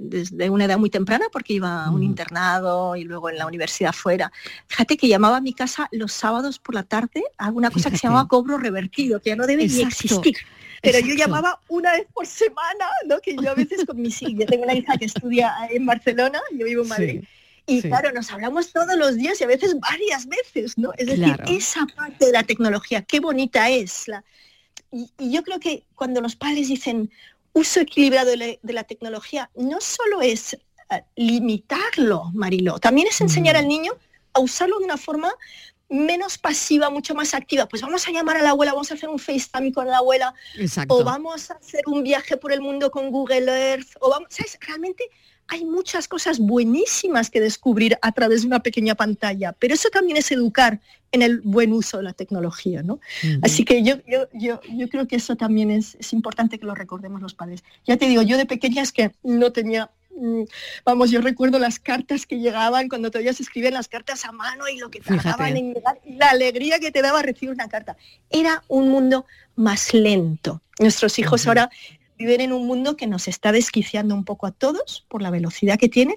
desde 0.00 0.50
una 0.50 0.64
edad 0.64 0.78
muy 0.78 0.90
temprana 0.90 1.26
porque 1.32 1.54
iba 1.54 1.84
a 1.84 1.90
un 1.90 2.02
internado 2.02 2.96
y 2.96 3.04
luego 3.04 3.30
en 3.30 3.38
la 3.38 3.46
universidad 3.46 3.92
fuera. 3.92 4.32
Fíjate 4.66 4.96
que 4.96 5.08
llamaba 5.08 5.38
a 5.38 5.40
mi 5.40 5.52
casa 5.52 5.88
los 5.92 6.12
sábados 6.12 6.58
por 6.58 6.74
la 6.74 6.82
tarde 6.82 7.22
a 7.38 7.50
una 7.50 7.70
cosa 7.70 7.90
que 7.90 7.96
se 7.96 8.06
llamaba 8.06 8.28
cobro 8.28 8.58
revertido, 8.58 9.20
que 9.20 9.30
ya 9.30 9.36
no 9.36 9.46
debe 9.46 9.66
ni 9.66 9.82
existir 9.82 10.36
pero 10.92 11.06
yo 11.06 11.14
llamaba 11.14 11.60
una 11.68 11.92
vez 11.92 12.06
por 12.12 12.26
semana, 12.26 12.86
¿no? 13.06 13.20
Que 13.20 13.34
yo 13.34 13.50
a 13.50 13.54
veces 13.54 13.84
con 13.84 14.00
mis 14.00 14.22
hijas, 14.22 14.34
yo 14.38 14.46
tengo 14.46 14.64
una 14.64 14.74
hija 14.74 14.96
que 14.96 15.06
estudia 15.06 15.52
en 15.70 15.84
Barcelona, 15.84 16.40
yo 16.52 16.64
vivo 16.64 16.82
en 16.82 16.88
Madrid. 16.88 17.24
y 17.66 17.82
claro, 17.82 18.12
nos 18.12 18.30
hablamos 18.30 18.72
todos 18.72 18.96
los 18.96 19.16
días 19.16 19.40
y 19.40 19.44
a 19.44 19.48
veces 19.48 19.78
varias 19.80 20.26
veces, 20.28 20.78
¿no? 20.78 20.92
Es 20.96 21.06
decir, 21.06 21.36
esa 21.48 21.86
parte 21.96 22.26
de 22.26 22.32
la 22.32 22.44
tecnología, 22.44 23.02
qué 23.02 23.20
bonita 23.20 23.68
es. 23.68 24.06
La... 24.06 24.24
Y, 24.92 25.10
yo 25.18 25.42
creo 25.42 25.58
que 25.58 25.82
cuando 25.94 26.20
los 26.20 26.36
padres 26.36 26.68
dicen 26.68 27.10
uso 27.52 27.80
equilibrado 27.80 28.30
de 28.30 28.58
la, 28.62 28.84
tecnología, 28.84 29.50
no 29.56 29.80
solo 29.80 30.20
es 30.20 30.54
eh, 30.54 31.02
limitarlo, 31.16 32.30
Marilo, 32.34 32.78
también 32.78 33.08
es 33.08 33.20
enseñar 33.20 33.56
al 33.56 33.66
niño 33.66 33.92
a 34.34 34.40
usarlo 34.40 34.78
de 34.78 34.84
una 34.84 34.98
forma 34.98 35.32
menos 35.88 36.38
pasiva, 36.38 36.90
mucho 36.90 37.14
más 37.14 37.34
activa. 37.34 37.66
Pues 37.66 37.82
vamos 37.82 38.06
a 38.06 38.10
llamar 38.10 38.36
a 38.36 38.42
la 38.42 38.50
abuela, 38.50 38.72
vamos 38.72 38.90
a 38.90 38.94
hacer 38.94 39.08
un 39.08 39.18
FaceTime 39.18 39.72
con 39.72 39.86
la 39.86 39.98
abuela, 39.98 40.34
o 40.88 41.04
vamos 41.04 41.50
a 41.50 41.54
hacer 41.54 41.82
un 41.86 42.02
viaje 42.02 42.36
por 42.36 42.52
el 42.52 42.60
mundo 42.60 42.90
con 42.90 43.10
Google 43.10 43.46
Earth, 43.46 43.96
o 44.00 44.10
vamos, 44.10 44.28
¿sabes? 44.30 44.58
Realmente 44.60 45.04
hay 45.48 45.64
muchas 45.64 46.08
cosas 46.08 46.38
buenísimas 46.38 47.30
que 47.30 47.40
descubrir 47.40 47.96
a 48.02 48.12
través 48.12 48.42
de 48.42 48.48
una 48.48 48.60
pequeña 48.60 48.94
pantalla, 48.94 49.52
pero 49.52 49.74
eso 49.74 49.88
también 49.90 50.16
es 50.16 50.30
educar 50.32 50.80
en 51.12 51.22
el 51.22 51.40
buen 51.40 51.72
uso 51.72 51.98
de 51.98 52.02
la 52.02 52.12
tecnología, 52.12 52.82
¿no? 52.82 52.98
Así 53.42 53.64
que 53.64 53.82
yo, 53.84 53.96
yo, 54.08 54.28
yo, 54.32 54.60
yo, 54.68 54.88
creo 54.88 55.06
que 55.06 55.16
eso 55.16 55.36
también 55.36 55.70
es, 55.70 55.96
es 56.00 56.12
importante 56.12 56.58
que 56.58 56.66
lo 56.66 56.74
recordemos 56.74 57.22
los 57.22 57.34
padres. 57.34 57.62
Ya 57.86 57.96
te 57.96 58.08
digo, 58.08 58.22
yo 58.22 58.36
de 58.36 58.46
pequeña 58.46 58.82
es 58.82 58.90
que 58.92 59.12
no 59.22 59.52
tenía 59.52 59.90
vamos, 60.84 61.10
yo 61.10 61.20
recuerdo 61.20 61.58
las 61.58 61.78
cartas 61.78 62.26
que 62.26 62.38
llegaban 62.38 62.88
cuando 62.88 63.10
todavía 63.10 63.32
se 63.32 63.42
escribían 63.42 63.74
las 63.74 63.88
cartas 63.88 64.24
a 64.24 64.32
mano 64.32 64.68
y 64.68 64.78
lo 64.78 64.90
que 64.90 65.00
tardaban 65.00 65.56
en 65.56 65.74
llegar, 65.74 66.00
la 66.04 66.30
alegría 66.30 66.78
que 66.78 66.90
te 66.90 67.02
daba 67.02 67.22
recibir 67.22 67.52
una 67.52 67.68
carta. 67.68 67.96
Era 68.30 68.62
un 68.68 68.88
mundo 68.88 69.26
más 69.54 69.94
lento. 69.94 70.62
Nuestros 70.78 71.18
hijos 71.18 71.46
ahora 71.46 71.70
viven 72.18 72.40
en 72.40 72.52
un 72.52 72.66
mundo 72.66 72.96
que 72.96 73.06
nos 73.06 73.28
está 73.28 73.52
desquiciando 73.52 74.14
un 74.14 74.24
poco 74.24 74.46
a 74.46 74.52
todos 74.52 75.04
por 75.08 75.22
la 75.22 75.30
velocidad 75.30 75.78
que 75.78 75.88
tiene 75.88 76.16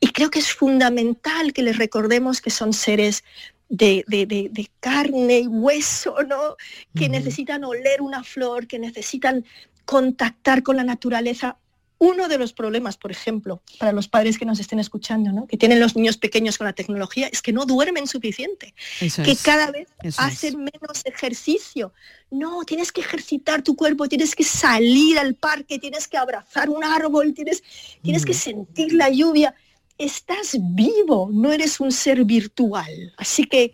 y 0.00 0.08
creo 0.08 0.30
que 0.30 0.40
es 0.40 0.52
fundamental 0.52 1.52
que 1.52 1.62
les 1.62 1.78
recordemos 1.78 2.40
que 2.40 2.50
son 2.50 2.72
seres 2.72 3.22
de, 3.68 4.70
carne 4.80 5.40
y 5.40 5.46
hueso, 5.46 6.22
¿no? 6.22 6.56
Que 6.94 7.08
necesitan 7.08 7.64
oler 7.64 8.00
una 8.00 8.22
flor, 8.22 8.66
que 8.66 8.78
necesitan 8.78 9.44
contactar 9.84 10.62
con 10.62 10.76
la 10.76 10.84
naturaleza 10.84 11.58
uno 11.98 12.28
de 12.28 12.38
los 12.38 12.52
problemas, 12.52 12.96
por 12.96 13.10
ejemplo, 13.10 13.62
para 13.78 13.92
los 13.92 14.08
padres 14.08 14.38
que 14.38 14.44
nos 14.44 14.60
estén 14.60 14.78
escuchando, 14.78 15.32
¿no? 15.32 15.46
que 15.46 15.56
tienen 15.56 15.80
los 15.80 15.96
niños 15.96 16.18
pequeños 16.18 16.58
con 16.58 16.66
la 16.66 16.74
tecnología, 16.74 17.28
es 17.28 17.40
que 17.40 17.52
no 17.52 17.64
duermen 17.64 18.06
suficiente, 18.06 18.74
que 18.98 19.36
cada 19.42 19.70
vez 19.70 19.88
hacen 20.18 20.58
menos 20.58 21.04
ejercicio. 21.04 21.92
No, 22.30 22.64
tienes 22.64 22.92
que 22.92 23.00
ejercitar 23.00 23.62
tu 23.62 23.76
cuerpo, 23.76 24.08
tienes 24.08 24.34
que 24.34 24.44
salir 24.44 25.18
al 25.18 25.34
parque, 25.34 25.78
tienes 25.78 26.06
que 26.06 26.18
abrazar 26.18 26.68
un 26.68 26.84
árbol, 26.84 27.32
tienes, 27.32 27.62
tienes 28.02 28.24
que 28.24 28.34
sentir 28.34 28.92
la 28.92 29.08
lluvia. 29.08 29.54
Estás 29.96 30.58
vivo, 30.60 31.30
no 31.32 31.50
eres 31.50 31.80
un 31.80 31.90
ser 31.90 32.24
virtual. 32.24 33.14
Así 33.16 33.44
que, 33.44 33.72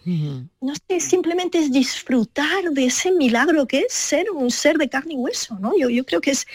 no 0.60 0.74
sé, 0.86 1.00
simplemente 1.00 1.58
es 1.58 1.72
disfrutar 1.72 2.70
de 2.70 2.84
ese 2.86 3.10
milagro 3.10 3.66
que 3.66 3.80
es 3.80 3.92
ser 3.92 4.30
un 4.30 4.50
ser 4.52 4.78
de 4.78 4.88
carne 4.88 5.14
y 5.14 5.16
hueso. 5.16 5.58
¿no? 5.58 5.72
Yo, 5.76 5.88
yo 5.88 6.04
creo 6.04 6.20
que 6.20 6.30
es 6.30 6.46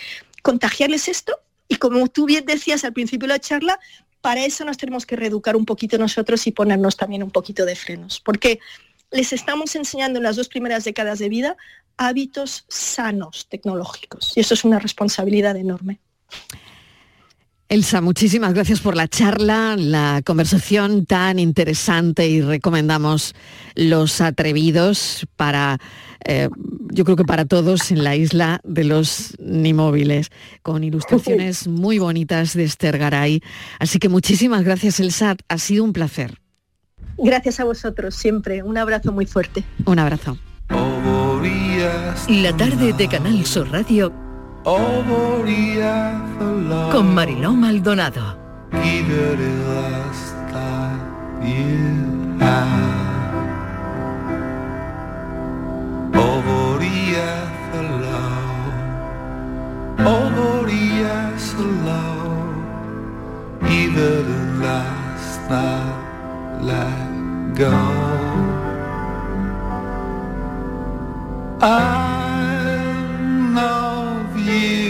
contagiarles 0.42 1.10
esto 1.10 1.38
y 1.68 1.76
como 1.76 2.08
tú 2.08 2.26
bien 2.26 2.46
decías 2.46 2.84
al 2.84 2.94
principio 2.94 3.28
de 3.28 3.36
la 3.36 3.40
charla, 3.40 3.80
para 4.22 4.46
eso 4.46 4.66
nos 4.66 4.78
tenemos 4.78 5.06
que 5.06 5.16
reeducar 5.16 5.56
un 5.56 5.66
poquito 5.66 5.98
nosotros 5.98 6.46
y 6.48 6.52
ponernos 6.52 6.98
también 6.98 7.24
un 7.24 7.32
poquito 7.32 7.66
de 7.66 7.76
frenos, 7.76 8.20
porque 8.20 8.60
les 9.12 9.32
estamos 9.34 9.76
enseñando 9.76 10.18
en 10.18 10.24
las 10.24 10.36
dos 10.36 10.50
primeras 10.50 10.84
décadas 10.84 11.20
de 11.20 11.30
vida 11.30 11.58
hábitos 11.98 12.66
sanos 12.68 13.48
tecnológicos 13.50 14.34
y 14.36 14.42
eso 14.42 14.54
es 14.54 14.64
una 14.64 14.80
responsabilidad 14.80 15.56
enorme. 15.56 16.00
Elsa, 17.70 18.00
muchísimas 18.00 18.54
gracias 18.54 18.80
por 18.80 18.96
la 18.96 19.10
charla, 19.10 19.76
la 19.78 20.22
conversación 20.26 21.06
tan 21.06 21.38
interesante 21.38 22.26
y 22.26 22.42
recomendamos 22.42 23.36
los 23.76 24.22
atrevidos 24.22 25.28
para, 25.36 25.78
eh, 26.24 26.48
yo 26.92 27.04
creo 27.04 27.18
que 27.18 27.26
para 27.26 27.44
todos 27.44 27.92
en 27.92 28.06
la 28.06 28.16
isla 28.16 28.62
de 28.64 28.86
los 28.86 29.36
Nimóviles, 29.40 30.30
con 30.62 30.86
ilustraciones 30.86 31.68
muy 31.68 32.00
bonitas 32.00 32.54
de 32.54 32.64
Esther 32.64 32.98
Garay. 32.98 33.42
Así 33.80 34.00
que 34.00 34.08
muchísimas 34.08 34.64
gracias, 34.64 35.02
Elsa, 35.02 35.36
ha 35.50 35.58
sido 35.58 35.84
un 35.84 35.92
placer. 35.92 36.40
Gracias 37.18 37.60
a 37.60 37.66
vosotros, 37.66 38.16
siempre. 38.16 38.64
Un 38.64 38.78
abrazo 38.78 39.12
muy 39.12 39.26
fuerte. 39.26 39.66
Un 39.86 40.00
abrazo. 40.00 40.38
La 42.30 42.56
tarde 42.56 42.94
de 42.94 43.08
Canal 43.10 43.46
Sur 43.46 43.70
Radio 43.72 44.27
con 46.92 47.16
Mariló 47.16 47.54
Maldonado. 47.54 48.36
I 71.60 72.78
know 73.54 73.87
you 74.48 74.87